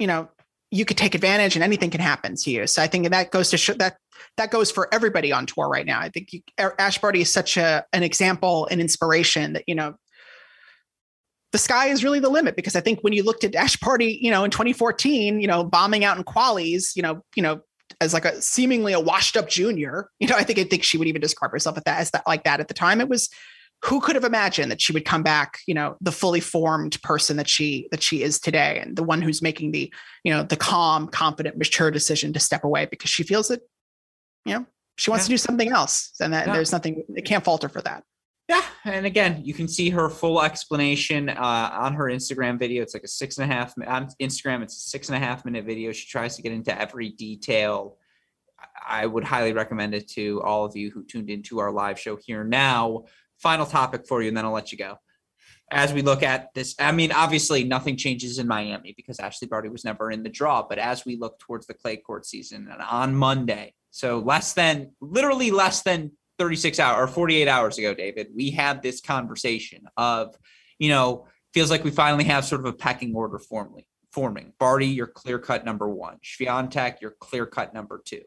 You 0.00 0.08
know, 0.08 0.28
you 0.72 0.84
could 0.84 0.98
take 0.98 1.14
advantage, 1.14 1.54
and 1.54 1.62
anything 1.62 1.90
can 1.90 2.00
happen 2.00 2.34
to 2.34 2.50
you. 2.50 2.66
So 2.66 2.82
I 2.82 2.88
think 2.88 3.08
that 3.08 3.30
goes 3.30 3.50
to 3.50 3.56
show 3.56 3.74
that 3.74 3.98
that 4.36 4.50
goes 4.50 4.72
for 4.72 4.92
everybody 4.92 5.30
on 5.30 5.46
tour 5.46 5.68
right 5.68 5.86
now. 5.86 6.00
I 6.00 6.08
think 6.08 6.32
you, 6.32 6.40
Ash 6.58 6.98
Barty 6.98 7.20
is 7.20 7.30
such 7.30 7.56
a 7.56 7.84
an 7.92 8.02
example, 8.02 8.66
an 8.66 8.80
inspiration 8.80 9.52
that 9.52 9.62
you 9.68 9.76
know 9.76 9.94
the 11.52 11.58
sky 11.58 11.86
is 11.86 12.02
really 12.02 12.18
the 12.18 12.28
limit 12.28 12.56
because 12.56 12.74
I 12.74 12.80
think 12.80 13.00
when 13.02 13.12
you 13.12 13.22
looked 13.22 13.44
at 13.44 13.54
Ash 13.54 13.76
Barty, 13.76 14.18
you 14.20 14.32
know, 14.32 14.42
in 14.42 14.50
2014, 14.50 15.40
you 15.40 15.46
know, 15.46 15.62
bombing 15.62 16.04
out 16.04 16.18
in 16.18 16.24
qualies, 16.24 16.96
you 16.96 17.02
know, 17.02 17.22
you 17.36 17.44
know, 17.44 17.60
as 18.00 18.12
like 18.12 18.24
a 18.24 18.40
seemingly 18.40 18.92
a 18.92 19.00
washed 19.00 19.36
up 19.36 19.48
junior. 19.48 20.10
You 20.18 20.28
know, 20.28 20.36
I 20.36 20.44
think 20.44 20.58
I 20.58 20.64
think 20.64 20.82
she 20.82 20.98
would 20.98 21.08
even 21.08 21.20
describe 21.20 21.50
herself 21.50 21.76
at 21.76 21.84
that 21.84 22.00
as 22.00 22.10
that 22.12 22.26
like 22.26 22.44
that 22.44 22.60
at 22.60 22.68
the 22.68 22.74
time. 22.74 23.00
It 23.00 23.08
was 23.08 23.28
who 23.84 24.00
could 24.00 24.16
have 24.16 24.24
imagined 24.24 24.72
that 24.72 24.80
she 24.80 24.92
would 24.92 25.04
come 25.04 25.22
back, 25.22 25.60
you 25.66 25.74
know, 25.74 25.96
the 26.00 26.10
fully 26.10 26.40
formed 26.40 27.00
person 27.02 27.36
that 27.36 27.48
she 27.48 27.88
that 27.90 28.02
she 28.02 28.22
is 28.22 28.40
today, 28.40 28.80
and 28.80 28.96
the 28.96 29.04
one 29.04 29.22
who's 29.22 29.40
making 29.40 29.70
the, 29.70 29.92
you 30.24 30.32
know, 30.32 30.42
the 30.42 30.56
calm, 30.56 31.06
confident, 31.06 31.56
mature 31.56 31.90
decision 31.90 32.32
to 32.32 32.40
step 32.40 32.64
away 32.64 32.86
because 32.86 33.10
she 33.10 33.22
feels 33.22 33.48
that, 33.48 33.60
you 34.44 34.54
know, 34.54 34.66
she 34.96 35.10
wants 35.10 35.24
yeah. 35.24 35.28
to 35.28 35.32
do 35.34 35.38
something 35.38 35.70
else, 35.70 36.12
and 36.20 36.32
that 36.32 36.48
yeah. 36.48 36.52
there's 36.54 36.72
nothing 36.72 37.04
it 37.14 37.24
can't 37.24 37.44
falter 37.44 37.68
for 37.68 37.80
that. 37.82 38.02
Yeah, 38.48 38.64
and 38.86 39.04
again, 39.04 39.42
you 39.44 39.52
can 39.52 39.68
see 39.68 39.90
her 39.90 40.08
full 40.08 40.42
explanation 40.42 41.28
uh, 41.28 41.70
on 41.72 41.92
her 41.94 42.04
Instagram 42.04 42.58
video. 42.58 42.82
It's 42.82 42.94
like 42.94 43.04
a 43.04 43.08
six 43.08 43.36
and 43.36 43.50
a 43.50 43.54
half 43.54 43.74
on 43.86 44.08
Instagram. 44.22 44.62
It's 44.62 44.76
a 44.76 44.80
six 44.80 45.10
and 45.10 45.16
a 45.16 45.18
half 45.18 45.44
minute 45.44 45.66
video. 45.66 45.92
She 45.92 46.08
tries 46.08 46.34
to 46.36 46.42
get 46.42 46.52
into 46.52 46.78
every 46.80 47.10
detail. 47.10 47.98
I 48.88 49.04
would 49.04 49.24
highly 49.24 49.52
recommend 49.52 49.94
it 49.94 50.08
to 50.12 50.40
all 50.42 50.64
of 50.64 50.74
you 50.74 50.90
who 50.90 51.04
tuned 51.04 51.28
into 51.28 51.58
our 51.58 51.70
live 51.70 52.00
show 52.00 52.16
here 52.16 52.42
now. 52.42 53.04
Final 53.38 53.66
topic 53.66 54.06
for 54.08 54.22
you, 54.22 54.28
and 54.28 54.36
then 54.36 54.46
I'll 54.46 54.52
let 54.52 54.72
you 54.72 54.78
go. 54.78 54.96
As 55.70 55.92
we 55.92 56.00
look 56.00 56.22
at 56.22 56.54
this, 56.54 56.74
I 56.78 56.92
mean, 56.92 57.12
obviously 57.12 57.64
nothing 57.64 57.98
changes 57.98 58.38
in 58.38 58.48
Miami 58.48 58.94
because 58.96 59.18
Ashleigh 59.18 59.50
Barty 59.50 59.68
was 59.68 59.84
never 59.84 60.10
in 60.10 60.22
the 60.22 60.30
draw. 60.30 60.66
But 60.66 60.78
as 60.78 61.04
we 61.04 61.16
look 61.16 61.38
towards 61.38 61.66
the 61.66 61.74
clay 61.74 61.98
court 61.98 62.24
season 62.24 62.66
and 62.72 62.80
on 62.80 63.14
Monday, 63.14 63.74
so 63.90 64.20
less 64.20 64.54
than 64.54 64.92
literally 65.02 65.50
less 65.50 65.82
than 65.82 66.12
36 66.38 66.78
hours 66.78 66.98
or 66.98 67.12
48 67.12 67.48
hours 67.48 67.78
ago, 67.78 67.94
David, 67.94 68.28
we 68.34 68.50
had 68.50 68.82
this 68.82 69.00
conversation 69.00 69.84
of, 69.96 70.34
you 70.78 70.88
know, 70.88 71.26
feels 71.52 71.70
like 71.70 71.84
we 71.84 71.90
finally 71.90 72.24
have 72.24 72.44
sort 72.44 72.60
of 72.60 72.66
a 72.66 72.72
pecking 72.72 73.14
order 73.14 73.38
formally 73.38 73.86
forming. 74.12 74.52
Barty, 74.58 74.86
you're 74.86 75.06
clear 75.06 75.38
cut 75.38 75.64
number 75.64 75.88
one. 75.88 76.18
Swiatek, 76.24 77.00
you're 77.00 77.16
clear 77.20 77.46
cut 77.46 77.74
number 77.74 78.00
two. 78.04 78.22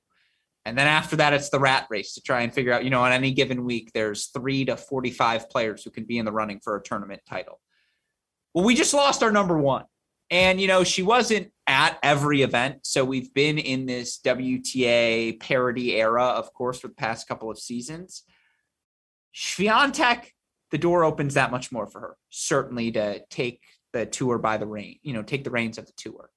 And 0.66 0.78
then 0.78 0.88
after 0.88 1.16
that, 1.16 1.34
it's 1.34 1.50
the 1.50 1.60
rat 1.60 1.88
race 1.90 2.14
to 2.14 2.22
try 2.22 2.42
and 2.42 2.54
figure 2.54 2.72
out, 2.72 2.84
you 2.84 2.92
know, 2.92 3.02
on 3.02 3.12
any 3.12 3.32
given 3.32 3.66
week, 3.66 3.92
there's 3.94 4.28
three 4.28 4.64
to 4.66 4.78
45 4.78 5.50
players 5.50 5.84
who 5.84 5.90
can 5.90 6.06
be 6.06 6.20
in 6.20 6.26
the 6.26 6.32
running 6.32 6.60
for 6.64 6.76
a 6.76 6.84
tournament 6.84 7.22
title. 7.28 7.60
Well, 8.54 8.66
we 8.66 8.76
just 8.76 8.94
lost 8.94 9.24
our 9.24 9.32
number 9.32 9.58
one. 9.58 9.86
And, 10.32 10.62
you 10.62 10.68
know, 10.68 10.84
she 10.86 11.04
wasn't 11.04 11.52
at 11.68 12.00
every 12.02 12.42
event. 12.42 12.80
So 12.84 13.04
we've 13.04 13.34
been 13.34 13.58
in 13.58 13.86
this 13.86 14.20
WTA 14.20 15.40
parity 15.42 15.98
era, 15.98 16.24
of 16.24 16.54
course, 16.54 16.80
for 16.80 16.88
the 16.88 16.96
past 16.96 17.28
couple 17.28 17.52
of 17.52 17.60
seasons. 17.60 18.24
Swiatek, 19.36 20.28
the 20.72 20.78
door 20.78 21.04
opens 21.04 21.34
that 21.34 21.52
much 21.52 21.72
more 21.72 21.86
for 21.86 22.00
her, 22.00 22.18
certainly 22.30 22.92
to 22.94 23.22
take 23.30 23.62
the 23.92 24.06
tour 24.06 24.38
by 24.38 24.58
the 24.58 24.66
rein, 24.66 25.00
you 25.04 25.14
know, 25.14 25.22
take 25.22 25.44
the 25.44 25.52
reins 25.52 25.78
of 25.78 25.86
the 25.86 25.94
tour. 25.98 26.30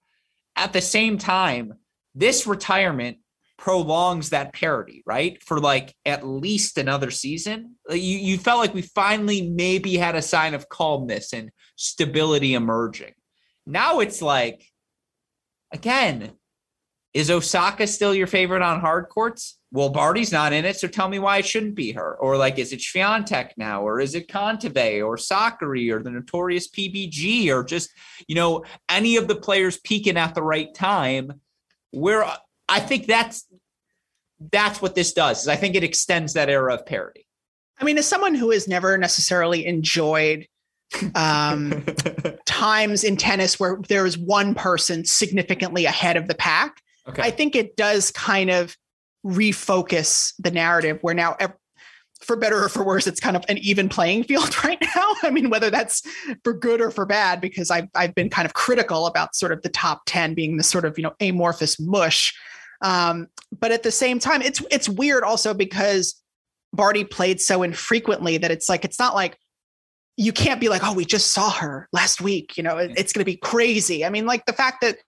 At 0.57 0.72
the 0.72 0.80
same 0.80 1.16
time, 1.16 1.74
this 2.16 2.46
retirement 2.46 3.18
prolongs 3.57 4.30
that 4.30 4.52
parity, 4.52 5.02
right? 5.07 5.42
For 5.42 5.61
like 5.61 5.94
at 6.04 6.26
least 6.26 6.78
another 6.78 7.11
season. 7.11 7.76
You 7.88 7.96
you 7.96 8.38
felt 8.38 8.59
like 8.59 8.74
we 8.74 8.83
finally 8.83 9.48
maybe 9.48 9.96
had 9.96 10.16
a 10.16 10.22
sign 10.22 10.54
of 10.54 10.68
calmness 10.68 11.33
and 11.33 11.50
stability 11.76 12.54
emerging. 12.54 13.14
Now 13.66 14.00
it's 14.00 14.20
like, 14.20 14.70
again, 15.72 16.33
is 17.14 17.31
Osaka 17.31 17.87
still 17.87 18.14
your 18.14 18.27
favorite 18.27 18.62
on 18.62 18.81
hard 18.81 19.09
courts? 19.09 19.59
Well, 19.70 19.88
Barty's 19.88 20.33
not 20.33 20.53
in 20.53 20.64
it, 20.64 20.77
so 20.77 20.88
tell 20.88 21.09
me 21.09 21.20
why 21.20 21.38
it 21.38 21.46
shouldn't 21.46 21.77
be 21.77 21.92
her. 21.92 22.16
Or 22.16 22.37
like, 22.37 22.59
is 22.59 22.72
it 22.72 22.81
Swiatek 22.81 23.50
now, 23.57 23.83
or 23.83 24.00
is 24.00 24.14
it 24.14 24.29
Kontaveit, 24.29 25.05
or 25.05 25.16
Sakkari, 25.16 25.92
or 25.92 26.03
the 26.03 26.11
notorious 26.11 26.68
PBG, 26.68 27.48
or 27.50 27.64
just 27.64 27.90
you 28.27 28.35
know 28.35 28.64
any 28.88 29.16
of 29.16 29.29
the 29.29 29.37
players 29.37 29.79
peaking 29.79 30.16
at 30.16 30.35
the 30.35 30.42
right 30.42 30.74
time? 30.74 31.40
Where 31.92 32.24
uh, 32.24 32.37
I 32.68 32.81
think 32.81 33.07
that's 33.07 33.46
that's 34.53 34.83
what 34.83 34.94
this 34.94 35.12
does. 35.12 35.42
Is 35.42 35.48
I 35.48 35.57
think 35.57 35.77
it 35.77 35.85
extends 35.85 36.35
that 36.35 36.50
era 36.50 36.74
of 36.74 36.85
parity. 36.87 37.27
I 37.79 37.85
mean, 37.85 37.98
as 37.98 38.07
someone 38.07 38.35
who 38.35 38.50
has 38.50 38.68
never 38.68 38.96
necessarily 38.98 39.66
enjoyed 39.66 40.46
um, 41.14 41.85
times 42.46 43.04
in 43.04 43.16
tennis 43.16 43.59
where 43.59 43.78
there 43.88 44.07
is 44.07 44.16
one 44.18 44.54
person 44.54 45.04
significantly 45.04 45.85
ahead 45.85 46.16
of 46.16 46.28
the 46.28 46.35
pack. 46.35 46.80
Okay. 47.09 47.22
I 47.22 47.30
think 47.30 47.54
it 47.54 47.76
does 47.76 48.11
kind 48.11 48.50
of 48.50 48.76
refocus 49.24 50.33
the 50.38 50.50
narrative 50.50 50.98
where 51.02 51.14
now, 51.14 51.37
for 52.20 52.37
better 52.37 52.64
or 52.64 52.68
for 52.68 52.85
worse, 52.85 53.07
it's 53.07 53.20
kind 53.20 53.37
of 53.37 53.44
an 53.48 53.59
even 53.59 53.88
playing 53.88 54.24
field 54.24 54.64
right 54.64 54.83
now. 54.96 55.14
I 55.22 55.30
mean, 55.30 55.50
whether 55.50 55.70
that's 55.70 56.02
for 56.42 56.52
good 56.52 56.80
or 56.80 56.90
for 56.90 57.04
bad, 57.04 57.40
because 57.40 57.70
I've, 57.70 57.88
I've 57.94 58.14
been 58.14 58.30
kind 58.30 58.46
of 58.46 58.54
critical 58.54 59.07
about 59.07 59.37
sort 59.37 59.52
of 59.52 59.62
the 59.62 59.68
top 59.68 60.02
10 60.07 60.35
being 60.35 60.57
this 60.57 60.68
sort 60.68 60.85
of, 60.85 60.98
you 60.98 61.04
know, 61.04 61.14
amorphous 61.20 61.78
mush. 61.78 62.35
Um, 62.80 63.28
but 63.59 63.72
at 63.72 63.83
the 63.83 63.90
same 63.90 64.18
time, 64.18 64.42
it's 64.42 64.62
it's 64.70 64.88
weird 64.88 65.22
also 65.22 65.54
because 65.54 66.20
Barty 66.72 67.04
played 67.04 67.40
so 67.40 67.62
infrequently 67.62 68.37
that 68.38 68.50
it's 68.50 68.68
like 68.68 68.85
it's 68.85 68.98
not 68.98 69.14
like 69.14 69.38
you 70.16 70.33
can't 70.33 70.61
be 70.61 70.68
like, 70.68 70.83
oh, 70.85 70.94
we 70.94 71.05
just 71.05 71.33
saw 71.33 71.50
her 71.50 71.88
last 71.92 72.20
week. 72.20 72.57
You 72.57 72.62
know, 72.62 72.77
it's 72.77 73.12
going 73.12 73.20
to 73.20 73.24
be 73.24 73.37
crazy. 73.37 74.05
I 74.05 74.11
mean, 74.11 74.27
like 74.27 74.46
the 74.46 74.53
fact 74.53 74.81
that 74.83 74.98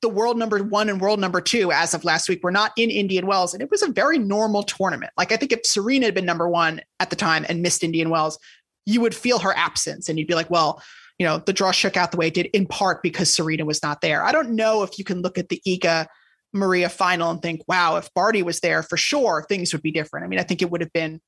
the 0.00 0.08
world 0.08 0.38
number 0.38 0.62
one 0.62 0.88
and 0.88 1.00
world 1.00 1.20
number 1.20 1.40
two 1.40 1.72
as 1.72 1.92
of 1.92 2.04
last 2.04 2.28
week 2.28 2.42
were 2.42 2.50
not 2.50 2.72
in 2.76 2.90
Indian 2.90 3.26
Wells, 3.26 3.52
and 3.52 3.62
it 3.62 3.70
was 3.70 3.82
a 3.82 3.90
very 3.90 4.18
normal 4.18 4.62
tournament. 4.62 5.12
Like 5.16 5.32
I 5.32 5.36
think 5.36 5.52
if 5.52 5.66
Serena 5.66 6.06
had 6.06 6.14
been 6.14 6.24
number 6.24 6.48
one 6.48 6.80
at 7.00 7.10
the 7.10 7.16
time 7.16 7.44
and 7.48 7.62
missed 7.62 7.82
Indian 7.82 8.08
Wells, 8.08 8.38
you 8.86 9.00
would 9.00 9.14
feel 9.14 9.40
her 9.40 9.54
absence, 9.56 10.08
and 10.08 10.18
you'd 10.18 10.28
be 10.28 10.34
like, 10.34 10.50
well, 10.50 10.82
you 11.18 11.26
know, 11.26 11.38
the 11.38 11.52
draw 11.52 11.72
shook 11.72 11.96
out 11.96 12.12
the 12.12 12.16
way 12.16 12.28
it 12.28 12.34
did 12.34 12.46
in 12.46 12.64
part 12.66 13.02
because 13.02 13.32
Serena 13.32 13.64
was 13.64 13.82
not 13.82 14.00
there. 14.00 14.22
I 14.22 14.32
don't 14.32 14.50
know 14.50 14.82
if 14.82 14.98
you 14.98 15.04
can 15.04 15.20
look 15.20 15.36
at 15.36 15.48
the 15.48 15.60
Iga 15.66 16.06
Maria 16.52 16.88
final 16.88 17.30
and 17.30 17.42
think, 17.42 17.62
wow, 17.66 17.96
if 17.96 18.08
Barty 18.14 18.42
was 18.42 18.60
there 18.60 18.82
for 18.82 18.96
sure, 18.96 19.44
things 19.48 19.72
would 19.72 19.82
be 19.82 19.90
different. 19.90 20.24
I 20.24 20.28
mean, 20.28 20.38
I 20.38 20.44
think 20.44 20.62
it 20.62 20.70
would 20.70 20.80
have 20.80 20.92
been 20.92 21.20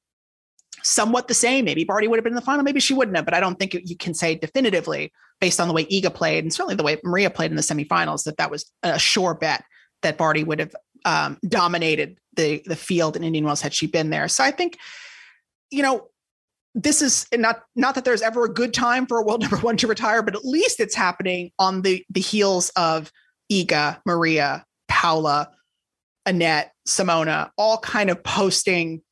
somewhat 0.83 1.29
the 1.29 1.35
same. 1.35 1.65
Maybe 1.65 1.85
Barty 1.85 2.09
would 2.09 2.17
have 2.17 2.25
been 2.25 2.33
in 2.33 2.37
the 2.37 2.43
final, 2.43 2.63
maybe 2.63 2.81
she 2.81 2.95
wouldn't 2.95 3.17
have, 3.17 3.25
but 3.25 3.35
I 3.35 3.41
don't 3.41 3.59
think 3.59 3.75
you 3.75 3.97
can 3.97 4.15
say 4.15 4.35
definitively 4.35 5.13
based 5.41 5.61
on 5.61 5.69
the 5.69 5.75
way 5.75 5.85
Iga 5.87 6.15
played 6.15 6.45
and 6.45 6.53
certainly 6.53 6.75
the 6.75 6.83
way 6.83 6.99
Maria 7.03 7.31
played 7.31 7.51
in 7.51 7.57
the 7.57 7.63
semifinals 7.63 8.25
that 8.25 8.37
that 8.37 8.51
was 8.51 8.71
a 8.83 8.99
sure 8.99 9.35
bet 9.35 9.65
that 10.03 10.17
Barty 10.17 10.45
would 10.45 10.59
have 10.59 10.75
um, 11.05 11.39
dominated 11.47 12.19
the 12.37 12.63
the 12.67 12.77
field 12.77 13.17
in 13.17 13.25
Indian 13.25 13.45
Wells 13.45 13.61
had 13.61 13.75
she 13.75 13.87
been 13.87 14.11
there. 14.11 14.29
So 14.29 14.45
I 14.45 14.51
think, 14.51 14.79
you 15.71 15.83
know, 15.83 16.09
this 16.75 17.03
is 17.03 17.27
not 17.35 17.63
not 17.75 17.95
that 17.95 18.05
there's 18.05 18.23
ever 18.23 18.45
a 18.45 18.53
good 18.53 18.73
time 18.73 19.07
for 19.07 19.19
a 19.19 19.25
world 19.25 19.41
number 19.43 19.57
one 19.57 19.77
to 19.79 19.87
retire, 19.87 20.23
but 20.23 20.37
at 20.37 20.45
least 20.45 20.81
it's 20.81 20.95
happening 20.95 21.51
on 21.59 21.83
the 21.83 22.05
the 22.11 22.21
heels 22.21 22.71
of 22.77 23.11
Iga, 23.51 24.01
Maria, 24.07 24.65
Paula, 24.89 25.51
Anett, 26.27 26.67
Simona, 26.87 27.51
all 27.57 27.79
kind 27.79 28.11
of 28.11 28.23
posting 28.23 29.03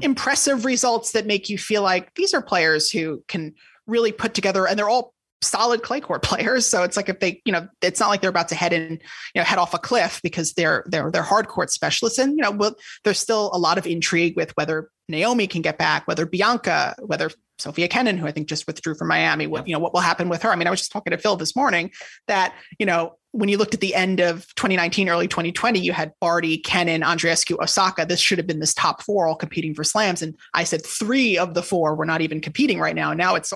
impressive 0.00 0.64
results 0.64 1.12
that 1.12 1.26
make 1.26 1.48
you 1.48 1.58
feel 1.58 1.82
like 1.82 2.14
these 2.14 2.34
are 2.34 2.42
players 2.42 2.90
who 2.90 3.22
can 3.28 3.54
really 3.86 4.12
put 4.12 4.34
together 4.34 4.66
and 4.66 4.78
they're 4.78 4.88
all 4.88 5.14
solid 5.42 5.82
clay 5.82 6.00
court 6.00 6.22
players. 6.24 6.66
So 6.66 6.82
it's 6.82 6.96
like 6.96 7.08
if 7.08 7.20
they 7.20 7.40
you 7.44 7.52
know 7.52 7.68
it's 7.82 8.00
not 8.00 8.08
like 8.08 8.20
they're 8.20 8.30
about 8.30 8.48
to 8.48 8.54
head 8.54 8.72
in 8.72 8.92
you 8.92 9.40
know 9.40 9.44
head 9.44 9.58
off 9.58 9.74
a 9.74 9.78
cliff 9.78 10.20
because 10.22 10.52
they're 10.54 10.84
they're 10.86 11.10
they're 11.10 11.22
hard 11.22 11.48
court 11.48 11.70
specialists. 11.70 12.18
And 12.18 12.36
you 12.36 12.42
know 12.42 12.50
well, 12.50 12.74
there's 13.04 13.18
still 13.18 13.50
a 13.52 13.58
lot 13.58 13.78
of 13.78 13.86
intrigue 13.86 14.36
with 14.36 14.52
whether 14.56 14.90
Naomi 15.08 15.46
can 15.46 15.62
get 15.62 15.78
back 15.78 16.06
whether 16.06 16.26
Bianca 16.26 16.94
whether 17.00 17.30
Sofia 17.58 17.88
Kenin, 17.88 18.18
who 18.18 18.26
I 18.26 18.32
think 18.32 18.48
just 18.48 18.66
withdrew 18.66 18.94
from 18.94 19.08
Miami. 19.08 19.46
What 19.46 19.66
you 19.66 19.72
know, 19.72 19.78
what 19.78 19.92
will 19.92 20.00
happen 20.00 20.28
with 20.28 20.42
her? 20.42 20.50
I 20.50 20.56
mean, 20.56 20.66
I 20.66 20.70
was 20.70 20.80
just 20.80 20.92
talking 20.92 21.10
to 21.10 21.18
Phil 21.18 21.36
this 21.36 21.56
morning 21.56 21.90
that 22.28 22.54
you 22.78 22.86
know 22.86 23.14
when 23.32 23.48
you 23.48 23.58
looked 23.58 23.74
at 23.74 23.80
the 23.80 23.94
end 23.94 24.20
of 24.20 24.46
2019, 24.56 25.08
early 25.08 25.28
2020, 25.28 25.78
you 25.78 25.92
had 25.92 26.12
Barty, 26.20 26.56
Kenin, 26.56 27.02
Andreescu, 27.02 27.62
Osaka. 27.62 28.06
This 28.06 28.20
should 28.20 28.38
have 28.38 28.46
been 28.46 28.60
this 28.60 28.72
top 28.72 29.02
four 29.02 29.26
all 29.26 29.36
competing 29.36 29.74
for 29.74 29.84
slams. 29.84 30.22
And 30.22 30.34
I 30.54 30.64
said 30.64 30.84
three 30.84 31.36
of 31.36 31.52
the 31.52 31.62
four 31.62 31.94
were 31.94 32.06
not 32.06 32.22
even 32.22 32.40
competing 32.40 32.78
right 32.78 32.94
now. 32.94 33.12
Now 33.12 33.34
it's 33.34 33.52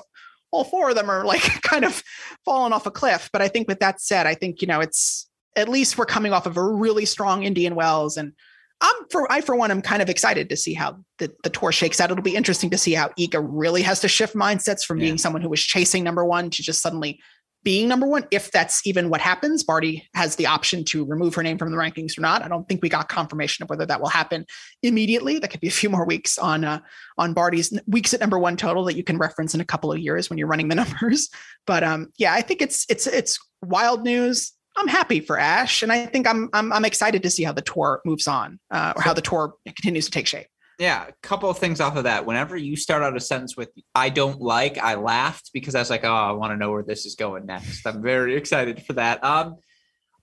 all 0.50 0.64
four 0.64 0.90
of 0.90 0.96
them 0.96 1.10
are 1.10 1.24
like 1.24 1.42
kind 1.62 1.84
of 1.84 2.02
falling 2.44 2.72
off 2.72 2.86
a 2.86 2.90
cliff. 2.90 3.30
But 3.32 3.42
I 3.42 3.48
think 3.48 3.68
with 3.68 3.80
that 3.80 4.00
said, 4.00 4.26
I 4.26 4.34
think, 4.34 4.60
you 4.60 4.68
know, 4.68 4.80
it's 4.80 5.28
at 5.56 5.68
least 5.68 5.98
we're 5.98 6.06
coming 6.06 6.32
off 6.32 6.46
of 6.46 6.56
a 6.56 6.62
really 6.62 7.04
strong 7.04 7.42
Indian 7.42 7.74
Wells 7.74 8.16
and 8.16 8.32
I'm 8.80 8.94
for 9.10 9.30
I 9.30 9.40
for 9.40 9.54
one 9.54 9.70
am 9.70 9.82
kind 9.82 10.00
of 10.00 10.08
excited 10.08 10.48
to 10.48 10.56
see 10.56 10.74
how 10.74 10.98
the, 11.18 11.30
the 11.42 11.50
tour 11.50 11.72
shakes 11.72 12.00
out. 12.00 12.10
It'll 12.10 12.22
be 12.22 12.36
interesting 12.36 12.70
to 12.70 12.78
see 12.78 12.94
how 12.94 13.08
Iga 13.18 13.46
really 13.48 13.82
has 13.82 14.00
to 14.00 14.08
shift 14.08 14.34
mindsets 14.34 14.84
from 14.84 14.98
yeah. 14.98 15.06
being 15.06 15.18
someone 15.18 15.42
who 15.42 15.50
was 15.50 15.62
chasing 15.62 16.02
number 16.02 16.24
one 16.24 16.50
to 16.50 16.62
just 16.62 16.80
suddenly 16.80 17.20
being 17.62 17.88
number 17.88 18.06
one. 18.06 18.26
If 18.30 18.50
that's 18.50 18.86
even 18.86 19.10
what 19.10 19.20
happens, 19.20 19.62
Barty 19.62 20.08
has 20.14 20.36
the 20.36 20.46
option 20.46 20.84
to 20.86 21.04
remove 21.04 21.34
her 21.34 21.42
name 21.42 21.58
from 21.58 21.70
the 21.70 21.76
rankings 21.76 22.16
or 22.16 22.22
not. 22.22 22.42
I 22.42 22.48
don't 22.48 22.66
think 22.68 22.82
we 22.82 22.88
got 22.88 23.08
confirmation 23.08 23.62
of 23.62 23.68
whether 23.68 23.84
that 23.84 24.00
will 24.00 24.08
happen 24.08 24.46
immediately. 24.82 25.38
That 25.38 25.48
could 25.48 25.60
be 25.60 25.68
a 25.68 25.72
few 25.72 25.90
more 25.90 26.06
weeks 26.06 26.38
on 26.38 26.64
uh, 26.64 26.80
on 27.18 27.34
Barty's 27.34 27.78
weeks 27.86 28.14
at 28.14 28.20
number 28.20 28.38
one 28.38 28.56
total 28.56 28.84
that 28.84 28.96
you 28.96 29.04
can 29.04 29.18
reference 29.18 29.54
in 29.54 29.60
a 29.60 29.64
couple 29.64 29.92
of 29.92 29.98
years 29.98 30.30
when 30.30 30.38
you're 30.38 30.48
running 30.48 30.68
the 30.68 30.74
numbers. 30.76 31.28
But 31.66 31.84
um, 31.84 32.10
yeah, 32.16 32.32
I 32.32 32.40
think 32.40 32.62
it's 32.62 32.86
it's 32.88 33.06
it's 33.06 33.38
wild 33.62 34.04
news. 34.04 34.52
I'm 34.76 34.88
happy 34.88 35.20
for 35.20 35.38
Ash, 35.38 35.82
and 35.82 35.92
I 35.92 36.06
think 36.06 36.26
I'm 36.26 36.48
I'm, 36.52 36.72
I'm 36.72 36.84
excited 36.84 37.22
to 37.22 37.30
see 37.30 37.42
how 37.42 37.52
the 37.52 37.62
tour 37.62 38.00
moves 38.04 38.26
on, 38.26 38.58
uh, 38.70 38.94
or 38.96 39.02
how 39.02 39.12
the 39.12 39.22
tour 39.22 39.54
continues 39.66 40.06
to 40.06 40.10
take 40.10 40.26
shape. 40.26 40.46
Yeah, 40.78 41.06
a 41.08 41.12
couple 41.22 41.50
of 41.50 41.58
things 41.58 41.80
off 41.80 41.96
of 41.96 42.04
that. 42.04 42.24
Whenever 42.24 42.56
you 42.56 42.74
start 42.74 43.02
out 43.02 43.16
a 43.16 43.20
sentence 43.20 43.56
with 43.56 43.70
"I 43.94 44.08
don't 44.08 44.40
like," 44.40 44.78
I 44.78 44.94
laughed 44.94 45.50
because 45.52 45.74
I 45.74 45.80
was 45.80 45.90
like, 45.90 46.04
"Oh, 46.04 46.12
I 46.12 46.32
want 46.32 46.52
to 46.52 46.56
know 46.56 46.70
where 46.70 46.82
this 46.82 47.04
is 47.04 47.16
going 47.16 47.46
next." 47.46 47.86
I'm 47.86 48.02
very 48.02 48.36
excited 48.36 48.84
for 48.86 48.94
that. 48.94 49.22
Um, 49.22 49.56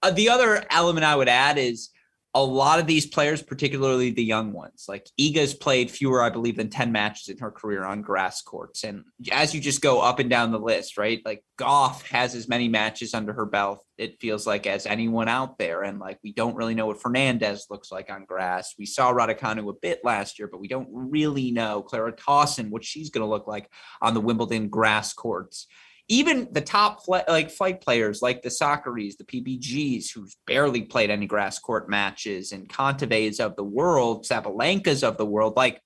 uh, 0.01 0.11
the 0.11 0.29
other 0.29 0.63
element 0.69 1.05
I 1.05 1.15
would 1.15 1.29
add 1.29 1.57
is 1.57 1.89
a 2.38 2.43
lot 2.43 2.77
of 2.77 2.85
these 2.85 3.07
players, 3.07 3.41
particularly 3.41 4.11
the 4.11 4.23
young 4.23 4.53
ones, 4.53 4.85
like 4.88 5.09
Iga's 5.19 5.55
played 5.55 5.89
fewer, 5.89 6.21
I 6.21 6.29
believe, 6.29 6.55
than 6.55 6.69
10 6.69 6.91
matches 6.91 7.29
in 7.29 7.39
her 7.39 7.49
career 7.49 7.83
on 7.83 8.03
grass 8.03 8.43
courts. 8.43 8.83
And 8.83 9.05
as 9.31 9.55
you 9.55 9.59
just 9.59 9.81
go 9.81 10.01
up 10.01 10.19
and 10.19 10.29
down 10.29 10.51
the 10.51 10.59
list, 10.59 10.99
right? 10.99 11.19
Like 11.25 11.43
Gauff 11.59 12.03
has 12.09 12.35
as 12.35 12.47
many 12.47 12.69
matches 12.69 13.15
under 13.15 13.33
her 13.33 13.47
belt, 13.47 13.83
it 13.97 14.21
feels 14.21 14.45
like, 14.45 14.67
as 14.67 14.85
anyone 14.85 15.27
out 15.27 15.57
there. 15.57 15.81
And 15.81 15.97
like 15.97 16.19
we 16.23 16.31
don't 16.31 16.55
really 16.55 16.75
know 16.75 16.85
what 16.85 17.01
Fernandez 17.01 17.65
looks 17.71 17.91
like 17.91 18.11
on 18.11 18.25
grass. 18.25 18.75
We 18.77 18.85
saw 18.85 19.11
Raducanu 19.11 19.67
a 19.67 19.73
bit 19.73 20.01
last 20.03 20.38
year, 20.38 20.47
but 20.47 20.61
we 20.61 20.67
don't 20.67 20.89
really 20.91 21.49
know 21.49 21.81
Clara 21.81 22.13
Tauson, 22.13 22.69
what 22.69 22.85
she's 22.85 23.09
going 23.09 23.25
to 23.25 23.29
look 23.29 23.47
like 23.47 23.67
on 23.99 24.13
the 24.13 24.21
Wimbledon 24.21 24.69
grass 24.69 25.11
courts 25.11 25.65
even 26.09 26.47
the 26.51 26.61
top 26.61 27.03
fl- 27.03 27.17
like 27.27 27.49
flight 27.49 27.81
players 27.81 28.21
like 28.21 28.41
the 28.41 28.49
Sakkaris, 28.49 29.17
the 29.17 29.25
PBGs, 29.25 30.13
who's 30.13 30.37
barely 30.45 30.83
played 30.83 31.09
any 31.09 31.27
grass 31.27 31.59
court 31.59 31.89
matches, 31.89 32.51
and 32.51 32.69
Kontaveit's 32.69 33.39
of 33.39 33.55
the 33.55 33.63
world, 33.63 34.25
Sabalenka's 34.25 35.03
of 35.03 35.17
the 35.17 35.25
world, 35.25 35.55
like 35.55 35.81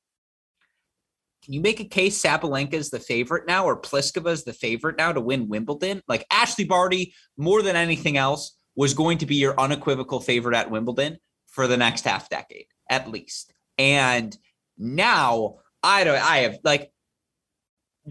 can 1.44 1.54
you 1.54 1.62
make 1.62 1.80
a 1.80 1.86
case 1.86 2.22
Sabalenka's 2.22 2.92
the 2.92 3.00
favorite 3.00 3.48
now 3.48 3.66
or 3.66 3.76
Pliskova's 3.76 4.44
the 4.44 4.54
favorite 4.54 4.98
now 4.98 5.12
to 5.12 5.20
win 5.20 5.50
Wimbledon? 5.50 6.02
Like 6.08 6.26
Ashleigh 6.32 6.68
Barty, 6.68 7.16
more 7.36 7.64
than 7.64 7.76
anything 7.76 8.16
else, 8.16 8.56
was 8.76 8.94
going 8.94 9.18
to 9.20 9.26
be 9.26 9.36
your 9.36 9.60
unequivocal 9.60 10.20
favorite 10.20 10.56
at 10.56 10.70
Wimbledon 10.70 11.18
for 11.48 11.68
the 11.68 11.78
next 11.78 12.06
half 12.06 12.30
decade, 12.30 12.68
at 12.90 13.10
least. 13.10 13.54
And 13.78 14.38
now 14.78 15.56
I 15.82 16.04
don't 16.04 16.22
I 16.22 16.38
have 16.40 16.60
like 16.64 16.92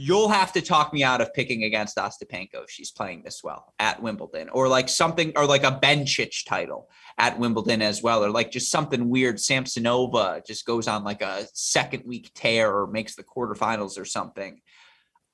you'll 0.01 0.31
have 0.31 0.51
to 0.51 0.63
talk 0.63 0.95
me 0.95 1.05
out 1.05 1.21
of 1.21 1.35
picking 1.35 1.65
against 1.65 1.99
Ostapenko 1.99 2.65
if 2.65 2.71
she's 2.71 2.91
playing 2.91 3.23
this 3.23 3.45
well 3.45 3.75
at 3.79 4.01
Wimbledon, 4.03 4.49
or 4.49 4.67
like 4.67 4.89
something, 4.89 5.33
or 5.37 5.45
like 5.45 5.63
a 5.63 5.79
Bencic 5.83 6.47
title 6.47 6.89
at 7.19 7.39
Wimbledon 7.39 7.83
as 7.83 8.03
well, 8.03 8.25
or 8.25 8.31
like 8.31 8.51
just 8.51 8.71
something 8.71 9.11
weird. 9.11 9.37
Samsonova 9.37 10.47
just 10.47 10.65
goes 10.65 10.89
on 10.89 11.05
like 11.05 11.21
a 11.21 11.47
second 11.53 12.05
week 12.07 12.31
tear 12.35 12.75
or 12.75 12.87
makes 12.87 13.15
the 13.15 13.23
quarterfinals 13.23 13.99
or 13.99 14.07
something. 14.07 14.63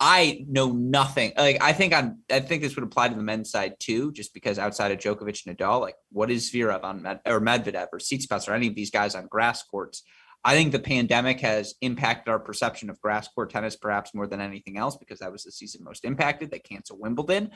I 0.00 0.44
know 0.48 0.72
nothing. 0.72 1.32
Like 1.38 1.62
I 1.62 1.72
think 1.72 1.94
on, 1.94 2.18
I 2.28 2.40
think 2.40 2.62
this 2.62 2.74
would 2.74 2.84
apply 2.84 3.08
to 3.08 3.14
the 3.14 3.22
men's 3.22 3.50
side 3.52 3.76
too, 3.78 4.10
just 4.12 4.34
because 4.34 4.58
outside 4.58 4.90
of 4.90 4.98
Djokovic 4.98 5.46
and 5.46 5.56
Nadal, 5.56 5.80
like 5.80 5.96
what 6.10 6.28
is 6.28 6.50
Zverev 6.50 6.82
on 6.82 7.02
Med, 7.02 7.20
or 7.24 7.40
Medvedev 7.40 7.86
or 7.92 8.00
Tsitsipas 8.00 8.48
or 8.48 8.52
any 8.52 8.66
of 8.66 8.74
these 8.74 8.90
guys 8.90 9.14
on 9.14 9.28
grass 9.28 9.62
courts? 9.62 10.02
I 10.46 10.54
think 10.54 10.70
the 10.70 10.78
pandemic 10.78 11.40
has 11.40 11.74
impacted 11.80 12.30
our 12.30 12.38
perception 12.38 12.88
of 12.88 13.00
grass 13.00 13.26
court 13.26 13.50
tennis 13.50 13.74
perhaps 13.74 14.14
more 14.14 14.28
than 14.28 14.40
anything 14.40 14.78
else 14.78 14.96
because 14.96 15.18
that 15.18 15.32
was 15.32 15.42
the 15.42 15.50
season 15.50 15.82
most 15.82 16.04
impacted. 16.04 16.52
They 16.52 16.60
canceled 16.60 17.00
Wimbledon. 17.00 17.50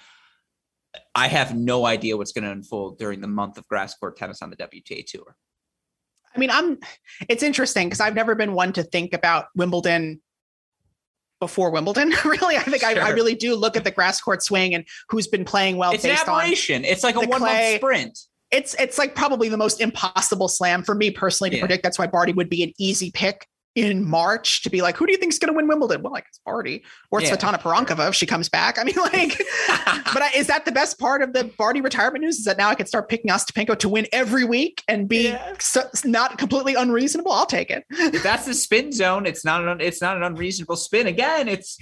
I 1.14 1.28
have 1.28 1.55
no 1.55 1.86
idea 1.86 2.16
what's 2.16 2.32
going 2.32 2.43
to 2.43 2.51
unfold 2.51 2.99
during 2.99 3.20
the 3.20 3.28
month 3.28 3.59
of 3.59 3.68
grass 3.68 3.95
court 3.95 4.16
tennis 4.16 4.43
on 4.43 4.51
the 4.51 4.57
WTA 4.57 5.07
tour. 5.07 5.36
I 6.34 6.38
mean, 6.41 6.51
I'm 6.51 6.78
it's 7.28 7.45
interesting 7.45 7.86
because 7.86 8.01
I've 8.01 8.16
never 8.16 8.34
been 8.34 8.55
one 8.55 8.72
to 8.72 8.82
think 8.82 9.14
about 9.14 9.47
Wimbledon 9.55 10.20
before 11.38 11.70
Wimbledon. 11.70 12.12
really, 12.24 12.57
I 12.57 12.62
think 12.62 12.82
sure. 12.82 13.01
I, 13.01 13.07
I, 13.07 13.11
really 13.11 13.36
do 13.36 13.55
look 13.55 13.76
at 13.76 13.84
the 13.84 13.93
grass 13.93 14.20
court 14.20 14.43
swing 14.43 14.74
and 14.74 14.84
who's 15.09 15.28
been 15.28 15.45
playing 15.45 15.76
well. 15.76 15.93
It's 15.93 16.05
an 16.05 16.11
aberration. 16.11 16.84
it's 16.84 17.05
like 17.05 17.14
a 17.14 17.20
one 17.20 17.41
month 17.41 17.76
sprint 17.76 18.18
it's 18.51 18.74
it's 18.74 18.98
like 18.98 19.14
probably 19.14 19.48
the 19.48 19.57
most 19.57 19.80
impossible 19.80 20.48
slam 20.48 20.82
for 20.82 20.94
me 20.94 21.11
personally 21.11 21.51
to 21.51 21.57
yeah. 21.57 21.62
predict. 21.62 21.82
That's 21.82 21.98
why 21.98 22.07
Barty 22.07 22.32
would 22.32 22.51
be 22.51 22.62
an 22.62 22.72
easy 22.78 23.11
pick 23.11 23.46
in 23.76 24.05
March 24.09 24.62
to 24.62 24.70
be 24.70 24.82
like, 24.82 24.96
who 24.96 25.07
do 25.07 25.12
you 25.12 25.18
think 25.18 25.32
is 25.32 25.38
going 25.38 25.53
to 25.53 25.57
win 25.57 25.68
Wimbledon? 25.68 26.03
Well, 26.03 26.12
like 26.12 26.24
it's 26.28 26.40
Barty 26.44 26.82
or 27.11 27.20
it's 27.20 27.30
yeah. 27.30 27.36
Svetlana 27.36 27.61
Pironkova 27.61 28.09
if 28.09 28.14
she 28.14 28.26
comes 28.26 28.48
back. 28.48 28.78
I 28.78 28.84
mean, 28.84 28.96
like, 29.12 29.38
but 29.68 30.22
I, 30.22 30.30
is 30.36 30.48
that 30.48 30.64
the 30.64 30.72
best 30.72 30.98
part 30.98 31.22
of 31.22 31.32
the 31.32 31.44
Barty 31.57 31.80
retirement 31.80 32.24
news? 32.24 32.38
Is 32.38 32.44
that 32.46 32.59
now 32.59 32.68
I 32.68 32.74
can 32.74 32.86
start 32.86 33.09
picking 33.09 33.30
Ostapenko 33.30 33.78
to 33.78 33.88
win 33.88 34.07
every 34.12 34.44
week 34.44 34.82
and 34.88 35.09
be 35.09 35.28
yeah. 35.28 35.55
so, 35.61 35.88
not 36.05 36.38
completely 36.38 36.74
unreasonable? 36.74 37.32
I'll 37.32 37.46
take 37.46 37.70
it. 37.70 37.84
if 37.90 38.22
that's 38.22 38.46
the 38.46 38.55
spin 38.55 38.92
zone, 38.92 39.26
it's 39.26 39.44
not 39.44 39.66
an 39.66 39.80
it's 39.80 40.01
not 40.01 40.16
an 40.16 40.24
unreasonable 40.24 40.76
spin. 40.76 41.07
Again, 41.07 41.46
it's 41.46 41.78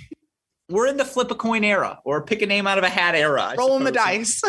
we're 0.68 0.86
in 0.86 0.98
the 0.98 1.04
flip 1.04 1.30
a 1.30 1.34
coin 1.34 1.64
era 1.64 1.98
or 2.04 2.22
pick 2.22 2.42
a 2.42 2.46
name 2.46 2.66
out 2.66 2.76
of 2.76 2.84
a 2.84 2.90
hat 2.90 3.14
era. 3.14 3.54
Rolling 3.56 3.84
the 3.84 3.92
dice. 3.92 4.42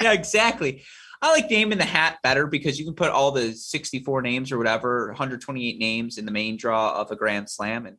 yeah, 0.00 0.12
exactly. 0.12 0.84
I 1.20 1.32
like 1.32 1.50
name 1.50 1.72
in 1.72 1.78
the 1.78 1.84
hat 1.84 2.18
better 2.22 2.46
because 2.46 2.78
you 2.78 2.84
can 2.84 2.94
put 2.94 3.10
all 3.10 3.32
the 3.32 3.52
64 3.52 4.22
names 4.22 4.52
or 4.52 4.58
whatever, 4.58 5.08
128 5.08 5.78
names 5.78 6.18
in 6.18 6.24
the 6.24 6.32
main 6.32 6.56
draw 6.56 6.94
of 7.00 7.10
a 7.10 7.16
Grand 7.16 7.50
Slam. 7.50 7.86
And 7.86 7.96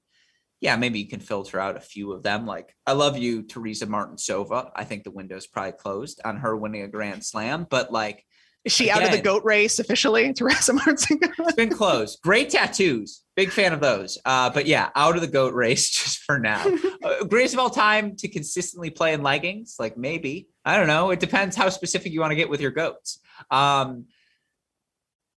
yeah, 0.61 0.75
maybe 0.75 0.99
you 0.99 1.07
can 1.07 1.19
filter 1.19 1.59
out 1.59 1.77
a 1.77 1.81
few 1.81 2.11
of 2.11 2.23
them. 2.23 2.45
Like, 2.45 2.75
I 2.85 2.93
love 2.93 3.17
you, 3.17 3.43
Tereza 3.43 3.85
Martincova. 3.85 4.71
I 4.75 4.83
think 4.83 5.03
the 5.03 5.11
window's 5.11 5.47
probably 5.47 5.73
closed 5.73 6.21
on 6.23 6.37
her 6.37 6.55
winning 6.55 6.83
a 6.83 6.87
Grand 6.87 7.25
Slam, 7.25 7.67
but 7.69 7.91
like, 7.91 8.25
is 8.65 8.73
she 8.73 8.89
Again, 8.89 8.97
out 8.97 9.07
of 9.07 9.11
the 9.11 9.21
goat 9.21 9.43
race 9.43 9.79
officially, 9.79 10.33
Tereza 10.33 10.73
Martin? 10.73 11.19
it's 11.21 11.53
been 11.53 11.69
closed. 11.69 12.19
Great 12.21 12.49
tattoos. 12.49 13.23
Big 13.35 13.51
fan 13.51 13.71
of 13.71 13.79
those. 13.79 14.17
Uh, 14.25 14.49
but 14.49 14.65
yeah, 14.65 14.89
out 14.95 15.15
of 15.15 15.21
the 15.21 15.27
goat 15.27 15.53
race 15.53 15.89
just 16.03 16.19
for 16.19 16.39
now. 16.39 16.65
uh, 17.03 17.23
greatest 17.23 17.53
of 17.53 17.59
all 17.59 17.69
time 17.69 18.15
to 18.17 18.27
consistently 18.27 18.89
play 18.89 19.13
in 19.13 19.23
leggings? 19.23 19.75
Like 19.79 19.97
maybe. 19.97 20.49
I 20.65 20.77
don't 20.77 20.87
know. 20.87 21.11
It 21.11 21.19
depends 21.19 21.55
how 21.55 21.69
specific 21.69 22.11
you 22.11 22.19
want 22.19 22.31
to 22.31 22.35
get 22.35 22.49
with 22.49 22.61
your 22.61 22.71
goats. 22.71 23.19
Um, 23.49 24.05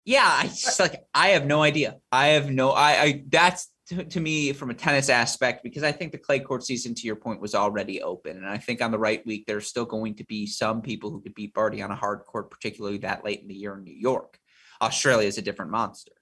yeah, 0.04 0.28
I 0.28 0.48
just 0.48 0.80
like 0.80 1.06
I 1.14 1.30
have 1.30 1.46
no 1.46 1.62
idea. 1.62 1.98
I 2.12 2.30
have 2.30 2.50
no 2.50 2.72
I, 2.72 3.02
I 3.02 3.24
that's 3.30 3.71
to, 3.92 4.06
to, 4.06 4.20
me 4.22 4.54
from 4.54 4.70
a 4.70 4.74
tennis 4.74 5.10
aspect 5.10 5.64
because 5.64 5.84
I 5.84 5.92
think 5.92 6.14
the 6.14 6.18
clay 6.18 6.40
court 6.40 6.64
season, 6.64 6.96
to 6.96 7.06
your 7.06 7.18
point, 7.18 7.42
was 7.42 7.54
already 7.54 8.02
open, 8.02 8.38
and 8.38 8.48
I 8.48 8.58
think 8.58 8.82
on 8.82 8.92
the 8.92 8.98
right 8.98 9.26
week 9.26 9.44
there's 9.46 9.68
still 9.68 9.86
going 9.86 10.16
to 10.16 10.24
be 10.24 10.48
some 10.48 10.82
people 10.82 11.12
who 11.12 11.22
could 11.22 11.36
beat 11.36 11.54
Barty 11.54 11.82
on 11.82 11.92
a 11.92 11.96
hard 11.96 12.22
court, 12.26 12.50
particularly 12.50 13.00
that 13.00 13.26
late 13.26 13.42
in 13.42 13.50
the 13.50 13.54
year 13.54 13.76
in 13.76 13.84
New 13.84 13.94
York. 13.94 14.40
Australia 14.82 15.28
is 15.28 15.38
a 15.38 15.42
different 15.42 15.72
monster. 15.72 16.14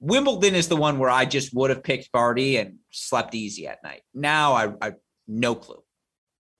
Wimbledon 0.00 0.54
is 0.54 0.68
the 0.68 0.76
one 0.76 0.98
where 0.98 1.08
I 1.08 1.24
just 1.24 1.54
would 1.54 1.70
have 1.70 1.82
picked 1.82 2.12
Barty 2.12 2.58
and 2.58 2.76
slept 2.90 3.34
easy 3.34 3.66
at 3.66 3.82
night. 3.82 4.02
Now 4.12 4.52
I, 4.52 4.72
I 4.82 4.92
no 5.26 5.54
clue. 5.54 5.82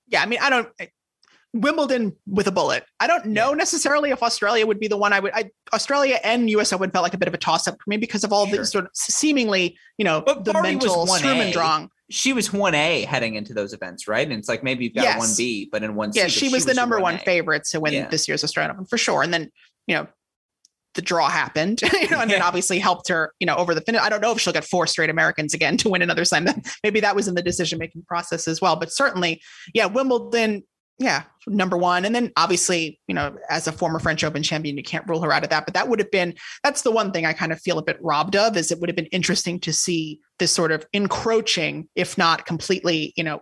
Yeah, 0.08 0.22
I 0.22 0.26
mean, 0.26 0.38
I 0.40 0.48
don't. 0.48 0.68
Wimbledon 1.52 2.14
with 2.26 2.46
a 2.46 2.52
bullet. 2.52 2.84
I 3.00 3.06
don't 3.06 3.26
know 3.26 3.54
necessarily 3.54 4.10
if 4.10 4.22
Australia 4.22 4.66
would 4.66 4.78
be 4.78 4.88
the 4.88 4.96
one 4.96 5.12
I 5.12 5.20
would. 5.20 5.32
I, 5.34 5.50
Australia 5.72 6.18
and 6.22 6.50
US 6.50 6.72
Open 6.72 6.90
felt 6.90 7.02
like 7.02 7.14
a 7.14 7.18
bit 7.18 7.28
of 7.28 7.34
a 7.34 7.38
toss 7.38 7.66
up 7.66 7.74
for 7.74 7.88
me 7.90 7.96
because 7.96 8.24
of 8.24 8.32
all 8.32 8.46
sure. 8.46 8.58
the 8.58 8.66
sort 8.66 8.84
of 8.84 8.90
seemingly, 8.94 9.76
you 9.98 10.04
know, 10.04 10.22
but 10.24 10.44
the 10.44 10.52
Barty 10.52 10.70
mental 10.72 11.06
Sturm 11.06 11.90
She 12.10 12.32
was 12.32 12.52
one 12.52 12.74
A 12.74 13.02
heading 13.02 13.34
into 13.36 13.54
those 13.54 13.72
events, 13.72 14.06
right? 14.06 14.28
And 14.28 14.38
it's 14.38 14.48
like 14.48 14.62
maybe 14.62 14.84
you've 14.84 14.94
got 14.94 15.18
one 15.18 15.30
B, 15.36 15.68
but 15.70 15.82
in 15.82 15.94
one 15.94 16.12
C. 16.12 16.20
Yeah, 16.20 16.26
she, 16.26 16.48
was 16.48 16.62
she 16.62 16.64
the 16.64 16.70
was 16.70 16.76
number 16.76 16.98
1A. 16.98 17.02
one 17.02 17.18
favorite 17.18 17.64
to 17.70 17.80
win 17.80 17.92
yeah. 17.92 18.08
this 18.08 18.28
year's 18.28 18.44
Australian 18.44 18.72
Open 18.72 18.84
for 18.84 18.98
sure. 18.98 19.22
And 19.22 19.32
then, 19.32 19.50
you 19.86 19.94
know, 19.94 20.06
the 20.96 21.02
draw 21.02 21.28
happened, 21.28 21.80
you 22.00 22.10
know, 22.10 22.20
and 22.20 22.30
then 22.30 22.42
obviously 22.42 22.78
helped 22.80 23.08
her, 23.08 23.32
you 23.38 23.46
know, 23.46 23.54
over 23.54 23.74
the 23.74 23.80
finish. 23.82 24.00
I 24.00 24.08
don't 24.08 24.20
know 24.20 24.32
if 24.32 24.40
she'll 24.40 24.52
get 24.52 24.64
four 24.64 24.86
straight 24.86 25.10
Americans 25.10 25.54
again 25.54 25.76
to 25.78 25.88
win 25.88 26.02
another 26.02 26.24
slam. 26.24 26.48
Maybe 26.82 27.00
that 27.00 27.14
was 27.14 27.28
in 27.28 27.34
the 27.34 27.42
decision 27.42 27.78
making 27.78 28.02
process 28.08 28.48
as 28.48 28.60
well. 28.60 28.74
But 28.74 28.90
certainly, 28.92 29.40
yeah, 29.72 29.86
Wimbledon 29.86 30.64
yeah, 30.98 31.24
number 31.46 31.76
one. 31.76 32.04
And 32.04 32.14
then 32.14 32.32
obviously, 32.36 32.98
you 33.06 33.14
know, 33.14 33.36
as 33.50 33.66
a 33.66 33.72
former 33.72 33.98
French 33.98 34.24
Open 34.24 34.42
champion, 34.42 34.76
you 34.76 34.82
can't 34.82 35.06
rule 35.06 35.20
her 35.20 35.32
out 35.32 35.44
of 35.44 35.50
that. 35.50 35.66
But 35.66 35.74
that 35.74 35.88
would 35.88 35.98
have 35.98 36.10
been 36.10 36.34
that's 36.64 36.82
the 36.82 36.90
one 36.90 37.12
thing 37.12 37.26
I 37.26 37.34
kind 37.34 37.52
of 37.52 37.60
feel 37.60 37.78
a 37.78 37.82
bit 37.82 37.98
robbed 38.00 38.34
of 38.34 38.56
is 38.56 38.70
it 38.70 38.80
would 38.80 38.88
have 38.88 38.96
been 38.96 39.06
interesting 39.06 39.60
to 39.60 39.72
see 39.72 40.20
this 40.38 40.52
sort 40.52 40.72
of 40.72 40.86
encroaching, 40.92 41.88
if 41.94 42.16
not 42.16 42.46
completely, 42.46 43.12
you 43.16 43.24
know, 43.24 43.40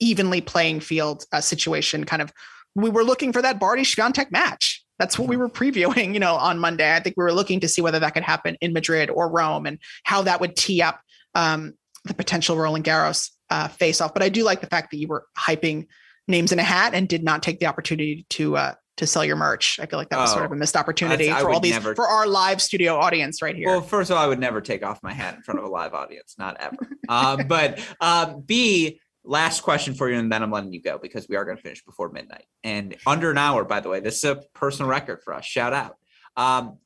evenly 0.00 0.40
playing 0.40 0.80
field 0.80 1.24
uh, 1.32 1.40
situation. 1.40 2.04
Kind 2.04 2.22
of, 2.22 2.32
we 2.74 2.88
were 2.88 3.04
looking 3.04 3.32
for 3.32 3.42
that 3.42 3.60
Barty 3.60 3.82
Swiatek 3.82 4.30
match. 4.30 4.82
That's 4.98 5.18
what 5.18 5.28
we 5.28 5.36
were 5.36 5.50
previewing, 5.50 6.14
you 6.14 6.20
know, 6.20 6.34
on 6.34 6.58
Monday. 6.58 6.94
I 6.94 7.00
think 7.00 7.16
we 7.18 7.24
were 7.24 7.32
looking 7.32 7.60
to 7.60 7.68
see 7.68 7.82
whether 7.82 7.98
that 7.98 8.14
could 8.14 8.22
happen 8.22 8.56
in 8.62 8.72
Madrid 8.72 9.10
or 9.10 9.30
Rome 9.30 9.66
and 9.66 9.78
how 10.04 10.22
that 10.22 10.40
would 10.40 10.56
tee 10.56 10.80
up 10.80 11.00
um, 11.34 11.74
the 12.04 12.14
potential 12.14 12.56
Roland 12.56 12.84
Garros 12.84 13.32
uh, 13.50 13.68
face 13.68 14.00
off. 14.00 14.14
But 14.14 14.22
I 14.22 14.30
do 14.30 14.44
like 14.44 14.62
the 14.62 14.66
fact 14.66 14.90
that 14.92 14.96
you 14.96 15.08
were 15.08 15.26
hyping 15.38 15.88
names 16.28 16.52
in 16.52 16.58
a 16.58 16.64
hat 16.64 16.94
and 16.94 17.08
did 17.08 17.22
not 17.22 17.42
take 17.42 17.60
the 17.60 17.66
opportunity 17.66 18.26
to 18.30 18.56
uh, 18.56 18.74
to 18.96 19.06
sell 19.06 19.24
your 19.24 19.36
merch. 19.36 19.78
I 19.80 19.86
feel 19.86 19.98
like 19.98 20.08
that 20.08 20.18
was 20.18 20.30
oh, 20.30 20.34
sort 20.34 20.46
of 20.46 20.52
a 20.52 20.56
missed 20.56 20.76
opportunity 20.76 21.30
for 21.30 21.50
all 21.50 21.60
these 21.60 21.72
never, 21.72 21.94
for 21.94 22.06
our 22.06 22.26
live 22.26 22.62
studio 22.62 22.96
audience 22.96 23.42
right 23.42 23.54
here. 23.54 23.68
Well, 23.68 23.82
first 23.82 24.10
of 24.10 24.16
all, 24.16 24.24
I 24.24 24.26
would 24.26 24.38
never 24.38 24.60
take 24.60 24.84
off 24.84 25.02
my 25.02 25.12
hat 25.12 25.34
in 25.34 25.42
front 25.42 25.60
of 25.60 25.66
a 25.66 25.68
live 25.68 25.94
audience, 25.94 26.34
not 26.38 26.56
ever. 26.60 26.76
uh, 27.08 27.42
but 27.48 27.78
uh, 28.00 28.34
B, 28.38 29.00
last 29.22 29.62
question 29.62 29.94
for 29.94 30.10
you, 30.10 30.18
and 30.18 30.32
then 30.32 30.42
I'm 30.42 30.50
letting 30.50 30.72
you 30.72 30.80
go 30.80 30.98
because 30.98 31.28
we 31.28 31.36
are 31.36 31.44
going 31.44 31.56
to 31.56 31.62
finish 31.62 31.84
before 31.84 32.10
midnight 32.10 32.46
and 32.64 32.96
under 33.06 33.30
an 33.30 33.38
hour. 33.38 33.64
By 33.64 33.80
the 33.80 33.88
way, 33.88 34.00
this 34.00 34.16
is 34.16 34.24
a 34.24 34.42
personal 34.54 34.90
record 34.90 35.20
for 35.22 35.34
us. 35.34 35.44
Shout 35.44 35.74
out. 35.74 35.96
Um, 36.36 36.78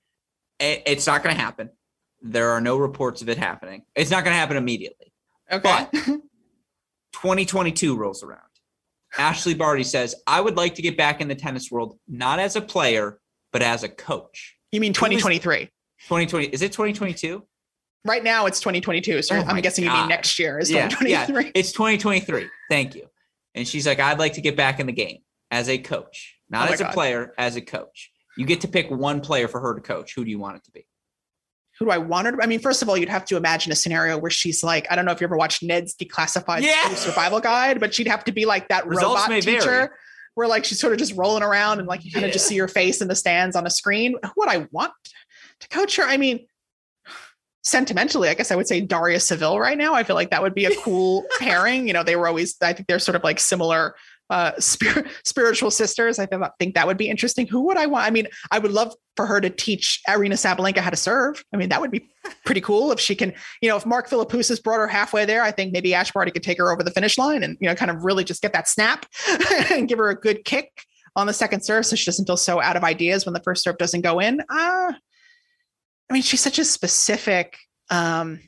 it, 0.59 0.82
it's 0.86 1.07
not 1.07 1.22
going 1.22 1.34
to 1.34 1.41
happen. 1.41 1.70
There 2.22 2.51
are 2.51 2.61
no 2.61 2.76
reports 2.76 3.22
of 3.22 3.28
it 3.28 3.38
happening. 3.38 3.82
It's 3.95 4.11
not 4.11 4.24
going 4.24 4.34
to 4.34 4.38
happen 4.38 4.57
immediately. 4.57 5.12
Okay. 5.51 5.62
But 5.93 5.93
2022 7.12 7.97
rolls 7.97 8.22
around. 8.22 8.41
Ashleigh 9.18 9.58
Barty 9.58 9.82
says, 9.82 10.14
I 10.26 10.40
would 10.40 10.56
like 10.56 10.74
to 10.76 10.82
get 10.82 10.96
back 10.96 11.20
in 11.20 11.28
the 11.28 11.34
tennis 11.34 11.70
world, 11.70 11.98
not 12.08 12.38
as 12.38 12.56
a 12.56 12.61
player, 12.61 13.18
but 13.52 13.62
as 13.62 13.82
a 13.82 13.88
coach. 13.88 14.56
You 14.72 14.80
mean 14.80 14.92
2023? 14.92 15.66
2020. 15.66 16.46
Is 16.46 16.62
it 16.62 16.72
2022? 16.72 17.42
Right 18.04 18.24
now 18.24 18.46
it's 18.46 18.61
2022. 18.61 19.22
So 19.22 19.36
oh 19.36 19.40
I'm 19.40 19.61
guessing 19.61 19.84
God. 19.84 19.94
you 19.94 20.00
mean 20.00 20.08
next 20.08 20.38
year 20.38 20.58
is 20.58 20.70
yeah, 20.70 20.88
2023. 20.88 21.44
Yeah, 21.44 21.50
it's 21.54 21.72
2023. 21.72 22.48
Thank 22.70 22.94
you. 22.94 23.06
And 23.54 23.66
she's 23.66 23.86
like, 23.86 24.00
I'd 24.00 24.18
like 24.18 24.34
to 24.34 24.40
get 24.40 24.56
back 24.56 24.80
in 24.80 24.86
the 24.86 24.92
game 24.92 25.18
as 25.50 25.68
a 25.68 25.76
coach, 25.76 26.38
not 26.48 26.70
oh 26.70 26.72
as 26.72 26.80
God. 26.80 26.90
a 26.90 26.92
player, 26.92 27.34
as 27.36 27.56
a 27.56 27.61
coach. 27.61 28.11
You 28.36 28.46
get 28.46 28.62
to 28.62 28.68
pick 28.68 28.90
one 28.90 29.20
player 29.20 29.48
for 29.48 29.61
her 29.61 29.74
to 29.74 29.80
coach. 29.80 30.14
Who 30.14 30.24
do 30.24 30.30
you 30.30 30.38
want 30.38 30.56
it 30.56 30.64
to 30.64 30.70
be? 30.70 30.86
Who 31.80 31.86
do 31.86 31.90
I 31.90 31.98
want 31.98 32.26
her 32.26 32.32
to? 32.32 32.42
I 32.42 32.46
mean, 32.46 32.60
first 32.60 32.82
of 32.82 32.88
all, 32.88 32.96
you'd 32.96 33.08
have 33.08 33.24
to 33.24 33.36
imagine 33.36 33.72
a 33.72 33.74
scenario 33.74 34.18
where 34.18 34.30
she's 34.30 34.62
like, 34.62 34.86
I 34.90 34.96
don't 34.96 35.06
know 35.06 35.12
if 35.12 35.20
you 35.20 35.26
ever 35.26 35.36
watched 35.36 35.62
Ned's 35.62 35.94
Declassified 35.94 36.60
yeah. 36.60 36.94
Survival 36.94 37.40
Guide, 37.40 37.80
but 37.80 37.94
she'd 37.94 38.06
have 38.06 38.22
to 38.24 38.32
be 38.32 38.44
like 38.44 38.68
that 38.68 38.86
Results 38.86 39.22
robot 39.22 39.42
teacher. 39.42 39.60
Vary. 39.60 39.88
Where 40.34 40.46
like 40.46 40.64
she's 40.64 40.78
sort 40.78 40.92
of 40.92 40.98
just 40.98 41.16
rolling 41.16 41.42
around 41.42 41.80
and 41.80 41.88
like 41.88 42.04
you 42.04 42.12
kind 42.12 42.24
of 42.24 42.32
just 42.32 42.46
see 42.46 42.56
her 42.58 42.68
face 42.68 43.00
in 43.00 43.08
the 43.08 43.16
stands 43.16 43.56
on 43.56 43.66
a 43.66 43.70
screen. 43.70 44.14
Who 44.22 44.30
would 44.36 44.48
I 44.48 44.68
want 44.70 44.92
to 45.60 45.68
coach 45.68 45.96
her? 45.96 46.04
I 46.04 46.18
mean, 46.18 46.46
sentimentally, 47.62 48.28
I 48.28 48.34
guess 48.34 48.50
I 48.50 48.56
would 48.56 48.68
say 48.68 48.80
Daria 48.80 49.18
Saville 49.18 49.58
right 49.58 49.76
now. 49.76 49.94
I 49.94 50.04
feel 50.04 50.16
like 50.16 50.30
that 50.30 50.42
would 50.42 50.54
be 50.54 50.66
a 50.66 50.76
cool 50.76 51.24
pairing. 51.38 51.86
You 51.86 51.94
know, 51.94 52.02
they 52.02 52.16
were 52.16 52.28
always, 52.28 52.56
I 52.62 52.72
think 52.72 52.88
they're 52.88 52.98
sort 52.98 53.16
of 53.16 53.24
like 53.24 53.40
similar 53.40 53.94
uh, 54.30 54.52
spirit, 54.58 55.06
spiritual 55.24 55.70
sisters. 55.70 56.18
I 56.18 56.26
think 56.58 56.74
that 56.74 56.86
would 56.86 56.96
be 56.96 57.10
interesting. 57.10 57.46
Who 57.48 57.62
would 57.66 57.76
I 57.76 57.86
want? 57.86 58.06
I 58.06 58.10
mean, 58.10 58.28
I 58.50 58.58
would 58.58 58.72
love 58.72 58.94
for 59.16 59.26
her 59.26 59.40
to 59.40 59.50
teach 59.50 60.00
Aryna 60.08 60.34
Sabalenka 60.34 60.78
how 60.78 60.90
to 60.90 60.96
serve. 60.96 61.44
I 61.52 61.56
mean, 61.56 61.68
that 61.68 61.80
would 61.80 61.90
be 61.90 62.08
pretty 62.46 62.60
cool 62.60 62.92
if 62.92 63.00
she 63.00 63.14
can, 63.14 63.34
you 63.60 63.68
know, 63.68 63.76
if 63.76 63.84
Mark 63.84 64.08
Philippoussis 64.08 64.62
brought 64.62 64.78
her 64.78 64.86
halfway 64.86 65.24
there, 65.24 65.42
I 65.42 65.50
think 65.50 65.72
maybe 65.72 65.94
Ash 65.94 66.12
Barty 66.12 66.30
could 66.30 66.42
take 66.42 66.58
her 66.58 66.72
over 66.72 66.82
the 66.82 66.90
finish 66.90 67.18
line 67.18 67.42
and, 67.42 67.58
you 67.60 67.68
know, 67.68 67.74
kind 67.74 67.90
of 67.90 68.04
really 68.04 68.24
just 68.24 68.40
get 68.40 68.52
that 68.52 68.68
snap 68.68 69.04
and 69.70 69.88
give 69.88 69.98
her 69.98 70.08
a 70.08 70.18
good 70.18 70.44
kick 70.44 70.70
on 71.16 71.26
the 71.26 71.32
second 71.32 71.62
serve 71.62 71.84
so 71.84 71.96
she 71.96 72.06
doesn't 72.06 72.26
feel 72.26 72.36
so 72.36 72.60
out 72.60 72.76
of 72.76 72.84
ideas 72.84 73.26
when 73.26 73.32
the 73.32 73.42
first 73.42 73.64
serve 73.64 73.78
doesn't 73.78 74.02
go 74.02 74.20
in. 74.20 74.40
Uh, 74.40 74.92
I 76.08 76.12
mean, 76.12 76.22
she's 76.22 76.40
such 76.40 76.58
a 76.58 76.64
specific 76.64 77.56
um, 77.90 78.40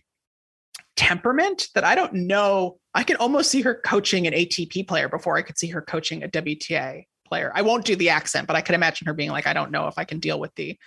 temperament 0.96 1.68
that 1.74 1.84
I 1.84 1.94
don't 1.94 2.14
know 2.14 2.78
I 2.94 3.04
can 3.04 3.16
almost 3.16 3.50
see 3.50 3.62
her 3.62 3.74
coaching 3.74 4.26
an 4.26 4.34
ATP 4.34 4.86
player 4.86 5.08
before 5.08 5.36
I 5.36 5.42
could 5.42 5.58
see 5.58 5.68
her 5.68 5.80
coaching 5.80 6.22
a 6.22 6.28
WTA 6.28 7.04
player. 7.26 7.50
I 7.54 7.62
won't 7.62 7.84
do 7.84 7.96
the 7.96 8.10
accent, 8.10 8.46
but 8.46 8.56
I 8.56 8.60
could 8.60 8.74
imagine 8.74 9.06
her 9.06 9.14
being 9.14 9.30
like, 9.30 9.46
I 9.46 9.54
don't 9.54 9.70
know 9.70 9.86
if 9.86 9.96
I 9.96 10.04
can 10.04 10.18
deal 10.18 10.38
with 10.38 10.54
the 10.56 10.78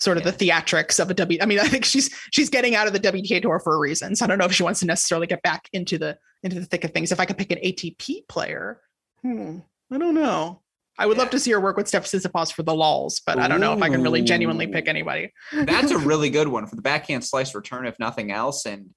sort 0.00 0.16
of 0.16 0.24
yeah. 0.24 0.32
the 0.32 0.46
theatrics 0.50 0.98
of 0.98 1.10
a 1.10 1.14
W. 1.14 1.38
I 1.40 1.46
mean, 1.46 1.60
I 1.60 1.68
think 1.68 1.84
she's 1.84 2.12
she's 2.32 2.50
getting 2.50 2.74
out 2.74 2.86
of 2.86 2.92
the 2.92 3.00
WTA 3.00 3.40
tour 3.40 3.60
for 3.60 3.76
a 3.76 3.78
reason. 3.78 4.16
So 4.16 4.24
I 4.24 4.28
don't 4.28 4.38
know 4.38 4.44
if 4.44 4.52
she 4.52 4.64
wants 4.64 4.80
to 4.80 4.86
necessarily 4.86 5.26
get 5.26 5.42
back 5.42 5.68
into 5.72 5.98
the 5.98 6.18
into 6.42 6.58
the 6.58 6.66
thick 6.66 6.84
of 6.84 6.90
things. 6.90 7.12
If 7.12 7.20
I 7.20 7.24
could 7.24 7.38
pick 7.38 7.52
an 7.52 7.58
ATP 7.58 8.26
player, 8.28 8.80
hmm, 9.22 9.58
I 9.90 9.98
don't 9.98 10.14
know. 10.14 10.62
I 10.98 11.06
would 11.06 11.16
yeah. 11.16 11.22
love 11.22 11.30
to 11.30 11.40
see 11.40 11.52
her 11.52 11.60
work 11.60 11.76
with 11.76 11.88
Steph 11.88 12.04
Tsitsipas 12.04 12.52
for 12.52 12.62
the 12.62 12.74
lulls, 12.74 13.22
but. 13.24 13.38
I 13.38 13.48
don't 13.48 13.60
know 13.60 13.72
if 13.72 13.82
I 13.82 13.88
can 13.88 14.02
really 14.02 14.20
genuinely 14.20 14.66
pick 14.66 14.88
anybody. 14.88 15.32
That's 15.52 15.90
a 15.90 15.98
really 16.12 16.28
good 16.28 16.48
one 16.48 16.66
for 16.66 16.76
the 16.76 16.82
backhand 16.82 17.24
slice 17.24 17.54
return, 17.54 17.86
if 17.86 17.98
nothing 17.98 18.30
else. 18.30 18.66
And 18.66 18.90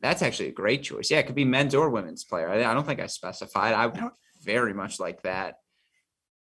that's 0.00 0.22
actually 0.22 0.48
a 0.48 0.52
great 0.52 0.82
choice. 0.82 1.10
Yeah, 1.10 1.18
it 1.18 1.26
could 1.26 1.34
be 1.34 1.44
men's 1.44 1.74
or 1.74 1.90
women's 1.90 2.24
player. 2.24 2.48
I, 2.48 2.64
I 2.64 2.74
don't 2.74 2.86
think 2.86 3.00
I 3.00 3.06
specified. 3.06 3.74
I 3.74 3.86
would 3.86 4.00
very 4.42 4.74
much 4.74 5.00
like 5.00 5.22
that. 5.22 5.56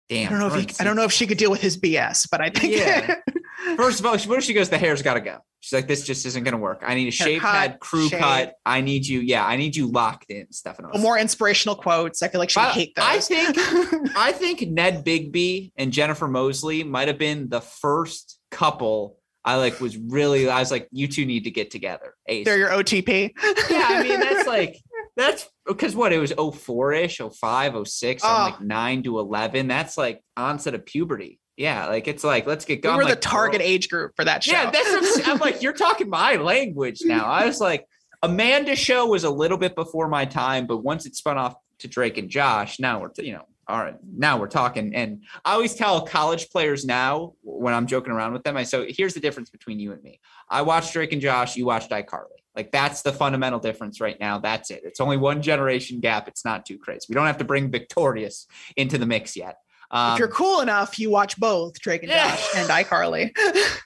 Damn. 0.10 0.28
I 0.28 0.30
don't 0.30 0.40
know 0.40 0.56
if 0.56 0.70
he, 0.70 0.76
I 0.80 0.84
don't 0.84 0.96
know 0.96 1.04
if 1.04 1.12
she 1.12 1.28
could 1.28 1.38
deal 1.38 1.52
with 1.52 1.62
his 1.62 1.78
BS, 1.78 2.28
but 2.30 2.42
I 2.42 2.50
think. 2.50 2.76
Yeah. 2.76 3.16
First 3.76 4.00
of 4.00 4.06
all, 4.06 4.18
what 4.18 4.38
if 4.38 4.44
she 4.44 4.54
goes? 4.54 4.70
The 4.70 4.78
hair's 4.78 5.02
got 5.02 5.16
to 5.16 5.22
go. 5.22 5.40
She's 5.60 5.74
like, 5.74 5.88
this 5.88 6.06
just 6.06 6.26
isn't 6.26 6.44
going 6.44 6.54
to 6.54 6.60
work. 6.60 6.84
I 6.86 6.94
need 6.94 7.08
a 7.08 7.12
shaved 7.12 7.44
head, 7.44 7.80
crew 7.80 8.08
shave. 8.08 8.20
cut. 8.20 8.54
I 8.66 8.82
need 8.82 9.06
you. 9.06 9.20
Yeah, 9.20 9.46
I 9.46 9.58
need 9.58 9.76
you 9.76 9.88
locked 9.88 10.30
in, 10.30 10.48
Stefanos. 10.48 11.00
More 11.02 11.18
inspirational 11.18 11.76
quotes. 11.76 12.22
I 12.22 12.30
feel 12.30 12.40
like 12.40 12.52
she 12.52 12.60
would 12.60 12.70
hate 12.70 12.96
those. 12.96 13.06
I 13.06 13.20
think, 13.20 13.58
I 14.16 14.32
think 14.32 14.62
Ned 14.62 15.04
Bigby 15.04 15.72
and 15.76 15.92
Jennifer 15.92 16.28
Mosely 16.28 16.84
might 16.84 17.08
have 17.08 17.18
been 17.18 17.50
the 17.50 17.60
first 17.60 18.40
couple 18.52 19.18
I 19.48 19.56
like 19.56 19.80
was 19.80 19.96
really 19.96 20.50
I 20.50 20.60
was 20.60 20.72
like, 20.72 20.90
you 20.92 21.08
two 21.08 21.26
need 21.26 21.46
to 21.46 21.52
get 21.52 21.72
together. 21.72 22.14
Ace. 22.28 22.44
They're 22.44 22.58
your 22.58 22.70
OTP. 22.70 23.32
yeah, 23.70 23.86
I 23.88 24.04
mean 24.04 24.20
that's 24.20 24.46
like 24.58 24.78
that's 25.16 25.50
because 25.66 25.96
what 25.96 26.12
it 26.12 26.20
was 26.20 26.34
04-ish, 26.34 27.22
05, 27.34 27.88
06, 27.88 28.24
oh. 28.26 28.28
like 28.28 28.62
9 28.62 29.04
to 29.04 29.20
11. 29.20 29.68
That's 29.68 29.98
like 29.98 30.22
onset 30.36 30.76
of 30.76 30.86
puberty. 30.86 31.40
Yeah, 31.56 31.88
like 31.88 32.10
it's 32.10 32.26
like 32.26 32.46
let's 32.46 32.66
get 32.66 32.82
going. 32.82 32.98
We 32.98 33.06
were 33.06 33.10
like, 33.10 33.22
the 33.22 33.22
target 33.22 33.62
girl. 33.62 33.70
age 33.70 33.88
group 33.88 34.12
for 34.18 34.26
that 34.26 34.44
show. 34.44 34.52
Yeah, 34.52 34.70
that's 34.70 35.26
I'm, 35.26 35.36
I'm 35.36 35.38
like 35.40 35.62
you're 35.62 35.72
talking 35.72 36.10
my 36.10 36.36
language 36.36 37.00
now. 37.06 37.26
I 37.26 37.46
was 37.46 37.62
like 37.62 37.86
Amanda 38.22 38.76
show 38.76 39.08
was 39.08 39.24
a 39.24 39.30
little 39.30 39.58
bit 39.58 39.76
before 39.76 40.10
my 40.10 40.26
time, 40.26 40.68
but 40.68 40.80
once 40.80 41.06
it 41.06 41.16
spun 41.16 41.38
off 41.38 41.56
to 41.80 41.88
Drake 41.88 42.18
and 42.18 42.30
Josh, 42.30 42.82
now 42.82 43.00
we're 43.00 43.12
you 43.18 43.32
know 43.32 43.46
all 43.68 43.80
right, 43.80 43.96
now 44.16 44.40
we're 44.40 44.48
talking. 44.48 44.96
And 44.96 45.24
I 45.44 45.54
always 45.54 45.76
tell 45.76 46.06
college 46.06 46.50
players 46.50 46.86
now 46.86 47.34
when 47.42 47.74
I'm 47.74 47.86
joking 47.86 48.14
around 48.14 48.34
with 48.34 48.44
them, 48.44 48.56
I 48.56 48.64
so 48.64 48.86
here's 48.88 49.14
the 49.14 49.20
difference 49.20 49.50
between 49.50 49.80
you 49.80 49.92
and 49.92 50.02
me. 50.02 50.20
I 50.50 50.62
watched 50.62 50.94
Drake 50.94 51.12
and 51.12 51.22
Josh, 51.22 51.56
you 51.56 51.66
watched 51.66 51.92
iCarly. 51.92 52.38
Like 52.56 52.72
that's 52.72 53.02
the 53.02 53.14
fundamental 53.14 53.60
difference 53.60 54.02
right 54.02 54.20
now. 54.20 54.40
That's 54.40 54.72
it. 54.72 54.82
It's 54.84 55.00
only 55.00 55.18
one 55.18 55.42
generation 55.42 56.00
gap. 56.00 56.28
It's 56.28 56.46
not 56.46 56.66
too 56.66 56.78
crazy. 56.78 57.06
We 57.10 57.16
don't 57.16 57.28
have 57.28 57.38
to 57.38 57.44
bring 57.44 57.70
Victorious 57.70 58.48
into 58.76 58.98
the 58.98 59.06
mix 59.06 59.36
yet. 59.36 59.58
Um, 59.92 60.14
if 60.14 60.20
you're 60.20 60.28
cool 60.28 60.62
enough, 60.62 60.98
you 60.98 61.10
watch 61.10 61.38
both 61.38 61.80
Drake 61.80 62.04
and 62.04 62.12
Josh 62.12 62.56
and 62.56 62.70
iCarly. 62.70 63.36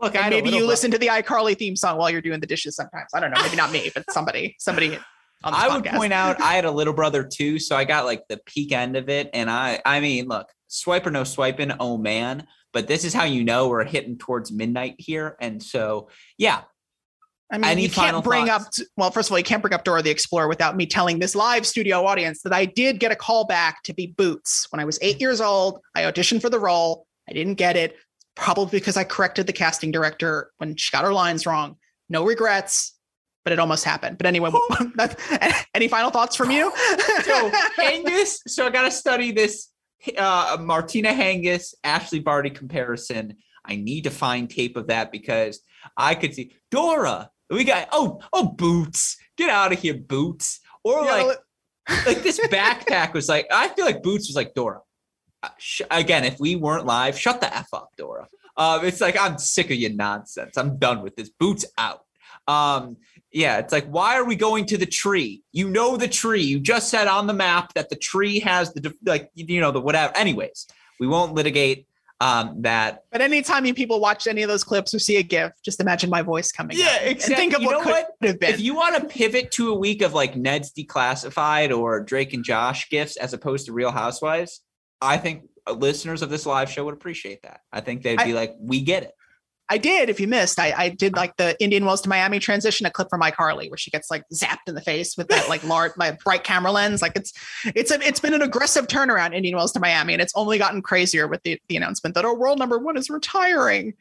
Look, 0.00 0.14
maybe 0.14 0.50
you 0.50 0.66
listen 0.66 0.90
to 0.90 0.98
the 0.98 1.06
iCarly 1.06 1.56
theme 1.56 1.76
song 1.76 1.96
while 1.96 2.10
you're 2.10 2.20
doing 2.20 2.40
the 2.40 2.46
dishes 2.46 2.74
sometimes. 2.74 3.10
I 3.14 3.20
don't 3.20 3.30
know. 3.30 3.40
Maybe 3.40 3.56
not 3.56 3.70
me, 3.70 3.88
but 3.94 4.10
somebody, 4.10 4.56
somebody 4.58 4.98
I 5.44 5.68
podcast. 5.68 5.74
would 5.74 5.84
point 5.86 6.12
out 6.12 6.40
I 6.40 6.54
had 6.54 6.64
a 6.64 6.70
little 6.70 6.94
brother 6.94 7.24
too, 7.24 7.58
so 7.58 7.76
I 7.76 7.84
got 7.84 8.04
like 8.04 8.26
the 8.28 8.38
peak 8.46 8.72
end 8.72 8.96
of 8.96 9.08
it. 9.08 9.30
And 9.34 9.50
I, 9.50 9.80
I 9.84 10.00
mean, 10.00 10.28
look, 10.28 10.48
swipe 10.68 11.06
or 11.06 11.10
no 11.10 11.24
swiping, 11.24 11.72
oh 11.80 11.98
man. 11.98 12.46
But 12.72 12.88
this 12.88 13.04
is 13.04 13.12
how 13.12 13.24
you 13.24 13.44
know 13.44 13.68
we're 13.68 13.84
hitting 13.84 14.16
towards 14.16 14.50
midnight 14.50 14.94
here, 14.98 15.36
and 15.40 15.62
so 15.62 16.08
yeah. 16.38 16.62
I 17.52 17.58
mean, 17.58 17.70
Any 17.70 17.82
you 17.82 17.90
can't 17.90 18.24
bring 18.24 18.46
thoughts? 18.46 18.80
up. 18.80 18.86
Well, 18.96 19.10
first 19.10 19.28
of 19.28 19.32
all, 19.32 19.38
you 19.38 19.44
can't 19.44 19.60
bring 19.60 19.74
up 19.74 19.84
Dora 19.84 20.00
the 20.00 20.08
Explorer 20.08 20.48
without 20.48 20.74
me 20.74 20.86
telling 20.86 21.18
this 21.18 21.34
live 21.34 21.66
studio 21.66 22.06
audience 22.06 22.40
that 22.44 22.54
I 22.54 22.64
did 22.64 22.98
get 22.98 23.12
a 23.12 23.16
call 23.16 23.44
back 23.44 23.82
to 23.82 23.92
be 23.92 24.06
Boots 24.06 24.66
when 24.70 24.80
I 24.80 24.86
was 24.86 24.98
eight 25.02 25.20
years 25.20 25.38
old. 25.38 25.80
I 25.94 26.02
auditioned 26.02 26.40
for 26.40 26.48
the 26.48 26.58
role. 26.58 27.06
I 27.28 27.34
didn't 27.34 27.56
get 27.56 27.76
it, 27.76 27.96
probably 28.36 28.78
because 28.78 28.96
I 28.96 29.04
corrected 29.04 29.46
the 29.46 29.52
casting 29.52 29.90
director 29.90 30.50
when 30.56 30.76
she 30.76 30.90
got 30.92 31.04
her 31.04 31.12
lines 31.12 31.44
wrong. 31.44 31.76
No 32.08 32.24
regrets 32.24 32.94
but 33.44 33.52
it 33.52 33.58
almost 33.58 33.84
happened. 33.84 34.18
But 34.18 34.26
anyway, 34.26 34.50
any 35.74 35.88
final 35.88 36.10
thoughts 36.10 36.36
from 36.36 36.50
you? 36.50 36.72
so 37.22 37.50
Hingis, 37.78 38.38
so 38.46 38.66
I 38.66 38.70
got 38.70 38.82
to 38.82 38.90
study 38.90 39.32
this 39.32 39.68
uh, 40.16 40.56
Martina 40.60 41.10
Hingis, 41.10 41.74
Ashleigh 41.84 42.24
Barty 42.24 42.50
comparison. 42.50 43.36
I 43.64 43.76
need 43.76 44.04
to 44.04 44.10
find 44.10 44.50
tape 44.50 44.76
of 44.76 44.88
that 44.88 45.12
because 45.12 45.60
I 45.96 46.14
could 46.14 46.34
see 46.34 46.56
Dora. 46.70 47.30
We 47.50 47.64
got 47.64 47.88
oh 47.92 48.20
oh 48.32 48.48
boots. 48.48 49.16
Get 49.36 49.50
out 49.50 49.72
of 49.72 49.78
here, 49.78 49.94
boots. 49.94 50.60
Or 50.84 51.04
yeah, 51.04 51.22
like 51.22 51.38
like 52.06 52.22
this 52.22 52.40
backpack 52.48 53.12
was 53.12 53.28
like 53.28 53.46
I 53.52 53.68
feel 53.68 53.84
like 53.84 54.02
boots 54.02 54.28
was 54.28 54.36
like 54.36 54.54
Dora. 54.54 54.80
Uh, 55.42 55.48
sh- 55.58 55.82
again, 55.90 56.24
if 56.24 56.40
we 56.40 56.56
weren't 56.56 56.86
live, 56.86 57.18
shut 57.18 57.40
the 57.40 57.54
f 57.54 57.68
up, 57.72 57.90
Dora. 57.96 58.28
Um, 58.56 58.84
it's 58.84 59.00
like 59.00 59.16
I'm 59.18 59.38
sick 59.38 59.70
of 59.70 59.76
your 59.76 59.92
nonsense. 59.92 60.56
I'm 60.56 60.78
done 60.78 61.02
with 61.02 61.14
this. 61.16 61.30
Boots 61.30 61.64
out. 61.78 62.04
Um, 62.48 62.96
yeah, 63.32 63.58
it's 63.58 63.72
like, 63.72 63.86
why 63.86 64.16
are 64.16 64.24
we 64.24 64.36
going 64.36 64.66
to 64.66 64.76
the 64.76 64.86
tree? 64.86 65.42
You 65.52 65.68
know 65.68 65.96
the 65.96 66.08
tree. 66.08 66.42
You 66.42 66.60
just 66.60 66.88
said 66.90 67.08
on 67.08 67.26
the 67.26 67.32
map 67.32 67.72
that 67.74 67.88
the 67.88 67.96
tree 67.96 68.40
has 68.40 68.72
the 68.74 68.94
like, 69.04 69.30
you 69.34 69.60
know, 69.60 69.72
the 69.72 69.80
whatever. 69.80 70.16
Anyways, 70.16 70.66
we 71.00 71.06
won't 71.06 71.34
litigate. 71.34 71.86
Um, 72.20 72.62
that. 72.62 73.02
But 73.10 73.20
anytime 73.20 73.64
you 73.64 73.74
people 73.74 73.98
watch 73.98 74.28
any 74.28 74.42
of 74.42 74.48
those 74.48 74.62
clips 74.62 74.94
or 74.94 75.00
see 75.00 75.16
a 75.16 75.24
GIF, 75.24 75.50
just 75.64 75.80
imagine 75.80 76.08
my 76.08 76.22
voice 76.22 76.52
coming. 76.52 76.76
Yeah, 76.78 77.00
exactly. 77.00 77.34
think 77.34 77.54
of 77.54 77.62
you 77.62 77.66
what 77.66 77.82
could 77.82 77.90
what? 77.90 78.10
have 78.22 78.38
been. 78.38 78.54
If 78.54 78.60
you 78.60 78.76
want 78.76 78.94
to 78.94 79.08
pivot 79.08 79.50
to 79.52 79.72
a 79.72 79.74
week 79.76 80.02
of 80.02 80.14
like 80.14 80.36
Ned's 80.36 80.72
Declassified 80.72 81.76
or 81.76 81.98
Drake 81.98 82.32
and 82.32 82.44
Josh 82.44 82.88
gifts 82.90 83.16
as 83.16 83.32
opposed 83.32 83.66
to 83.66 83.72
Real 83.72 83.90
Housewives, 83.90 84.60
I 85.00 85.16
think 85.16 85.48
listeners 85.68 86.22
of 86.22 86.30
this 86.30 86.46
live 86.46 86.70
show 86.70 86.84
would 86.84 86.94
appreciate 86.94 87.42
that. 87.42 87.62
I 87.72 87.80
think 87.80 88.04
they'd 88.04 88.18
be 88.18 88.30
I- 88.30 88.34
like, 88.34 88.54
"We 88.60 88.82
get 88.82 89.02
it." 89.02 89.14
I 89.68 89.78
did. 89.78 90.10
If 90.10 90.20
you 90.20 90.28
missed, 90.28 90.58
I, 90.58 90.72
I 90.76 90.88
did 90.90 91.14
like 91.14 91.36
the 91.36 91.60
Indian 91.62 91.84
Wells 91.84 92.02
to 92.02 92.08
Miami 92.08 92.38
transition, 92.38 92.84
a 92.84 92.90
clip 92.90 93.08
from 93.08 93.20
Mike 93.20 93.36
Harley 93.36 93.70
where 93.70 93.78
she 93.78 93.90
gets 93.90 94.10
like 94.10 94.24
zapped 94.32 94.66
in 94.66 94.74
the 94.74 94.80
face 94.80 95.16
with 95.16 95.28
that 95.28 95.48
like 95.48 95.64
large, 95.64 95.92
like 95.96 96.22
bright 96.22 96.44
camera 96.44 96.72
lens. 96.72 97.00
Like 97.00 97.12
it's 97.16 97.32
it's 97.64 97.90
a, 97.90 98.00
it's 98.06 98.20
been 98.20 98.34
an 98.34 98.42
aggressive 98.42 98.86
turnaround, 98.86 99.34
Indian 99.34 99.56
Wells 99.56 99.72
to 99.72 99.80
Miami, 99.80 100.12
and 100.12 100.20
it's 100.20 100.32
only 100.36 100.58
gotten 100.58 100.82
crazier 100.82 101.26
with 101.26 101.42
the, 101.44 101.58
the 101.68 101.76
announcement 101.76 102.14
that 102.16 102.24
our 102.24 102.36
world 102.36 102.58
number 102.58 102.78
one 102.78 102.96
is 102.96 103.08
retiring. 103.08 103.94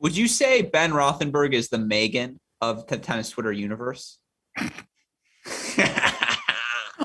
Would 0.00 0.16
you 0.16 0.28
say 0.28 0.62
Ben 0.62 0.92
Rothenberg 0.92 1.52
is 1.52 1.68
the 1.68 1.78
Megan 1.78 2.38
of 2.60 2.86
the 2.86 2.96
tennis 2.98 3.30
Twitter 3.30 3.52
universe? 3.52 4.18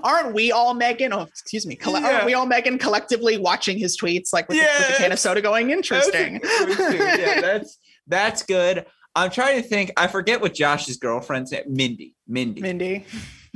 Aren't 0.03 0.33
we 0.33 0.51
all 0.51 0.73
Megan? 0.73 1.13
Oh, 1.13 1.21
excuse 1.21 1.65
me. 1.67 1.75
Colle- 1.75 1.99
Yeah. 2.01 2.13
Aren't 2.15 2.25
we 2.25 2.33
all 2.33 2.45
Megan 2.45 2.77
collectively 2.77 3.37
watching 3.37 3.77
his 3.77 3.97
tweets 3.97 4.33
like 4.33 4.47
with, 4.49 4.57
the, 4.57 4.63
with 4.79 4.87
the 4.97 5.03
can 5.03 5.11
of 5.11 5.19
soda 5.19 5.41
going? 5.41 5.69
Interesting. 5.71 6.39
yeah, 6.67 7.41
that's 7.41 7.77
that's 8.07 8.43
good. 8.43 8.85
I'm 9.15 9.29
trying 9.29 9.61
to 9.61 9.67
think. 9.67 9.91
I 9.95 10.07
forget 10.07 10.41
what 10.41 10.53
Josh's 10.55 10.97
girlfriend's 10.97 11.51
name. 11.51 11.63
Mindy. 11.67 12.15
Mindy. 12.27 12.61
Mindy. 12.61 13.05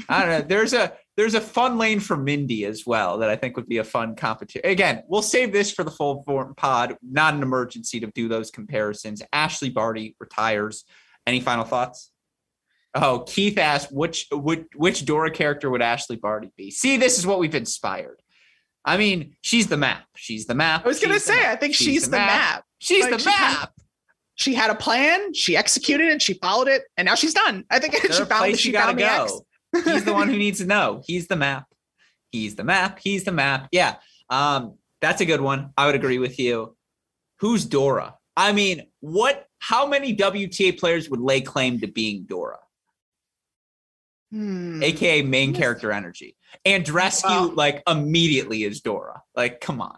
I 0.07 0.19
don't 0.21 0.29
know. 0.29 0.41
There's 0.47 0.73
a 0.73 0.93
there's 1.15 1.33
a 1.33 1.41
fun 1.41 1.79
lane 1.79 1.99
for 1.99 2.15
Mindy 2.15 2.65
as 2.65 2.83
well 2.85 3.17
that 3.17 3.29
I 3.29 3.35
think 3.35 3.57
would 3.57 3.67
be 3.67 3.79
a 3.79 3.83
fun 3.83 4.15
competition. 4.15 4.69
Again, 4.69 5.03
we'll 5.07 5.23
save 5.23 5.51
this 5.51 5.71
for 5.71 5.83
the 5.83 5.89
full 5.89 6.21
form 6.23 6.53
pod. 6.55 6.95
Not 7.01 7.33
an 7.33 7.41
emergency 7.41 7.99
to 8.01 8.07
do 8.13 8.27
those 8.27 8.51
comparisons. 8.51 9.23
Ashleigh 9.33 9.73
Barty 9.73 10.15
retires. 10.19 10.85
Any 11.25 11.39
final 11.39 11.65
thoughts? 11.65 12.11
Oh, 12.95 13.19
Keith 13.27 13.57
asked 13.57 13.91
which 13.91 14.27
which 14.31 14.65
which 14.75 15.05
Dora 15.05 15.29
character 15.31 15.69
would 15.69 15.81
Ashleigh 15.81 16.19
Barty 16.19 16.51
be? 16.57 16.71
See, 16.71 16.97
this 16.97 17.17
is 17.19 17.27
what 17.27 17.39
we've 17.39 17.53
inspired. 17.55 18.19
I 18.85 18.97
mean, 18.97 19.35
she's 19.41 19.67
the 19.67 19.77
map. 19.77 20.05
She's 20.15 20.45
the 20.45 20.55
map. 20.55 20.85
I 20.85 20.87
was 20.87 20.99
gonna 20.99 21.15
She's 21.15 21.23
say. 21.25 21.49
I 21.49 21.55
think 21.57 21.75
she's, 21.75 22.05
the 22.05 22.17
map. 22.17 22.63
She's 22.79 23.03
Like, 23.03 23.13
the 23.13 23.19
she 23.19 23.25
kind 23.29 23.53
of- 23.55 23.59
map. 23.59 23.71
She 24.39 24.53
had 24.53 24.69
a 24.69 24.75
plan, 24.75 25.33
she 25.33 25.57
executed 25.57 26.09
it, 26.09 26.21
she 26.21 26.35
followed 26.35 26.67
it, 26.67 26.83
and 26.95 27.07
now 27.07 27.15
she's 27.15 27.33
done. 27.33 27.65
I 27.71 27.79
think 27.79 27.95
she 28.13 28.23
found 28.23 28.55
she 28.57 28.71
gotta 28.71 28.93
go. 28.95 29.41
He's 29.83 30.05
the 30.05 30.13
one 30.13 30.29
who 30.29 30.37
needs 30.37 30.59
to 30.59 30.65
know. 30.67 31.01
He's 31.07 31.27
the 31.27 31.35
map. 31.35 31.65
He's 32.31 32.55
the 32.55 32.63
map. 32.63 32.99
He's 33.01 33.23
the 33.23 33.31
map. 33.31 33.67
Yeah. 33.71 33.95
Um, 34.29 34.75
that's 35.01 35.21
a 35.21 35.25
good 35.25 35.41
one. 35.41 35.71
I 35.75 35.87
would 35.87 35.95
agree 35.95 36.19
with 36.19 36.37
you. 36.37 36.75
Who's 37.39 37.65
Dora? 37.65 38.15
I 38.35 38.51
mean, 38.51 38.83
what 38.99 39.47
how 39.57 39.87
many 39.87 40.15
WTA 40.15 40.79
players 40.79 41.09
would 41.09 41.19
lay 41.19 41.41
claim 41.41 41.79
to 41.79 41.87
being 41.87 42.25
Dora? 42.25 42.59
Hmm. 44.31 44.81
AKA 44.83 45.21
main 45.23 45.53
character 45.53 45.91
energy. 45.91 46.35
Andreescu 46.65 47.23
Wow. 47.49 47.51
like 47.55 47.81
immediately 47.87 48.63
is 48.63 48.81
Dora. 48.81 49.21
Like, 49.35 49.61
come 49.61 49.81
on. 49.81 49.97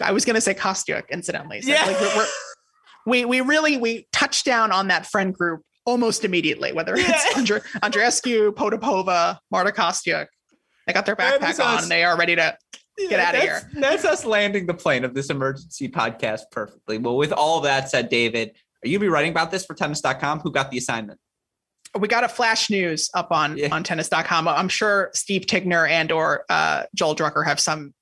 I 0.00 0.12
was 0.12 0.24
gonna 0.24 0.40
say 0.40 0.54
Kostyuk, 0.54 1.08
incidentally. 1.10 1.60
So 1.62 1.70
Yeah. 1.70 1.84
like 1.84 2.00
we're, 2.00 2.16
we're, 2.16 2.26
we 3.06 3.24
we 3.24 3.40
really 3.42 3.76
we 3.76 4.08
touched 4.12 4.44
down 4.44 4.72
on 4.72 4.88
that 4.88 5.06
friend 5.06 5.32
group 5.34 5.62
almost 5.84 6.24
immediately, 6.24 6.72
whether 6.72 6.94
it's 6.96 7.08
Yeah. 7.08 7.38
Andre, 7.38 7.60
Andreescu, 7.82 8.50
Potapova, 8.52 9.38
Marta 9.50 9.70
Kostyuk. 9.72 10.26
They 10.86 10.92
got 10.92 11.06
their 11.06 11.16
backpack 11.16 11.60
on 11.60 11.76
us. 11.76 11.82
and 11.82 11.90
they 11.90 12.02
are 12.04 12.16
ready 12.16 12.34
to 12.36 12.56
Get 13.08 13.18
out 13.18 13.34
of 13.34 13.40
here. 13.40 13.62
That's 13.74 14.04
us 14.04 14.26
landing 14.26 14.66
the 14.66 14.74
plane 14.74 15.04
of 15.04 15.14
this 15.14 15.30
emergency 15.30 15.88
podcast 15.88 16.42
perfectly. 16.50 16.98
Well, 16.98 17.16
with 17.16 17.32
all 17.32 17.60
that 17.62 17.88
said, 17.88 18.10
David, 18.10 18.50
are 18.84 18.88
you 18.88 18.98
gonna 18.98 19.06
be 19.06 19.08
writing 19.08 19.30
about 19.30 19.50
this 19.50 19.64
for 19.64 19.74
tennis.com? 19.74 20.40
Who 20.40 20.50
got 20.52 20.70
the 20.70 20.76
assignment? 20.78 21.18
We 21.98 22.06
got 22.08 22.24
a 22.24 22.28
flash 22.28 22.70
news 22.70 23.10
up 23.14 23.32
on 23.32 23.56
Yeah. 23.56 23.74
on 23.74 23.82
tennis.com. 23.82 24.46
I'm 24.46 24.68
sure 24.68 25.10
Steve 25.12 25.42
Tignor 25.42 25.88
and 25.88 26.12
or 26.12 26.44
uh, 26.48 26.84
Joel 26.94 27.16
Drucker 27.16 27.44
have 27.44 27.58
some 27.58 27.94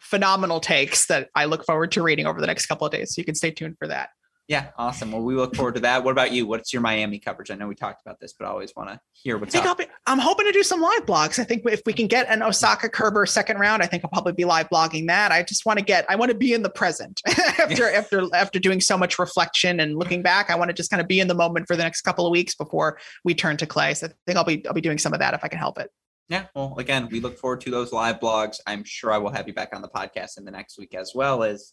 phenomenal 0.00 0.60
takes 0.60 1.06
that 1.06 1.28
I 1.34 1.44
look 1.46 1.64
forward 1.64 1.92
to 1.92 2.02
reading 2.02 2.26
over 2.26 2.40
the 2.40 2.46
next 2.46 2.66
couple 2.66 2.86
of 2.86 2.92
days. 2.92 3.14
So 3.14 3.20
you 3.20 3.24
can 3.24 3.34
stay 3.34 3.50
tuned 3.50 3.76
for 3.78 3.88
that. 3.88 4.10
Yeah, 4.48 4.68
awesome. 4.78 5.10
Well, 5.10 5.22
we 5.22 5.34
look 5.34 5.56
forward 5.56 5.74
to 5.74 5.80
that. 5.80 6.04
What 6.04 6.12
about 6.12 6.30
you? 6.30 6.46
What's 6.46 6.72
your 6.72 6.80
Miami 6.80 7.18
coverage? 7.18 7.50
I 7.50 7.56
know 7.56 7.66
we 7.66 7.74
talked 7.74 8.00
about 8.00 8.20
this, 8.20 8.32
but 8.32 8.46
I 8.46 8.50
always 8.50 8.72
want 8.76 8.90
to 8.90 9.00
hear 9.12 9.36
I 9.36 9.40
what's 9.40 9.52
think 9.52 9.64
up. 9.64 9.70
I'll 9.70 9.74
be, 9.74 9.86
I'm 10.06 10.20
hoping 10.20 10.46
to 10.46 10.52
do 10.52 10.62
some 10.62 10.80
live 10.80 11.04
blogs. 11.04 11.40
I 11.40 11.44
think 11.44 11.64
if 11.66 11.82
we 11.84 11.92
can 11.92 12.06
get 12.06 12.28
an 12.28 12.44
Osaka 12.44 12.88
Kerber 12.88 13.26
second 13.26 13.58
round, 13.58 13.82
I 13.82 13.86
think 13.86 14.04
I'll 14.04 14.10
probably 14.10 14.34
be 14.34 14.44
live 14.44 14.68
blogging 14.68 15.08
that. 15.08 15.32
I 15.32 15.42
just 15.42 15.66
want 15.66 15.80
to 15.80 15.84
get, 15.84 16.06
I 16.08 16.14
want 16.14 16.30
to 16.30 16.36
be 16.36 16.54
in 16.54 16.62
the 16.62 16.70
present 16.70 17.22
after, 17.26 17.92
after, 17.92 18.28
after 18.34 18.60
doing 18.60 18.80
so 18.80 18.96
much 18.96 19.18
reflection 19.18 19.80
and 19.80 19.98
looking 19.98 20.22
back. 20.22 20.48
I 20.48 20.54
want 20.54 20.68
to 20.68 20.74
just 20.74 20.90
kind 20.90 21.00
of 21.00 21.08
be 21.08 21.18
in 21.18 21.26
the 21.26 21.34
moment 21.34 21.66
for 21.66 21.74
the 21.74 21.82
next 21.82 22.02
couple 22.02 22.24
of 22.24 22.30
weeks 22.30 22.54
before 22.54 23.00
we 23.24 23.34
turn 23.34 23.56
to 23.56 23.66
clay. 23.66 23.94
So 23.94 24.06
I 24.06 24.10
think 24.26 24.38
I'll 24.38 24.44
be, 24.44 24.64
I'll 24.68 24.74
be 24.74 24.80
doing 24.80 24.98
some 24.98 25.12
of 25.12 25.18
that 25.18 25.34
if 25.34 25.42
I 25.42 25.48
can 25.48 25.58
help 25.58 25.76
it. 25.80 25.90
Yeah. 26.28 26.46
Well, 26.54 26.76
again, 26.78 27.08
we 27.10 27.18
look 27.18 27.36
forward 27.36 27.62
to 27.62 27.70
those 27.72 27.92
live 27.92 28.20
blogs. 28.20 28.60
I'm 28.64 28.84
sure 28.84 29.12
I 29.12 29.18
will 29.18 29.30
have 29.30 29.48
you 29.48 29.54
back 29.54 29.74
on 29.74 29.82
the 29.82 29.88
podcast 29.88 30.38
in 30.38 30.44
the 30.44 30.52
next 30.52 30.78
week 30.78 30.94
as 30.94 31.12
well 31.16 31.42
as 31.42 31.72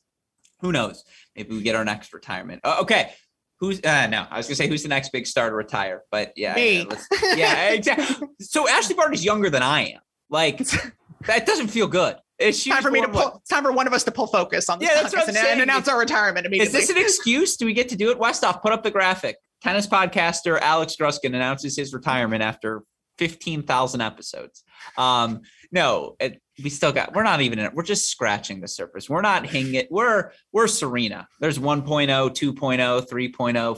who 0.63 0.71
knows? 0.71 1.03
Maybe 1.35 1.53
we 1.53 1.61
get 1.61 1.75
our 1.75 1.85
next 1.85 2.13
retirement. 2.13 2.61
Uh, 2.63 2.77
okay. 2.81 3.11
Who's 3.59 3.79
uh 3.83 4.07
no, 4.07 4.25
I 4.29 4.37
was 4.37 4.47
gonna 4.47 4.55
say 4.55 4.67
who's 4.67 4.83
the 4.83 4.89
next 4.89 5.11
big 5.11 5.27
star 5.27 5.49
to 5.49 5.55
retire, 5.55 6.01
but 6.11 6.33
yeah, 6.35 6.55
Me. 6.55 6.87
yeah, 7.21 7.35
yeah, 7.35 7.69
exactly. 7.69 8.27
So 8.41 8.67
Ashleigh 8.67 8.97
Barty's 8.97 9.23
younger 9.23 9.49
than 9.49 9.61
I 9.61 9.91
am. 9.91 9.99
Like 10.29 10.57
that 11.27 11.45
doesn't 11.45 11.67
feel 11.67 11.87
good. 11.87 12.17
She 12.51 12.71
time 12.71 12.81
for 12.81 12.91
me 12.91 12.99
to 12.99 13.07
born, 13.07 13.15
what, 13.15 13.31
pull, 13.31 13.39
it's 13.39 13.49
time 13.49 13.63
for 13.63 13.71
one 13.71 13.87
of 13.87 13.93
us 13.93 14.03
to 14.05 14.11
pull 14.11 14.27
focus 14.27 14.69
on 14.69 14.79
this 14.79 14.89
Yeah, 14.89 15.01
that's 15.01 15.13
what 15.13 15.29
I'm 15.29 15.35
and, 15.35 15.37
and 15.37 15.61
announce 15.61 15.87
our 15.87 15.97
retirement 15.97 16.47
Is 16.53 16.71
this 16.71 16.89
an 16.89 16.97
excuse? 16.99 17.55
Do 17.55 17.65
we 17.65 17.73
get 17.73 17.89
to 17.89 17.95
do 17.95 18.11
it? 18.11 18.19
Westoff, 18.19 18.61
put 18.61 18.73
up 18.73 18.83
the 18.83 18.91
graphic. 18.91 19.37
Tennis 19.61 19.87
podcaster 19.87 20.59
Alex 20.59 20.97
Gruskin 20.99 21.27
announces 21.27 21.77
his 21.77 21.93
retirement 21.93 22.43
after 22.43 22.83
15,000 23.17 24.01
episodes. 24.01 24.63
Um, 24.97 25.41
no, 25.71 26.15
it, 26.19 26.41
we 26.61 26.69
still 26.69 26.91
got, 26.91 27.13
we're 27.15 27.23
not 27.23 27.41
even 27.41 27.57
in 27.57 27.65
it. 27.65 27.73
We're 27.73 27.83
just 27.83 28.09
scratching 28.09 28.61
the 28.61 28.67
surface. 28.67 29.09
We're 29.09 29.21
not 29.21 29.45
hanging 29.45 29.73
it. 29.75 29.87
We're, 29.89 30.31
we're 30.51 30.67
Serena. 30.67 31.27
There's 31.39 31.57
1.0, 31.57 31.83
2.0, 32.07 32.53
3.0, 32.53 33.33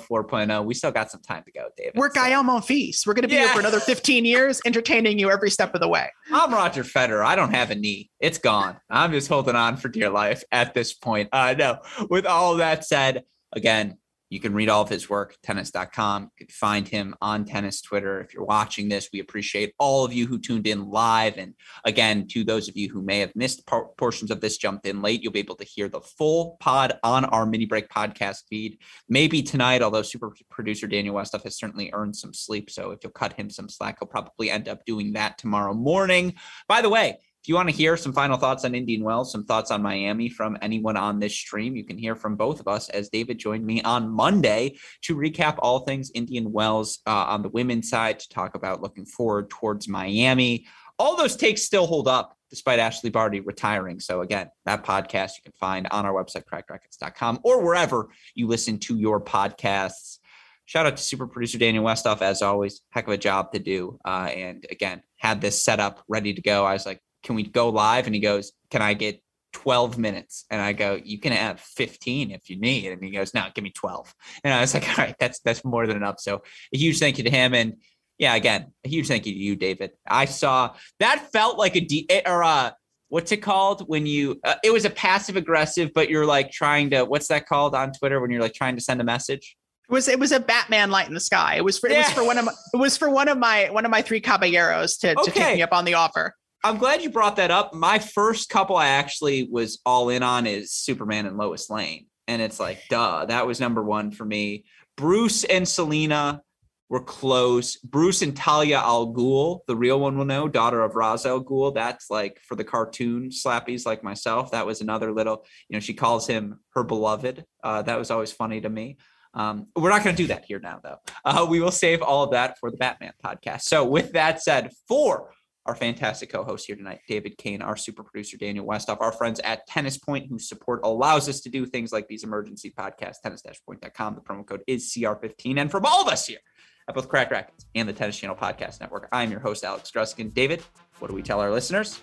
4.0. 0.07 0.65
We 0.65 0.73
still 0.73 0.91
got 0.91 1.09
some 1.11 1.21
time 1.21 1.43
to 1.45 1.51
go, 1.51 1.67
David. 1.77 1.93
We're 1.95 2.09
So- 2.13 2.19
Monfils. 2.19 3.07
We're 3.07 3.13
going 3.13 3.21
to 3.23 3.27
be 3.27 3.35
Yeah. 3.35 3.41
here 3.45 3.49
for 3.53 3.59
another 3.59 3.79
15 3.79 4.25
years, 4.25 4.59
entertaining 4.65 5.19
you 5.19 5.31
every 5.31 5.49
step 5.49 5.73
of 5.73 5.81
the 5.81 5.87
way. 5.87 6.09
I'm 6.31 6.51
Roger 6.53 6.83
Federer. 6.83 7.23
I 7.25 7.35
don't 7.35 7.53
have 7.53 7.71
a 7.71 7.75
knee. 7.75 8.09
It's 8.19 8.37
gone. 8.39 8.77
I'm 8.89 9.11
just 9.11 9.27
holding 9.29 9.55
on 9.55 9.77
for 9.77 9.87
dear 9.87 10.09
life 10.09 10.43
at 10.51 10.73
this 10.73 10.93
point. 10.93 11.29
Uh, 11.31 11.55
no, 11.57 11.79
with 12.09 12.25
all 12.25 12.55
that 12.57 12.85
said, 12.85 13.23
again, 13.53 13.97
you 14.29 14.39
can 14.39 14.53
read 14.53 14.69
all 14.69 14.81
of 14.81 14.89
his 14.89 15.09
work, 15.09 15.35
tennis.com. 15.43 16.23
You 16.39 16.45
can 16.45 16.53
find 16.53 16.87
him 16.87 17.15
on 17.21 17.45
tennis 17.45 17.81
Twitter. 17.81 18.21
If 18.21 18.33
you're 18.33 18.43
watching 18.43 18.89
this, 18.89 19.09
we 19.13 19.19
appreciate 19.19 19.73
all 19.77 20.03
of 20.03 20.13
you 20.13 20.25
who 20.25 20.39
tuned 20.39 20.67
in 20.67 20.89
live. 20.89 21.37
And 21.37 21.53
again, 21.83 22.27
to 22.29 22.43
those 22.43 22.67
of 22.67 22.75
you 22.75 22.89
who 22.89 23.01
may 23.01 23.19
have 23.19 23.35
missed 23.35 23.65
por- 23.67 23.89
portions 23.97 24.31
of 24.31 24.41
this, 24.41 24.57
jumped 24.57 24.87
in 24.87 25.01
late, 25.01 25.21
you'll 25.21 25.31
be 25.31 25.39
able 25.39 25.55
to 25.55 25.63
hear 25.63 25.87
the 25.87 26.01
full 26.01 26.57
pod 26.59 26.97
on 27.03 27.25
our 27.25 27.45
mini 27.45 27.65
break 27.65 27.87
podcast 27.89 28.43
feed. 28.49 28.79
Maybe 29.07 29.43
tonight, 29.43 29.81
although 29.81 30.01
super 30.01 30.33
producer 30.49 30.87
Daniel 30.87 31.15
Westoff 31.15 31.43
has 31.43 31.57
certainly 31.57 31.91
earned 31.93 32.15
some 32.15 32.33
sleep. 32.33 32.69
So 32.71 32.91
if 32.91 32.99
you'll 33.03 33.11
cut 33.11 33.33
him 33.33 33.49
some 33.49 33.69
slack, 33.69 33.97
he'll 33.99 34.07
probably 34.07 34.49
end 34.49 34.67
up 34.67 34.85
doing 34.85 35.13
that 35.13 35.37
tomorrow 35.37 35.73
morning. 35.73 36.33
By 36.67 36.81
the 36.81 36.89
way, 36.89 37.19
if 37.45 37.49
you 37.49 37.53
want 37.53 37.69
to 37.69 37.75
hear 37.75 37.95
some 37.95 38.11
final 38.11 38.37
thoughts 38.37 38.65
on 38.65 38.73
Indian 38.73 39.03
Wells, 39.03 39.31
some 39.31 39.45
thoughts 39.45 39.69
on 39.69 39.83
Miami 39.83 40.29
from 40.29 40.57
anyone 40.63 40.97
on 40.97 41.19
this 41.19 41.35
stream, 41.35 41.75
you 41.75 41.83
can 41.83 41.95
hear 41.95 42.15
from 42.15 42.35
both 42.35 42.59
of 42.59 42.67
us 42.67 42.89
as 42.89 43.09
David 43.09 43.37
joined 43.37 43.63
me 43.63 43.83
on 43.83 44.09
Monday 44.09 44.79
to 45.03 45.15
recap 45.15 45.57
all 45.59 45.81
things 45.81 46.09
Indian 46.15 46.51
Wells 46.51 47.01
uh, 47.05 47.11
on 47.11 47.43
the 47.43 47.49
women's 47.49 47.87
side 47.87 48.17
to 48.17 48.29
talk 48.29 48.55
about 48.55 48.81
looking 48.81 49.05
forward 49.05 49.51
towards 49.51 49.87
Miami. 49.87 50.65
All 50.97 51.15
those 51.15 51.35
takes 51.35 51.61
still 51.61 51.85
hold 51.85 52.07
up 52.07 52.35
despite 52.49 52.79
Ashleigh 52.79 53.11
Barty 53.11 53.41
retiring. 53.41 53.99
So 53.99 54.21
again, 54.21 54.49
that 54.65 54.83
podcast 54.83 55.37
you 55.37 55.43
can 55.43 55.53
find 55.59 55.85
on 55.91 56.03
our 56.03 56.13
website, 56.13 56.45
crackedracquets.com 56.51 57.41
or 57.43 57.63
wherever 57.63 58.09
you 58.33 58.47
listen 58.47 58.79
to 58.79 58.97
your 58.97 59.21
podcasts. 59.21 60.17
Shout 60.65 60.87
out 60.87 60.97
to 60.97 61.03
super 61.03 61.27
producer 61.27 61.59
Daniel 61.59 61.85
Westoff, 61.85 62.23
as 62.23 62.41
always. 62.41 62.81
Heck 62.89 63.05
of 63.05 63.13
a 63.13 63.19
job 63.19 63.51
to 63.51 63.59
do. 63.59 63.99
Uh, 64.03 64.31
and 64.33 64.65
again, 64.71 65.03
had 65.17 65.41
this 65.41 65.63
set 65.63 65.79
up 65.79 66.03
ready 66.07 66.33
to 66.33 66.41
go. 66.41 66.65
I 66.65 66.73
was 66.73 66.87
like, 66.87 67.01
can 67.25 67.35
we 67.35 67.43
go 67.43 67.69
live? 67.69 68.05
And 68.05 68.15
he 68.15 68.21
goes, 68.21 68.53
can 68.69 68.81
I 68.81 68.93
get 68.93 69.21
12 69.53 69.97
minutes? 69.97 70.45
And 70.49 70.61
I 70.61 70.71
go, 70.73 70.99
you 71.03 71.19
can 71.19 71.33
have 71.33 71.59
15 71.59 72.31
if 72.31 72.49
you 72.49 72.57
need. 72.57 72.91
And 72.91 73.03
he 73.03 73.11
goes, 73.11 73.33
no, 73.33 73.47
give 73.53 73.63
me 73.63 73.71
12. 73.71 74.13
And 74.43 74.53
I 74.53 74.61
was 74.61 74.73
like, 74.75 74.87
all 74.87 75.03
right, 75.03 75.15
that's, 75.19 75.39
that's 75.39 75.65
more 75.65 75.87
than 75.87 75.97
enough. 75.97 76.19
So 76.19 76.43
a 76.73 76.77
huge 76.77 76.99
thank 76.99 77.17
you 77.17 77.25
to 77.25 77.29
him. 77.29 77.53
And 77.53 77.77
yeah, 78.17 78.35
again, 78.35 78.71
a 78.85 78.87
huge 78.87 79.07
thank 79.07 79.25
you 79.25 79.33
to 79.33 79.37
you, 79.37 79.55
David. 79.55 79.91
I 80.07 80.25
saw 80.25 80.75
that 80.99 81.31
felt 81.33 81.57
like 81.57 81.75
a 81.75 81.81
D 81.81 82.07
or 82.25 82.43
uh 82.43 82.71
what's 83.09 83.31
it 83.31 83.37
called 83.37 83.87
when 83.89 84.05
you 84.05 84.39
uh, 84.43 84.55
it 84.63 84.71
was 84.71 84.85
a 84.85 84.89
passive 84.89 85.35
aggressive, 85.35 85.91
but 85.93 86.09
you're 86.09 86.25
like 86.25 86.51
trying 86.51 86.91
to 86.91 87.03
what's 87.03 87.27
that 87.27 87.45
called 87.45 87.75
on 87.75 87.91
Twitter 87.91 88.21
when 88.21 88.31
you're 88.31 88.41
like 88.41 88.53
trying 88.53 88.75
to 88.75 88.81
send 88.81 89.01
a 89.01 89.03
message? 89.03 89.57
It 89.89 89.93
was 89.93 90.07
it 90.07 90.17
was 90.17 90.31
a 90.31 90.39
Batman 90.39 90.91
light 90.91 91.07
in 91.09 91.13
the 91.13 91.19
sky. 91.19 91.55
It 91.55 91.63
was 91.63 91.77
for 91.77 91.89
it 91.89 91.97
was 91.97 92.09
for 92.11 92.23
one 92.23 92.37
of 92.37 92.45
my 92.45 92.53
it 92.73 92.77
was 92.77 92.95
for 92.97 93.09
one 93.09 93.27
of 93.27 93.37
my 93.37 93.69
one 93.69 93.83
of 93.83 93.91
my 93.91 94.01
three 94.01 94.21
caballeros 94.21 94.97
to, 94.99 95.13
to 95.15 95.31
take 95.31 95.57
me 95.57 95.61
up 95.61 95.73
on 95.73 95.83
the 95.83 95.95
offer. 95.95 96.35
I'm 96.65 96.79
glad 96.79 97.03
you 97.03 97.11
brought 97.11 97.35
that 97.35 97.51
up. 97.51 97.75
My 97.75 97.99
first 97.99 98.49
couple 98.49 98.75
I 98.75 98.87
actually 98.87 99.47
was 99.51 99.79
all 99.85 100.09
in 100.09 100.23
on 100.23 100.47
is 100.47 100.71
Superman 100.71 101.27
and 101.27 101.37
Lois 101.37 101.69
Lane. 101.69 102.07
and 102.27 102.41
it's 102.41 102.59
like, 102.59 102.81
duh, 102.89 103.25
that 103.25 103.45
was 103.45 103.59
number 103.59 103.83
one 103.83 104.09
for 104.09 104.25
me. 104.25 104.65
Bruce 104.97 105.43
and 105.43 105.67
Selina 105.67 106.41
were 106.89 107.03
close. 107.03 107.75
Bruce 107.77 108.23
and 108.23 108.35
Talia 108.35 108.79
Al 108.79 109.13
Ghul, 109.13 109.59
the 109.67 109.75
real 109.75 109.99
one 109.99 110.17
will 110.17 110.25
know, 110.25 110.47
daughter 110.47 110.81
of 110.81 110.95
Ra's 110.95 111.27
Al 111.27 111.43
Ghul. 111.43 111.75
That's 111.75 112.09
like 112.09 112.39
for 112.41 112.55
the 112.55 112.63
cartoon 112.63 113.29
slappies 113.29 113.85
like 113.85 114.03
myself. 114.03 114.49
That 114.49 114.65
was 114.65 114.81
another 114.81 115.11
little, 115.11 115.45
you 115.69 115.75
know, 115.75 115.79
she 115.79 115.93
calls 115.93 116.25
him 116.25 116.61
her 116.71 116.83
beloved. 116.83 117.45
Uh, 117.63 117.83
that 117.83 117.99
was 117.99 118.09
always 118.09 118.31
funny 118.31 118.59
to 118.61 118.69
me. 118.69 118.97
Um, 119.35 119.67
we're 119.75 119.91
not 119.91 120.03
going 120.03 120.15
to 120.15 120.23
do 120.23 120.27
that 120.27 120.45
here 120.45 120.59
now, 120.59 120.79
though. 120.81 120.97
Uh, 121.23 121.45
we 121.47 121.59
will 121.59 121.69
save 121.69 122.01
all 122.01 122.23
of 122.23 122.31
that 122.31 122.57
for 122.57 122.71
the 122.71 122.77
Batman 122.77 123.13
podcast. 123.23 123.63
So, 123.63 123.85
with 123.85 124.13
that 124.13 124.41
said, 124.41 124.71
for 124.87 125.29
our 125.65 125.75
fantastic 125.75 126.31
co-host 126.31 126.67
here 126.67 126.75
tonight, 126.75 127.01
David 127.07 127.37
Kane, 127.37 127.61
our 127.61 127.75
super 127.75 128.03
producer, 128.03 128.37
Daniel 128.37 128.65
Westoff, 128.65 129.01
our 129.01 129.11
friends 129.11 129.39
at 129.43 129.65
Tennis 129.67 129.97
Point, 129.97 130.27
whose 130.29 130.47
support 130.47 130.81
allows 130.83 131.27
us 131.27 131.41
to 131.41 131.49
do 131.49 131.65
things 131.65 131.91
like 131.91 132.07
these 132.07 132.23
emergency 132.23 132.71
podcasts, 132.77 133.21
tennis-point.com. 133.23 134.15
The 134.15 134.21
promo 134.21 134.45
code 134.45 134.61
is 134.67 134.93
CR15. 134.93 135.59
And 135.59 135.71
from 135.71 135.85
all 135.85 136.01
of 136.01 136.07
us 136.07 136.27
here 136.27 136.39
at 136.87 136.93
both 136.93 137.09
Cracked 137.09 137.31
Racquets 137.31 137.65
and 137.73 137.89
the 137.89 137.93
Tennis 137.93 138.17
Channel 138.17 138.35
Podcast 138.35 138.79
Network, 138.79 139.07
I'm 139.11 139.31
your 139.31 139.39
host, 139.39 139.63
Alex 139.63 139.91
Gruskin. 139.91 140.33
David, 140.33 140.63
what 140.99 141.07
do 141.07 141.15
we 141.15 141.23
tell 141.23 141.39
our 141.39 141.51
listeners? 141.51 141.99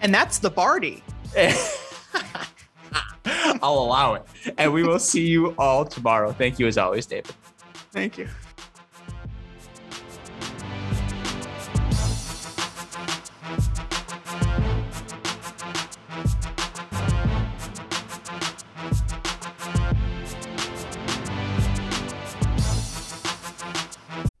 And 0.00 0.12
that's 0.12 0.38
the 0.38 0.50
party. 0.50 1.04
I'll 3.62 3.78
allow 3.78 4.14
it. 4.14 4.24
And 4.56 4.72
we 4.72 4.82
will 4.82 4.98
see 4.98 5.26
you 5.26 5.54
all 5.58 5.84
tomorrow. 5.84 6.32
Thank 6.32 6.58
you 6.58 6.66
as 6.66 6.78
always, 6.78 7.06
David. 7.06 7.34
Thank 7.92 8.18
you. 8.18 8.28